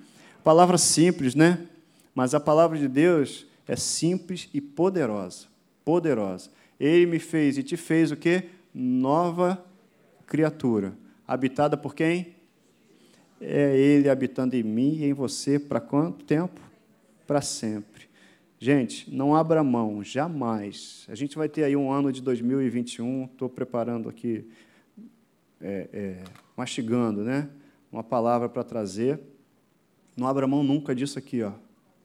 Palavra 0.43 0.79
simples, 0.79 1.35
né? 1.35 1.67
Mas 2.15 2.35
a 2.35 2.41
palavra 2.41 2.79
de 2.79 2.89
Deus 2.89 3.47
é 3.69 3.77
simples 3.77 4.49
e 4.55 4.61
poderosa. 4.61 5.47
Poderosa. 5.85 6.51
Ele 6.79 7.07
me 7.07 7.19
fez 7.19 7.59
e 7.59 7.63
te 7.63 7.77
fez 7.77 8.11
o 8.11 8.17
quê? 8.17 8.45
Nova 8.75 9.63
criatura. 10.27 10.97
Habitada 11.29 11.77
por 11.77 11.95
quem? 11.95 12.35
É 13.41 13.77
Ele 13.77 14.09
habitando 14.09 14.57
em 14.57 14.63
mim 14.63 14.97
e 14.97 15.05
em 15.05 15.13
você 15.13 15.59
para 15.59 15.81
quanto 15.81 16.25
tempo? 16.25 16.61
Para 17.27 17.41
sempre. 17.41 18.09
Gente, 18.59 19.11
não 19.15 19.35
abra 19.35 19.65
mão, 19.65 20.05
jamais. 20.05 21.07
A 21.09 21.15
gente 21.15 21.37
vai 21.37 21.49
ter 21.49 21.65
aí 21.65 21.75
um 21.75 21.91
ano 21.91 22.13
de 22.13 22.21
2021, 22.21 23.25
estou 23.25 23.49
preparando 23.49 24.09
aqui 24.09 24.45
é, 25.61 25.89
é, 25.93 26.25
mastigando, 26.57 27.23
né? 27.23 27.49
Uma 27.93 28.03
palavra 28.03 28.49
para 28.49 28.65
trazer. 28.65 29.21
Não 30.17 30.27
abra 30.27 30.47
mão 30.47 30.63
nunca 30.63 30.95
disso 30.95 31.19
aqui, 31.19 31.43
ó, 31.43 31.53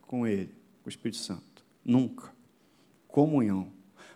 com 0.02 0.26
Ele, 0.26 0.54
com 0.82 0.88
o 0.88 0.90
Espírito 0.90 1.18
Santo. 1.18 1.64
Nunca. 1.84 2.32
Comunhão. 3.08 3.72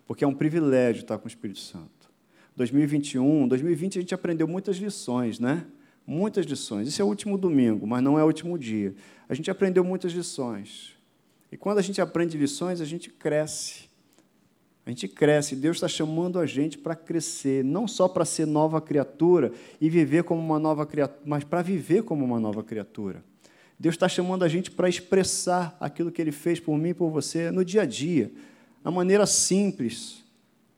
Porque 0.06 0.24
é 0.24 0.28
um 0.28 0.34
privilégio 0.34 1.02
estar 1.02 1.18
com 1.18 1.26
o 1.26 1.28
Espírito 1.28 1.60
Santo. 1.60 2.10
2021, 2.56 3.48
2020 3.48 4.00
a 4.00 4.02
gente 4.02 4.14
aprendeu 4.14 4.48
muitas 4.48 4.78
lições, 4.78 5.40
né? 5.40 5.66
Muitas 6.06 6.46
lições. 6.46 6.88
Esse 6.88 7.02
é 7.02 7.06
o 7.06 7.08
último 7.08 7.38
domingo, 7.38 7.86
mas 7.86 8.02
não 8.04 8.18
é 8.18 8.24
o 8.24 8.28
último 8.28 8.58
dia. 8.58 8.96
A 9.30 9.34
gente 9.34 9.50
aprendeu 9.50 9.84
muitas 9.84 10.12
lições. 10.12 10.96
E 11.52 11.58
quando 11.58 11.78
a 11.78 11.82
gente 11.82 12.02
aprende 12.02 12.38
lições, 12.38 12.82
a 12.82 12.86
gente 12.86 13.10
cresce. 13.10 13.89
A 14.90 14.92
gente 14.92 15.08
cresce, 15.08 15.56
Deus 15.56 15.78
está 15.78 15.88
chamando 15.88 16.40
a 16.40 16.48
gente 16.48 16.76
para 16.76 16.96
crescer, 16.96 17.64
não 17.64 17.88
só 17.88 18.08
para 18.08 18.26
ser 18.26 18.48
nova 18.48 18.82
criatura 18.82 19.52
e 19.80 19.88
viver 19.88 20.24
como 20.24 20.42
uma 20.42 20.58
nova 20.58 20.84
criatura, 20.84 21.22
mas 21.28 21.44
para 21.44 21.62
viver 21.62 22.02
como 22.02 22.26
uma 22.26 22.40
nova 22.40 22.64
criatura. 22.64 23.24
Deus 23.78 23.94
está 23.94 24.10
chamando 24.10 24.42
a 24.42 24.48
gente 24.48 24.72
para 24.72 24.90
expressar 24.90 25.78
aquilo 25.80 26.12
que 26.12 26.20
Ele 26.20 26.32
fez 26.32 26.60
por 26.60 26.76
mim 26.76 26.90
e 26.90 26.94
por 26.96 27.12
você 27.12 27.52
no 27.52 27.64
dia 27.64 27.84
a 27.84 27.86
dia, 27.86 28.32
a 28.84 28.90
maneira 28.90 29.28
simples, 29.28 30.24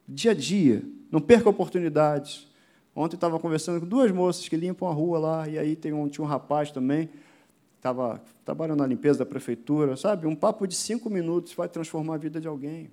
dia 0.05 0.32
a 0.32 0.34
dia. 0.34 0.84
Não 1.09 1.22
perca 1.22 1.47
oportunidades. 1.47 2.49
Ontem 2.93 3.16
estava 3.16 3.39
conversando 3.39 3.80
com 3.80 3.88
duas 3.88 4.12
moças 4.12 4.45
que 4.49 4.57
limpam 4.57 4.89
a 4.89 4.93
rua 4.93 5.20
lá, 5.20 5.47
e 5.47 5.57
aí 5.57 5.74
tem 5.74 5.93
um, 5.93 6.09
tinha 6.09 6.26
um 6.26 6.28
rapaz 6.28 6.70
também, 6.70 7.09
estava 7.78 8.22
trabalhando 8.43 8.80
na 8.80 8.88
limpeza 8.88 9.20
da 9.20 9.26
prefeitura, 9.26 9.95
sabe? 9.95 10.28
Um 10.28 10.36
papo 10.36 10.68
de 10.68 10.76
cinco 10.76 11.09
minutos 11.09 11.53
vai 11.53 11.70
transformar 11.70 12.16
a 12.16 12.18
vida 12.18 12.41
de 12.41 12.47
alguém. 12.49 12.91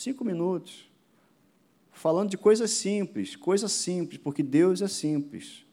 Cinco 0.00 0.24
minutos. 0.24 0.90
Falando 1.92 2.30
de 2.30 2.38
coisas 2.38 2.70
simples, 2.70 3.36
coisas 3.36 3.70
simples, 3.70 4.18
porque 4.18 4.42
Deus 4.42 4.80
é 4.80 4.88
simples. 4.88 5.66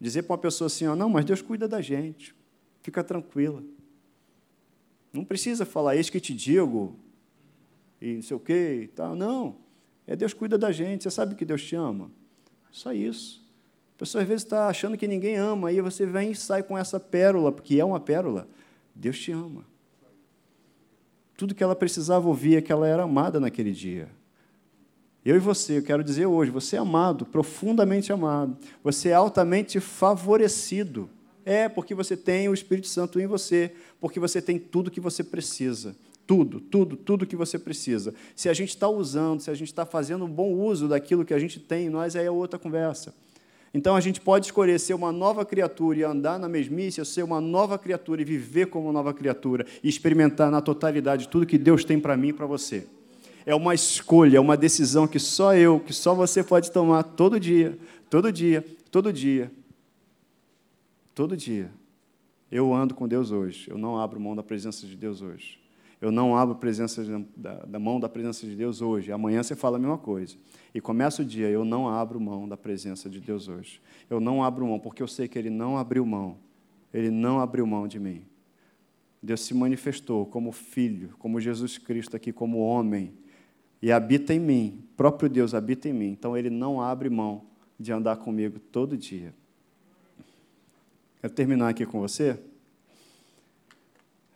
Dizer 0.00 0.24
para 0.24 0.32
uma 0.32 0.38
pessoa 0.38 0.66
assim, 0.66 0.84
ó, 0.88 0.96
não, 0.96 1.08
mas 1.08 1.24
Deus 1.24 1.40
cuida 1.40 1.68
da 1.68 1.80
gente. 1.80 2.34
Fica 2.82 3.04
tranquila. 3.04 3.62
Não 5.12 5.24
precisa 5.24 5.64
falar, 5.64 5.94
eis 5.94 6.10
que 6.10 6.18
te 6.18 6.34
digo, 6.34 6.98
e 8.00 8.14
não 8.14 8.22
sei 8.22 8.36
o 8.36 8.40
quê 8.40 8.80
e 8.82 8.88
tal. 8.88 9.14
Não. 9.14 9.58
É 10.08 10.16
Deus 10.16 10.34
cuida 10.34 10.58
da 10.58 10.72
gente. 10.72 11.04
Você 11.04 11.10
sabe 11.12 11.36
que 11.36 11.44
Deus 11.44 11.62
te 11.62 11.76
ama? 11.76 12.10
Só 12.72 12.92
isso. 12.92 13.46
A 13.94 13.98
pessoa 14.00 14.22
às 14.22 14.28
vezes 14.28 14.42
está 14.42 14.66
achando 14.66 14.98
que 14.98 15.06
ninguém 15.06 15.36
ama, 15.36 15.68
aí 15.68 15.80
você 15.80 16.04
vem 16.04 16.32
e 16.32 16.34
sai 16.34 16.64
com 16.64 16.76
essa 16.76 16.98
pérola, 16.98 17.52
porque 17.52 17.78
é 17.78 17.84
uma 17.84 18.00
pérola. 18.00 18.48
Deus 18.92 19.16
te 19.20 19.30
ama. 19.30 19.64
Tudo 21.36 21.54
que 21.54 21.62
ela 21.62 21.76
precisava 21.76 22.26
ouvir 22.26 22.56
é 22.56 22.62
que 22.62 22.72
ela 22.72 22.88
era 22.88 23.02
amada 23.02 23.38
naquele 23.38 23.72
dia. 23.72 24.08
Eu 25.24 25.36
e 25.36 25.40
você, 25.40 25.78
eu 25.78 25.82
quero 25.82 26.04
dizer 26.04 26.26
hoje, 26.26 26.52
você 26.52 26.76
é 26.76 26.78
amado, 26.78 27.26
profundamente 27.26 28.12
amado. 28.12 28.56
Você 28.84 29.08
é 29.08 29.14
altamente 29.14 29.80
favorecido. 29.80 31.10
É 31.44 31.68
porque 31.68 31.94
você 31.94 32.16
tem 32.16 32.48
o 32.48 32.54
Espírito 32.54 32.86
Santo 32.86 33.20
em 33.20 33.26
você, 33.26 33.72
porque 34.00 34.20
você 34.20 34.40
tem 34.40 34.58
tudo 34.58 34.90
que 34.90 35.00
você 35.00 35.24
precisa. 35.24 35.96
Tudo, 36.26 36.60
tudo, 36.60 36.96
tudo 36.96 37.26
que 37.26 37.36
você 37.36 37.58
precisa. 37.58 38.14
Se 38.34 38.48
a 38.48 38.52
gente 38.52 38.70
está 38.70 38.88
usando, 38.88 39.40
se 39.40 39.50
a 39.50 39.54
gente 39.54 39.68
está 39.68 39.84
fazendo 39.84 40.24
um 40.24 40.30
bom 40.30 40.52
uso 40.52 40.88
daquilo 40.88 41.24
que 41.24 41.34
a 41.34 41.38
gente 41.38 41.60
tem, 41.60 41.88
nós 41.88 42.16
aí 42.16 42.26
é 42.26 42.30
outra 42.30 42.58
conversa. 42.58 43.14
Então 43.76 43.94
a 43.94 44.00
gente 44.00 44.22
pode 44.22 44.46
escolher 44.46 44.80
ser 44.80 44.94
uma 44.94 45.12
nova 45.12 45.44
criatura 45.44 45.98
e 45.98 46.02
andar 46.02 46.38
na 46.38 46.48
mesmice, 46.48 46.98
ou 46.98 47.04
ser 47.04 47.22
uma 47.22 47.42
nova 47.42 47.78
criatura 47.78 48.22
e 48.22 48.24
viver 48.24 48.68
como 48.68 48.86
uma 48.86 48.92
nova 48.94 49.12
criatura 49.12 49.66
e 49.84 49.88
experimentar 49.90 50.50
na 50.50 50.62
totalidade 50.62 51.28
tudo 51.28 51.44
que 51.44 51.58
Deus 51.58 51.84
tem 51.84 52.00
para 52.00 52.16
mim 52.16 52.28
e 52.28 52.32
para 52.32 52.46
você. 52.46 52.86
É 53.44 53.54
uma 53.54 53.74
escolha, 53.74 54.38
é 54.38 54.40
uma 54.40 54.56
decisão 54.56 55.06
que 55.06 55.18
só 55.18 55.54
eu, 55.54 55.78
que 55.78 55.92
só 55.92 56.14
você 56.14 56.42
pode 56.42 56.72
tomar 56.72 57.02
todo 57.02 57.38
dia, 57.38 57.78
todo 58.08 58.32
dia, 58.32 58.64
todo 58.90 59.12
dia. 59.12 59.52
Todo 61.14 61.36
dia. 61.36 61.70
Eu 62.50 62.72
ando 62.72 62.94
com 62.94 63.06
Deus 63.06 63.30
hoje. 63.30 63.68
Eu 63.68 63.76
não 63.76 63.98
abro 63.98 64.18
mão 64.18 64.34
da 64.34 64.42
presença 64.42 64.86
de 64.86 64.96
Deus 64.96 65.20
hoje. 65.20 65.60
Eu 66.00 66.10
não 66.12 66.36
abro 66.36 66.56
presença 66.56 67.02
da, 67.34 67.64
da 67.64 67.78
mão 67.78 67.98
da 67.98 68.08
presença 68.08 68.46
de 68.46 68.54
Deus 68.54 68.82
hoje. 68.82 69.10
Amanhã 69.10 69.42
você 69.42 69.56
fala 69.56 69.76
a 69.76 69.80
mesma 69.80 69.96
coisa. 69.96 70.36
E 70.74 70.80
começa 70.80 71.22
o 71.22 71.24
dia, 71.24 71.48
eu 71.48 71.64
não 71.64 71.88
abro 71.88 72.20
mão 72.20 72.46
da 72.46 72.56
presença 72.56 73.08
de 73.08 73.18
Deus 73.18 73.48
hoje. 73.48 73.80
Eu 74.10 74.20
não 74.20 74.44
abro 74.44 74.66
mão, 74.66 74.78
porque 74.78 75.02
eu 75.02 75.08
sei 75.08 75.26
que 75.26 75.38
Ele 75.38 75.48
não 75.48 75.78
abriu 75.78 76.04
mão. 76.04 76.36
Ele 76.92 77.10
não 77.10 77.40
abriu 77.40 77.66
mão 77.66 77.88
de 77.88 77.98
mim. 77.98 78.26
Deus 79.22 79.40
se 79.40 79.54
manifestou 79.54 80.26
como 80.26 80.52
filho, 80.52 81.14
como 81.18 81.40
Jesus 81.40 81.78
Cristo 81.78 82.14
aqui, 82.14 82.30
como 82.30 82.58
homem, 82.58 83.14
e 83.80 83.90
habita 83.90 84.34
em 84.34 84.38
mim. 84.38 84.84
O 84.92 84.96
próprio 84.96 85.30
Deus 85.30 85.54
habita 85.54 85.88
em 85.88 85.94
mim. 85.94 86.10
Então 86.10 86.36
Ele 86.36 86.50
não 86.50 86.80
abre 86.80 87.08
mão 87.08 87.44
de 87.80 87.90
andar 87.90 88.16
comigo 88.16 88.58
todo 88.58 88.98
dia. 88.98 89.34
Quero 91.22 91.32
terminar 91.32 91.70
aqui 91.70 91.86
com 91.86 92.00
você 92.00 92.38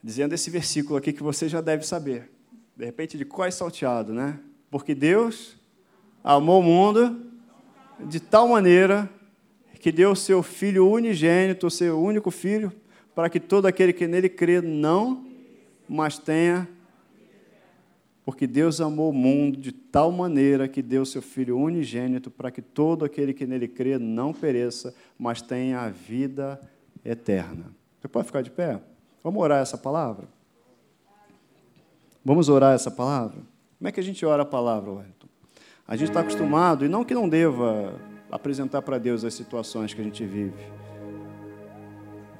dizendo 0.02 0.34
esse 0.34 0.50
versículo 0.50 0.96
aqui 0.96 1.12
que 1.12 1.22
você 1.22 1.48
já 1.48 1.60
deve 1.60 1.86
saber. 1.86 2.30
De 2.76 2.84
repente, 2.84 3.18
de 3.18 3.24
qual 3.24 3.46
é 3.46 3.50
salteado, 3.50 4.12
né? 4.12 4.38
Porque 4.70 4.94
Deus 4.94 5.56
amou 6.24 6.60
o 6.60 6.62
mundo 6.62 7.20
de 8.06 8.20
tal 8.20 8.48
maneira 8.48 9.08
que 9.80 9.90
deu 9.90 10.12
o 10.12 10.16
seu 10.16 10.42
Filho 10.42 10.88
unigênito, 10.88 11.66
o 11.66 11.70
seu 11.70 12.00
único 12.00 12.30
Filho, 12.30 12.72
para 13.14 13.28
que 13.28 13.40
todo 13.40 13.66
aquele 13.66 13.92
que 13.92 14.06
nele 14.06 14.28
crê 14.28 14.60
não, 14.60 15.26
mas 15.88 16.18
tenha. 16.18 16.68
Porque 18.24 18.46
Deus 18.46 18.80
amou 18.80 19.10
o 19.10 19.14
mundo 19.14 19.58
de 19.58 19.72
tal 19.72 20.12
maneira 20.12 20.68
que 20.68 20.82
deu 20.82 21.02
o 21.02 21.06
seu 21.06 21.22
Filho 21.22 21.58
unigênito, 21.58 22.30
para 22.30 22.50
que 22.50 22.62
todo 22.62 23.04
aquele 23.04 23.32
que 23.32 23.46
nele 23.46 23.66
crê 23.66 23.98
não 23.98 24.32
pereça, 24.32 24.94
mas 25.18 25.42
tenha 25.42 25.80
a 25.80 25.88
vida 25.88 26.60
eterna. 27.04 27.74
Você 28.00 28.08
pode 28.08 28.26
ficar 28.26 28.42
de 28.42 28.50
pé? 28.50 28.80
Vamos 29.22 29.42
orar 29.42 29.60
essa 29.60 29.76
palavra? 29.76 30.26
Vamos 32.24 32.48
orar 32.48 32.74
essa 32.74 32.90
palavra? 32.90 33.38
Como 33.78 33.88
é 33.88 33.92
que 33.92 34.00
a 34.00 34.02
gente 34.02 34.24
ora 34.24 34.42
a 34.42 34.46
palavra, 34.46 34.90
Wellington? 34.90 35.26
A 35.86 35.96
gente 35.96 36.08
está 36.08 36.20
acostumado, 36.20 36.84
e 36.84 36.88
não 36.88 37.04
que 37.04 37.14
não 37.14 37.28
deva 37.28 37.94
apresentar 38.30 38.82
para 38.82 38.98
Deus 38.98 39.24
as 39.24 39.34
situações 39.34 39.92
que 39.92 40.00
a 40.00 40.04
gente 40.04 40.24
vive. 40.24 40.62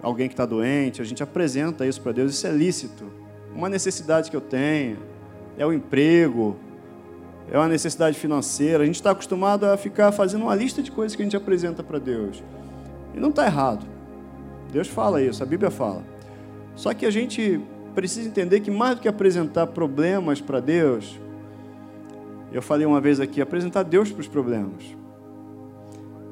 Alguém 0.03 0.29
que 0.29 0.35
está 0.35 0.47
doente, 0.47 1.03
a 1.03 1.05
gente 1.05 1.23
apresenta 1.23 1.87
isso 1.87 2.01
para 2.01 2.13
Deus, 2.13 2.33
isso 2.33 2.47
é 2.47 2.53
lícito. 2.53 3.11
Uma 3.55 3.69
necessidade 3.69 4.31
que 4.31 4.37
eu 4.37 4.41
tenho, 4.41 4.99
é 5.59 5.67
o 5.67 5.73
emprego, 5.73 6.57
é 7.51 7.59
uma 7.59 7.69
necessidade 7.69 8.19
financeira. 8.19 8.83
A 8.85 8.87
gente 8.87 8.95
está 8.95 9.11
acostumado 9.11 9.65
a 9.65 9.77
ficar 9.77 10.13
fazendo 10.13 10.43
uma 10.43 10.55
lista 10.55 10.83
de 10.83 10.91
coisas 10.91 11.17
que 11.17 11.23
a 11.23 11.25
gente 11.25 11.37
apresenta 11.37 11.83
para 11.83 11.99
Deus. 11.99 12.43
E 13.15 13.21
não 13.21 13.31
está 13.31 13.45
errado. 13.45 13.85
Deus 14.73 14.89
fala 14.89 15.21
isso, 15.21 15.43
a 15.43 15.47
Bíblia 15.47 15.71
fala. 15.71 16.03
Só 16.81 16.95
que 16.95 17.05
a 17.05 17.11
gente 17.11 17.61
precisa 17.95 18.27
entender 18.27 18.61
que 18.61 18.71
mais 18.71 18.95
do 18.95 19.03
que 19.03 19.09
apresentar 19.09 19.67
problemas 19.67 20.41
para 20.41 20.61
Deus, 20.61 21.21
eu 22.51 22.63
falei 22.63 22.87
uma 22.87 23.03
vez 23.03 23.21
aqui, 23.21 23.43
apresentar 23.43 23.83
Deus 23.83 24.11
para 24.11 24.23
os 24.23 24.27
problemas. 24.27 24.97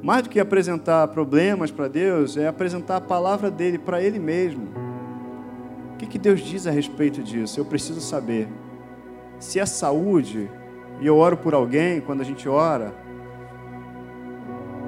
Mais 0.02 0.22
do 0.22 0.30
que 0.30 0.40
apresentar 0.40 1.06
problemas 1.08 1.70
para 1.70 1.86
Deus, 1.86 2.38
é 2.38 2.48
apresentar 2.48 2.96
a 2.96 3.00
palavra 3.02 3.50
dele 3.50 3.76
para 3.76 4.02
Ele 4.02 4.18
mesmo. 4.18 4.68
O 5.92 5.96
que, 5.98 6.06
que 6.06 6.18
Deus 6.18 6.40
diz 6.40 6.66
a 6.66 6.70
respeito 6.70 7.22
disso? 7.22 7.60
Eu 7.60 7.66
preciso 7.66 8.00
saber. 8.00 8.48
Se 9.38 9.60
é 9.60 9.66
saúde, 9.66 10.50
e 10.98 11.06
eu 11.06 11.18
oro 11.18 11.36
por 11.36 11.52
alguém, 11.52 12.00
quando 12.00 12.22
a 12.22 12.24
gente 12.24 12.48
ora, 12.48 12.94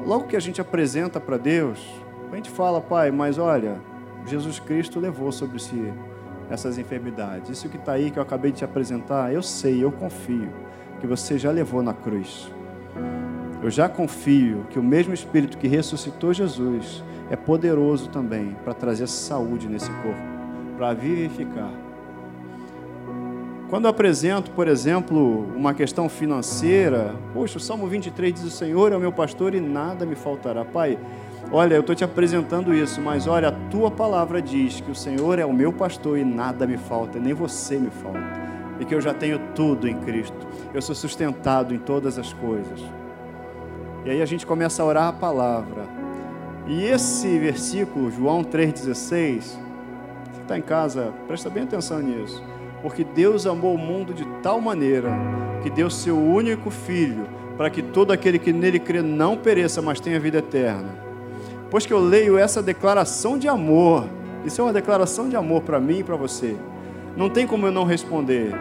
logo 0.06 0.26
que 0.26 0.36
a 0.36 0.40
gente 0.40 0.58
apresenta 0.58 1.20
para 1.20 1.36
Deus, 1.36 1.86
a 2.32 2.36
gente 2.36 2.48
fala, 2.48 2.80
Pai, 2.80 3.10
mas 3.10 3.36
olha, 3.36 3.89
Jesus 4.26 4.58
Cristo 4.58 5.00
levou 5.00 5.32
sobre 5.32 5.58
si 5.58 5.92
essas 6.50 6.78
enfermidades. 6.78 7.50
Isso 7.50 7.68
que 7.68 7.76
está 7.76 7.92
aí, 7.92 8.10
que 8.10 8.18
eu 8.18 8.22
acabei 8.22 8.50
de 8.50 8.58
te 8.58 8.64
apresentar, 8.64 9.32
eu 9.32 9.42
sei, 9.42 9.82
eu 9.82 9.92
confio 9.92 10.48
que 11.00 11.06
você 11.06 11.38
já 11.38 11.50
levou 11.50 11.82
na 11.82 11.94
cruz. 11.94 12.50
Eu 13.62 13.70
já 13.70 13.88
confio 13.88 14.66
que 14.70 14.78
o 14.78 14.82
mesmo 14.82 15.12
Espírito 15.12 15.58
que 15.58 15.68
ressuscitou 15.68 16.32
Jesus 16.32 17.04
é 17.30 17.36
poderoso 17.36 18.08
também 18.08 18.56
para 18.64 18.74
trazer 18.74 19.06
saúde 19.06 19.68
nesse 19.68 19.90
corpo, 19.90 20.20
para 20.76 20.92
vivificar. 20.94 21.70
Quando 23.68 23.84
eu 23.84 23.90
apresento, 23.90 24.50
por 24.50 24.66
exemplo, 24.66 25.46
uma 25.54 25.72
questão 25.72 26.08
financeira, 26.08 27.14
poxa, 27.32 27.58
o 27.58 27.60
Salmo 27.60 27.86
23 27.86 28.34
diz: 28.34 28.42
O 28.42 28.50
Senhor 28.50 28.90
é 28.90 28.96
o 28.96 29.00
meu 29.00 29.12
pastor 29.12 29.54
e 29.54 29.60
nada 29.60 30.04
me 30.04 30.16
faltará. 30.16 30.64
Pai, 30.64 30.98
olha, 31.50 31.74
eu 31.74 31.80
estou 31.80 31.94
te 31.94 32.04
apresentando 32.04 32.74
isso, 32.74 33.00
mas 33.00 33.26
olha, 33.26 33.48
a 33.48 33.52
tua 33.70 33.90
palavra 33.90 34.40
diz 34.40 34.80
que 34.80 34.90
o 34.90 34.94
Senhor 34.94 35.38
é 35.38 35.44
o 35.44 35.52
meu 35.52 35.72
pastor 35.72 36.18
e 36.18 36.24
nada 36.24 36.66
me 36.66 36.76
falta, 36.76 37.18
nem 37.18 37.34
você 37.34 37.78
me 37.78 37.90
falta, 37.90 38.40
e 38.78 38.84
que 38.84 38.94
eu 38.94 39.00
já 39.00 39.12
tenho 39.12 39.38
tudo 39.54 39.88
em 39.88 39.96
Cristo, 39.98 40.46
eu 40.72 40.80
sou 40.80 40.94
sustentado 40.94 41.74
em 41.74 41.78
todas 41.78 42.18
as 42.18 42.32
coisas. 42.32 42.80
E 44.04 44.10
aí 44.10 44.22
a 44.22 44.26
gente 44.26 44.46
começa 44.46 44.82
a 44.82 44.86
orar 44.86 45.08
a 45.08 45.12
palavra. 45.12 45.84
E 46.66 46.84
esse 46.84 47.38
versículo, 47.38 48.10
João 48.10 48.42
3,16, 48.42 49.40
você 49.40 49.58
que 50.32 50.40
está 50.40 50.56
em 50.56 50.62
casa, 50.62 51.12
presta 51.26 51.50
bem 51.50 51.64
atenção 51.64 52.00
nisso. 52.00 52.42
Porque 52.80 53.04
Deus 53.04 53.46
amou 53.46 53.74
o 53.74 53.78
mundo 53.78 54.14
de 54.14 54.24
tal 54.42 54.60
maneira 54.60 55.10
que 55.62 55.68
deu 55.68 55.90
seu 55.90 56.18
único 56.18 56.70
filho, 56.70 57.28
para 57.56 57.68
que 57.68 57.82
todo 57.82 58.12
aquele 58.12 58.38
que 58.38 58.52
nele 58.52 58.78
crê 58.78 59.02
não 59.02 59.36
pereça, 59.36 59.82
mas 59.82 60.00
tenha 60.00 60.18
vida 60.18 60.38
eterna. 60.38 61.09
Pois 61.70 61.86
que 61.86 61.92
eu 61.92 62.00
leio 62.00 62.36
essa 62.36 62.60
declaração 62.60 63.38
de 63.38 63.46
amor, 63.46 64.08
isso 64.44 64.60
é 64.60 64.64
uma 64.64 64.72
declaração 64.72 65.28
de 65.28 65.36
amor 65.36 65.62
para 65.62 65.78
mim 65.78 66.00
e 66.00 66.04
para 66.04 66.16
você. 66.16 66.56
Não 67.16 67.30
tem 67.30 67.46
como 67.46 67.66
eu 67.66 67.72
não 67.72 67.84
responder 67.84 68.52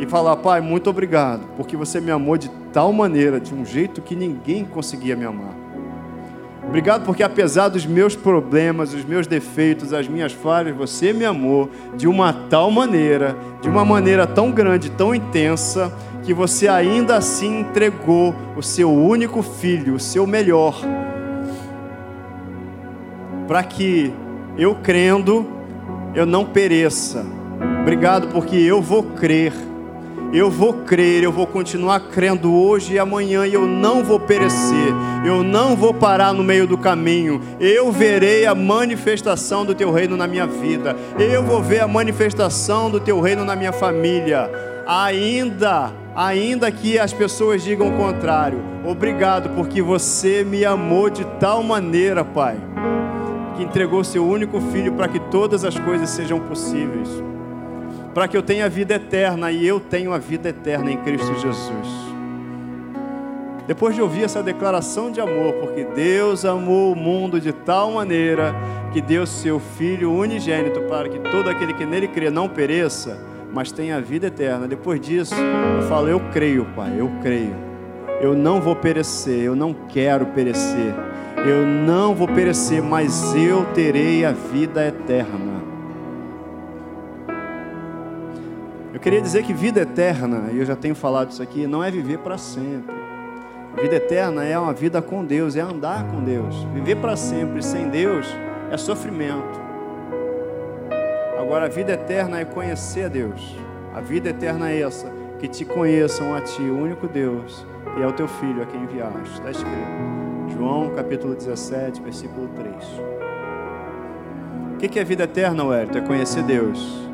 e 0.00 0.06
falar, 0.06 0.36
Pai, 0.36 0.60
muito 0.60 0.90
obrigado, 0.90 1.48
porque 1.56 1.76
você 1.76 2.00
me 2.00 2.10
amou 2.10 2.36
de 2.36 2.48
tal 2.72 2.92
maneira, 2.92 3.40
de 3.40 3.54
um 3.54 3.64
jeito 3.64 4.02
que 4.02 4.16
ninguém 4.16 4.64
conseguia 4.64 5.14
me 5.14 5.24
amar. 5.24 5.54
Obrigado 6.66 7.04
porque 7.04 7.22
apesar 7.22 7.68
dos 7.68 7.86
meus 7.86 8.14
problemas, 8.14 8.90
dos 8.90 9.04
meus 9.04 9.26
defeitos, 9.26 9.92
as 9.92 10.06
minhas 10.06 10.32
falhas, 10.32 10.76
você 10.76 11.12
me 11.12 11.24
amou 11.24 11.70
de 11.96 12.06
uma 12.06 12.32
tal 12.32 12.70
maneira, 12.70 13.36
de 13.62 13.68
uma 13.68 13.84
maneira 13.84 14.26
tão 14.26 14.50
grande, 14.50 14.90
tão 14.90 15.14
intensa, 15.14 15.92
que 16.24 16.34
você 16.34 16.68
ainda 16.68 17.16
assim 17.16 17.60
entregou 17.60 18.34
o 18.54 18.62
seu 18.62 18.92
único 18.92 19.40
filho, 19.40 19.94
o 19.94 20.00
seu 20.00 20.26
melhor, 20.26 20.78
para 23.48 23.62
que 23.64 24.12
eu 24.58 24.74
crendo, 24.74 25.46
eu 26.14 26.26
não 26.26 26.44
pereça. 26.44 27.24
Obrigado 27.80 28.28
porque 28.28 28.56
eu 28.56 28.82
vou 28.82 29.02
crer. 29.02 29.54
Eu 30.30 30.50
vou 30.50 30.74
crer, 30.74 31.22
eu 31.22 31.32
vou 31.32 31.46
continuar 31.46 32.00
crendo 32.00 32.52
hoje 32.52 32.92
e 32.92 32.98
amanhã 32.98 33.46
e 33.46 33.54
eu 33.54 33.66
não 33.66 34.04
vou 34.04 34.20
perecer, 34.20 34.92
eu 35.24 35.42
não 35.42 35.74
vou 35.74 35.94
parar 35.94 36.34
no 36.34 36.44
meio 36.44 36.66
do 36.66 36.76
caminho, 36.76 37.40
eu 37.58 37.90
verei 37.90 38.44
a 38.44 38.54
manifestação 38.54 39.64
do 39.64 39.74
teu 39.74 39.90
reino 39.90 40.18
na 40.18 40.26
minha 40.26 40.46
vida, 40.46 40.94
eu 41.18 41.42
vou 41.42 41.62
ver 41.62 41.80
a 41.80 41.88
manifestação 41.88 42.90
do 42.90 43.00
teu 43.00 43.22
reino 43.22 43.42
na 43.42 43.56
minha 43.56 43.72
família, 43.72 44.50
ainda, 44.86 45.92
ainda 46.14 46.70
que 46.70 46.98
as 46.98 47.14
pessoas 47.14 47.64
digam 47.64 47.88
o 47.88 47.96
contrário, 47.96 48.62
obrigado 48.84 49.48
porque 49.56 49.80
você 49.80 50.44
me 50.44 50.62
amou 50.62 51.08
de 51.08 51.24
tal 51.40 51.62
maneira, 51.62 52.22
Pai, 52.22 52.58
que 53.58 53.64
entregou 53.64 54.02
seu 54.02 54.24
único 54.26 54.58
filho 54.72 54.92
para 54.92 55.08
que 55.08 55.18
todas 55.18 55.64
as 55.64 55.78
coisas 55.78 56.08
sejam 56.08 56.40
possíveis 56.40 57.08
para 58.18 58.26
que 58.26 58.36
eu 58.36 58.42
tenha 58.42 58.68
vida 58.68 58.94
eterna 58.94 59.52
e 59.52 59.64
eu 59.64 59.78
tenho 59.78 60.12
a 60.12 60.18
vida 60.18 60.48
eterna 60.48 60.90
em 60.90 60.96
Cristo 60.96 61.32
Jesus. 61.38 61.88
Depois 63.64 63.94
de 63.94 64.02
ouvir 64.02 64.24
essa 64.24 64.42
declaração 64.42 65.12
de 65.12 65.20
amor, 65.20 65.52
porque 65.60 65.84
Deus 65.84 66.44
amou 66.44 66.92
o 66.92 66.96
mundo 66.96 67.40
de 67.40 67.52
tal 67.52 67.92
maneira 67.92 68.52
que 68.92 69.00
deu 69.00 69.24
seu 69.24 69.60
Filho 69.60 70.12
unigênito 70.12 70.80
para 70.88 71.08
que 71.08 71.20
todo 71.30 71.48
aquele 71.48 71.74
que 71.74 71.86
nele 71.86 72.08
crê 72.08 72.28
não 72.28 72.48
pereça, 72.48 73.20
mas 73.52 73.70
tenha 73.70 73.98
a 73.98 74.00
vida 74.00 74.26
eterna. 74.26 74.66
Depois 74.66 75.00
disso, 75.00 75.36
eu 75.36 75.86
falo: 75.86 76.08
Eu 76.08 76.18
creio, 76.32 76.64
Pai, 76.74 76.94
eu 76.98 77.08
creio. 77.22 77.54
Eu 78.20 78.34
não 78.34 78.60
vou 78.60 78.74
perecer, 78.74 79.44
eu 79.44 79.54
não 79.54 79.72
quero 79.72 80.26
perecer. 80.26 80.92
Eu 81.46 81.64
não 81.64 82.14
vou 82.14 82.28
perecer, 82.28 82.82
mas 82.82 83.34
eu 83.34 83.64
terei 83.74 84.24
a 84.24 84.32
vida 84.32 84.86
eterna. 84.86 85.58
Eu 88.92 89.00
queria 89.00 89.20
dizer 89.20 89.44
que 89.44 89.52
vida 89.52 89.80
eterna, 89.80 90.50
e 90.52 90.58
eu 90.58 90.64
já 90.64 90.74
tenho 90.74 90.94
falado 90.94 91.30
isso 91.30 91.42
aqui, 91.42 91.66
não 91.66 91.84
é 91.84 91.90
viver 91.90 92.18
para 92.18 92.36
sempre. 92.36 92.96
Vida 93.80 93.94
eterna 93.94 94.44
é 94.44 94.58
uma 94.58 94.72
vida 94.72 95.00
com 95.00 95.24
Deus, 95.24 95.54
é 95.54 95.60
andar 95.60 96.04
com 96.08 96.22
Deus. 96.22 96.64
Viver 96.74 96.96
para 96.96 97.14
sempre 97.14 97.62
sem 97.62 97.88
Deus 97.88 98.26
é 98.72 98.76
sofrimento. 98.76 99.60
Agora, 101.38 101.66
a 101.66 101.68
vida 101.68 101.92
eterna 101.92 102.40
é 102.40 102.44
conhecer 102.44 103.04
a 103.04 103.08
Deus. 103.08 103.56
A 103.94 104.00
vida 104.00 104.30
eterna 104.30 104.70
é 104.70 104.80
essa: 104.80 105.10
que 105.38 105.46
te 105.46 105.64
conheçam 105.64 106.34
a 106.34 106.40
Ti, 106.40 106.62
o 106.62 106.76
único 106.76 107.06
Deus, 107.06 107.64
e 107.98 108.02
ao 108.02 108.12
Teu 108.12 108.26
Filho 108.26 108.62
a 108.62 108.66
quem 108.66 108.82
enviaste. 108.82 109.34
Está 109.34 109.50
escrito. 109.50 110.27
João 110.58 110.90
capítulo 110.90 111.36
17, 111.36 112.02
versículo 112.02 112.48
3. 112.48 112.74
O 114.74 114.76
que 114.76 114.98
é 114.98 115.04
vida 115.04 115.22
eterna, 115.22 115.62
Wellington? 115.62 115.98
É 115.98 116.00
conhecer 116.00 116.42
Deus. 116.42 117.08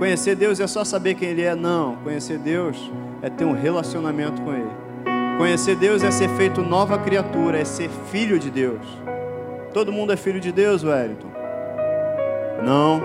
Conhecer 0.00 0.34
Deus 0.34 0.58
é 0.58 0.66
só 0.66 0.82
saber 0.82 1.14
quem 1.14 1.28
Ele 1.28 1.42
é? 1.42 1.54
Não. 1.54 1.94
Conhecer 2.02 2.38
Deus 2.38 2.90
é 3.22 3.30
ter 3.30 3.44
um 3.44 3.52
relacionamento 3.52 4.42
com 4.42 4.52
Ele. 4.52 4.70
Conhecer 5.38 5.76
Deus 5.76 6.02
é 6.02 6.10
ser 6.10 6.28
feito 6.30 6.60
nova 6.60 6.98
criatura, 6.98 7.60
é 7.60 7.64
ser 7.64 7.88
filho 8.10 8.36
de 8.36 8.50
Deus. 8.50 8.84
Todo 9.72 9.92
mundo 9.92 10.12
é 10.12 10.16
filho 10.16 10.40
de 10.40 10.50
Deus, 10.50 10.82
Wellington? 10.82 11.30
Não. 12.64 13.00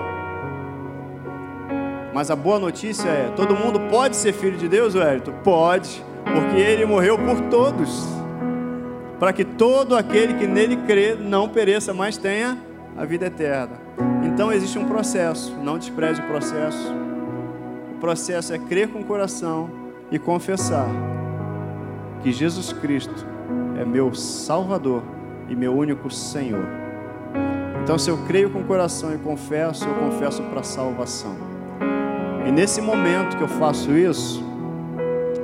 Mas 2.12 2.32
a 2.32 2.36
boa 2.36 2.58
notícia 2.58 3.08
é: 3.08 3.32
todo 3.36 3.54
mundo 3.54 3.78
pode 3.88 4.16
ser 4.16 4.32
filho 4.32 4.58
de 4.58 4.68
Deus, 4.68 4.96
Wellington? 4.96 5.34
Pode, 5.44 6.04
porque 6.24 6.60
Ele 6.60 6.84
morreu 6.84 7.16
por 7.16 7.40
todos, 7.42 8.23
para 9.18 9.32
que 9.32 9.44
todo 9.44 9.96
aquele 9.96 10.34
que 10.34 10.46
nele 10.46 10.76
crê 10.78 11.14
não 11.14 11.48
pereça, 11.48 11.94
mas 11.94 12.16
tenha 12.16 12.58
a 12.96 13.04
vida 13.04 13.26
eterna. 13.26 13.78
Então 14.24 14.52
existe 14.52 14.78
um 14.78 14.86
processo, 14.86 15.54
não 15.62 15.78
despreze 15.78 16.20
o 16.20 16.26
processo. 16.26 16.92
O 17.94 17.98
processo 18.00 18.52
é 18.52 18.58
crer 18.58 18.88
com 18.88 19.00
o 19.00 19.04
coração 19.04 19.70
e 20.10 20.18
confessar 20.18 20.88
que 22.22 22.32
Jesus 22.32 22.72
Cristo 22.72 23.26
é 23.80 23.84
meu 23.84 24.14
Salvador 24.14 25.02
e 25.48 25.54
meu 25.54 25.76
único 25.76 26.10
Senhor. 26.10 26.64
Então, 27.82 27.98
se 27.98 28.08
eu 28.08 28.16
creio 28.26 28.48
com 28.48 28.60
o 28.60 28.64
coração 28.64 29.14
e 29.14 29.18
confesso, 29.18 29.86
eu 29.86 29.94
confesso 29.94 30.42
para 30.44 30.62
salvação. 30.62 31.36
E 32.46 32.50
nesse 32.50 32.80
momento 32.80 33.36
que 33.36 33.42
eu 33.42 33.48
faço 33.48 33.92
isso, 33.92 34.42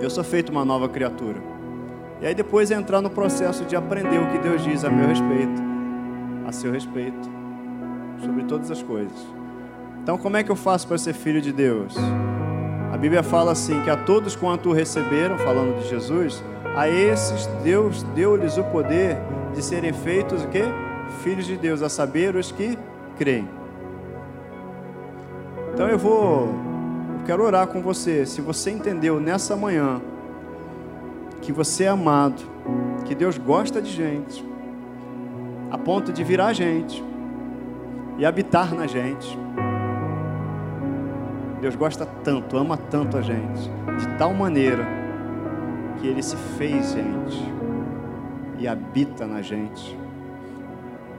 eu 0.00 0.08
sou 0.08 0.24
feito 0.24 0.50
uma 0.50 0.64
nova 0.64 0.88
criatura. 0.88 1.36
E 2.20 2.26
aí 2.26 2.34
depois 2.34 2.70
é 2.70 2.74
entrar 2.74 3.00
no 3.00 3.08
processo 3.08 3.64
de 3.64 3.74
aprender 3.74 4.18
o 4.18 4.26
que 4.30 4.38
Deus 4.38 4.62
diz 4.62 4.84
a 4.84 4.90
meu 4.90 5.08
respeito, 5.08 5.62
a 6.46 6.52
seu 6.52 6.70
respeito 6.70 7.30
sobre 8.22 8.44
todas 8.44 8.70
as 8.70 8.82
coisas. 8.82 9.26
Então, 10.02 10.18
como 10.18 10.36
é 10.36 10.42
que 10.42 10.50
eu 10.50 10.56
faço 10.56 10.86
para 10.86 10.98
ser 10.98 11.14
filho 11.14 11.40
de 11.40 11.52
Deus? 11.52 11.94
A 12.92 12.96
Bíblia 12.96 13.22
fala 13.22 13.52
assim: 13.52 13.80
que 13.82 13.90
a 13.90 13.96
todos 13.96 14.36
quanto 14.36 14.68
o 14.68 14.72
receberam, 14.72 15.38
falando 15.38 15.80
de 15.80 15.88
Jesus, 15.88 16.42
a 16.76 16.88
esses 16.88 17.46
Deus 17.62 18.02
deu-lhes 18.14 18.58
o 18.58 18.64
poder 18.64 19.16
de 19.54 19.62
serem 19.62 19.92
feitos 19.92 20.44
o 20.44 20.48
quê? 20.48 20.64
Filhos 21.22 21.46
de 21.46 21.56
Deus, 21.56 21.82
a 21.82 21.88
saber, 21.88 22.36
os 22.36 22.52
que 22.52 22.78
creem. 23.16 23.48
Então 25.72 25.88
eu 25.88 25.98
vou, 25.98 26.48
eu 27.18 27.24
quero 27.24 27.42
orar 27.42 27.66
com 27.66 27.80
você. 27.80 28.26
Se 28.26 28.40
você 28.40 28.70
entendeu 28.70 29.18
nessa 29.18 29.56
manhã 29.56 30.00
que 31.40 31.52
você 31.52 31.84
é 31.84 31.88
amado, 31.88 32.42
que 33.06 33.14
Deus 33.14 33.38
gosta 33.38 33.80
de 33.80 33.90
gente, 33.90 34.44
a 35.70 35.78
ponto 35.78 36.12
de 36.12 36.22
virar 36.22 36.52
gente, 36.52 37.02
e 38.18 38.26
habitar 38.26 38.74
na 38.74 38.86
gente. 38.86 39.38
Deus 41.60 41.76
gosta 41.76 42.06
tanto, 42.06 42.56
ama 42.56 42.76
tanto 42.76 43.16
a 43.16 43.22
gente, 43.22 43.70
de 43.98 44.18
tal 44.18 44.32
maneira 44.34 44.86
que 46.00 46.06
Ele 46.06 46.22
se 46.22 46.36
fez 46.58 46.92
gente 46.92 47.52
e 48.58 48.66
habita 48.66 49.26
na 49.26 49.42
gente. 49.42 49.98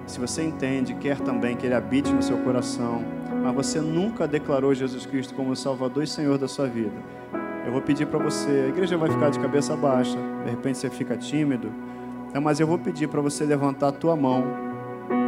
Se 0.05 0.19
você 0.19 0.43
entende, 0.43 0.93
quer 0.95 1.19
também 1.19 1.55
que 1.55 1.65
Ele 1.65 1.75
habite 1.75 2.11
no 2.11 2.21
seu 2.21 2.37
coração, 2.39 3.03
mas 3.43 3.53
você 3.53 3.79
nunca 3.79 4.27
declarou 4.27 4.73
Jesus 4.73 5.05
Cristo 5.05 5.33
como 5.33 5.55
Salvador 5.55 6.03
e 6.03 6.07
Senhor 6.07 6.37
da 6.37 6.47
sua 6.47 6.67
vida, 6.67 6.93
eu 7.71 7.75
vou 7.75 7.81
pedir 7.81 8.05
para 8.05 8.19
você, 8.19 8.49
a 8.65 8.67
igreja 8.67 8.97
vai 8.97 9.09
ficar 9.09 9.29
de 9.29 9.39
cabeça 9.39 9.77
baixa, 9.77 10.17
de 10.43 10.49
repente 10.49 10.77
você 10.77 10.89
fica 10.89 11.15
tímido, 11.15 11.71
é, 12.33 12.39
mas 12.39 12.59
eu 12.59 12.67
vou 12.67 12.77
pedir 12.77 13.07
para 13.07 13.21
você 13.21 13.45
levantar 13.45 13.87
a 13.87 13.91
tua 13.93 14.13
mão 14.13 14.43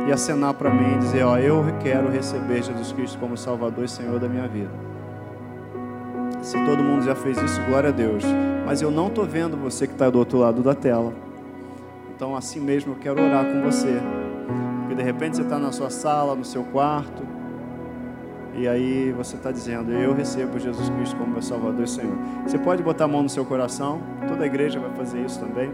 e 0.06 0.12
acenar 0.12 0.54
para 0.54 0.70
mim 0.70 0.96
e 0.96 0.98
dizer: 0.98 1.24
Ó, 1.24 1.38
eu 1.38 1.64
quero 1.82 2.10
receber 2.10 2.62
Jesus 2.62 2.92
Cristo 2.92 3.18
como 3.18 3.38
Salvador 3.38 3.86
e 3.86 3.88
Senhor 3.88 4.20
da 4.20 4.28
minha 4.28 4.46
vida. 4.46 4.72
Se 6.42 6.62
todo 6.66 6.84
mundo 6.84 7.06
já 7.06 7.16
fez 7.16 7.42
isso, 7.42 7.62
glória 7.62 7.88
a 7.88 7.94
Deus. 7.94 8.26
Mas 8.66 8.82
eu 8.82 8.92
não 8.92 9.08
estou 9.08 9.24
vendo 9.24 9.56
você 9.56 9.88
que 9.88 9.94
está 9.94 10.10
do 10.10 10.20
outro 10.20 10.38
lado 10.38 10.62
da 10.62 10.76
tela. 10.76 11.14
Então, 12.14 12.36
assim 12.36 12.60
mesmo, 12.60 12.92
eu 12.92 12.98
quero 12.98 13.24
orar 13.24 13.46
com 13.46 13.62
você. 13.62 14.02
Porque 14.82 14.96
de 14.96 15.04
repente 15.04 15.38
você 15.38 15.44
está 15.44 15.58
na 15.58 15.72
sua 15.72 15.90
sala, 15.90 16.36
no 16.36 16.44
seu 16.44 16.66
quarto, 16.66 17.24
e 18.56 18.68
aí 18.68 19.12
você 19.12 19.36
está 19.36 19.52
dizendo: 19.52 19.92
Eu 19.92 20.14
recebo 20.14 20.60
Jesus 20.60 20.90
Cristo 20.90 21.16
como 21.16 21.32
meu 21.32 21.42
Salvador 21.42 21.84
e 21.84 21.88
Senhor. 21.88 22.16
Você 22.46 22.58
pode 22.58 22.84
botar 22.84 23.06
a 23.06 23.08
mão 23.08 23.24
no 23.24 23.30
seu 23.30 23.46
coração, 23.46 24.02
toda 24.28 24.44
a 24.44 24.46
igreja 24.46 24.80
vai 24.80 24.92
fazer 24.92 25.22
isso 25.22 25.40
também. 25.40 25.72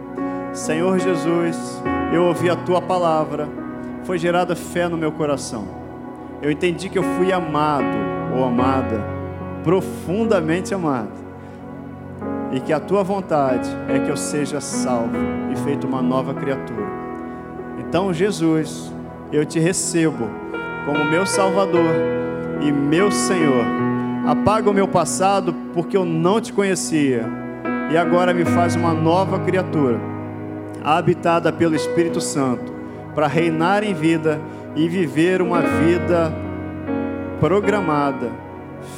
Senhor 0.53 0.97
Jesus, 0.99 1.82
eu 2.13 2.23
ouvi 2.23 2.49
a 2.49 2.55
tua 2.55 2.82
palavra, 2.82 3.47
foi 4.03 4.17
gerada 4.17 4.55
fé 4.55 4.88
no 4.88 4.97
meu 4.97 5.11
coração. 5.11 5.67
Eu 6.41 6.49
entendi 6.49 6.89
que 6.89 6.97
eu 6.97 7.03
fui 7.03 7.32
amado 7.32 7.97
ou 8.36 8.45
amada, 8.45 9.03
profundamente 9.63 10.73
amado, 10.73 11.11
e 12.51 12.59
que 12.59 12.71
a 12.71 12.80
tua 12.80 13.03
vontade 13.03 13.69
é 13.88 13.99
que 13.99 14.09
eu 14.09 14.17
seja 14.17 14.61
salvo 14.61 15.17
e 15.51 15.55
feito 15.57 15.86
uma 15.86 16.01
nova 16.01 16.34
criatura. 16.34 16.88
Então, 17.77 18.13
Jesus, 18.13 18.91
eu 19.32 19.45
te 19.45 19.59
recebo 19.59 20.30
como 20.86 21.05
meu 21.05 21.25
Salvador 21.25 22.19
e 22.62 22.72
meu 22.72 23.12
Senhor. 23.12 23.66
Apaga 24.26 24.70
o 24.70 24.74
meu 24.74 24.88
passado 24.88 25.53
porque 25.74 25.95
eu 25.95 26.05
não 26.05 26.39
te 26.39 26.53
conhecia 26.53 27.26
e 27.91 27.97
agora 27.97 28.34
me 28.34 28.45
faz 28.45 28.76
uma 28.76 28.93
nova 28.93 29.39
criatura, 29.39 29.99
habitada 30.84 31.51
pelo 31.51 31.76
Espírito 31.76 32.22
Santo, 32.22 32.72
para 33.16 33.28
reinar 33.28 33.84
em 33.84 33.93
vida 33.93 34.39
e 34.76 34.88
viver 34.88 35.41
uma 35.41 35.62
vida 35.62 36.32
programada, 37.39 38.30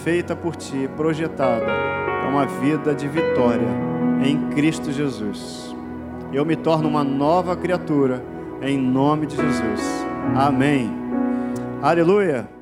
feita 0.03 0.35
por 0.35 0.55
ti, 0.55 0.89
projetada 0.97 1.65
para 1.65 2.29
uma 2.29 2.45
vida 2.45 2.93
de 2.93 3.07
vitória 3.07 3.67
em 4.23 4.49
Cristo 4.49 4.91
Jesus. 4.91 5.75
Eu 6.33 6.45
me 6.45 6.55
torno 6.55 6.87
uma 6.87 7.03
nova 7.03 7.55
criatura 7.55 8.23
em 8.61 8.77
nome 8.77 9.25
de 9.25 9.35
Jesus. 9.35 10.05
Amém. 10.35 10.91
Aleluia. 11.81 12.60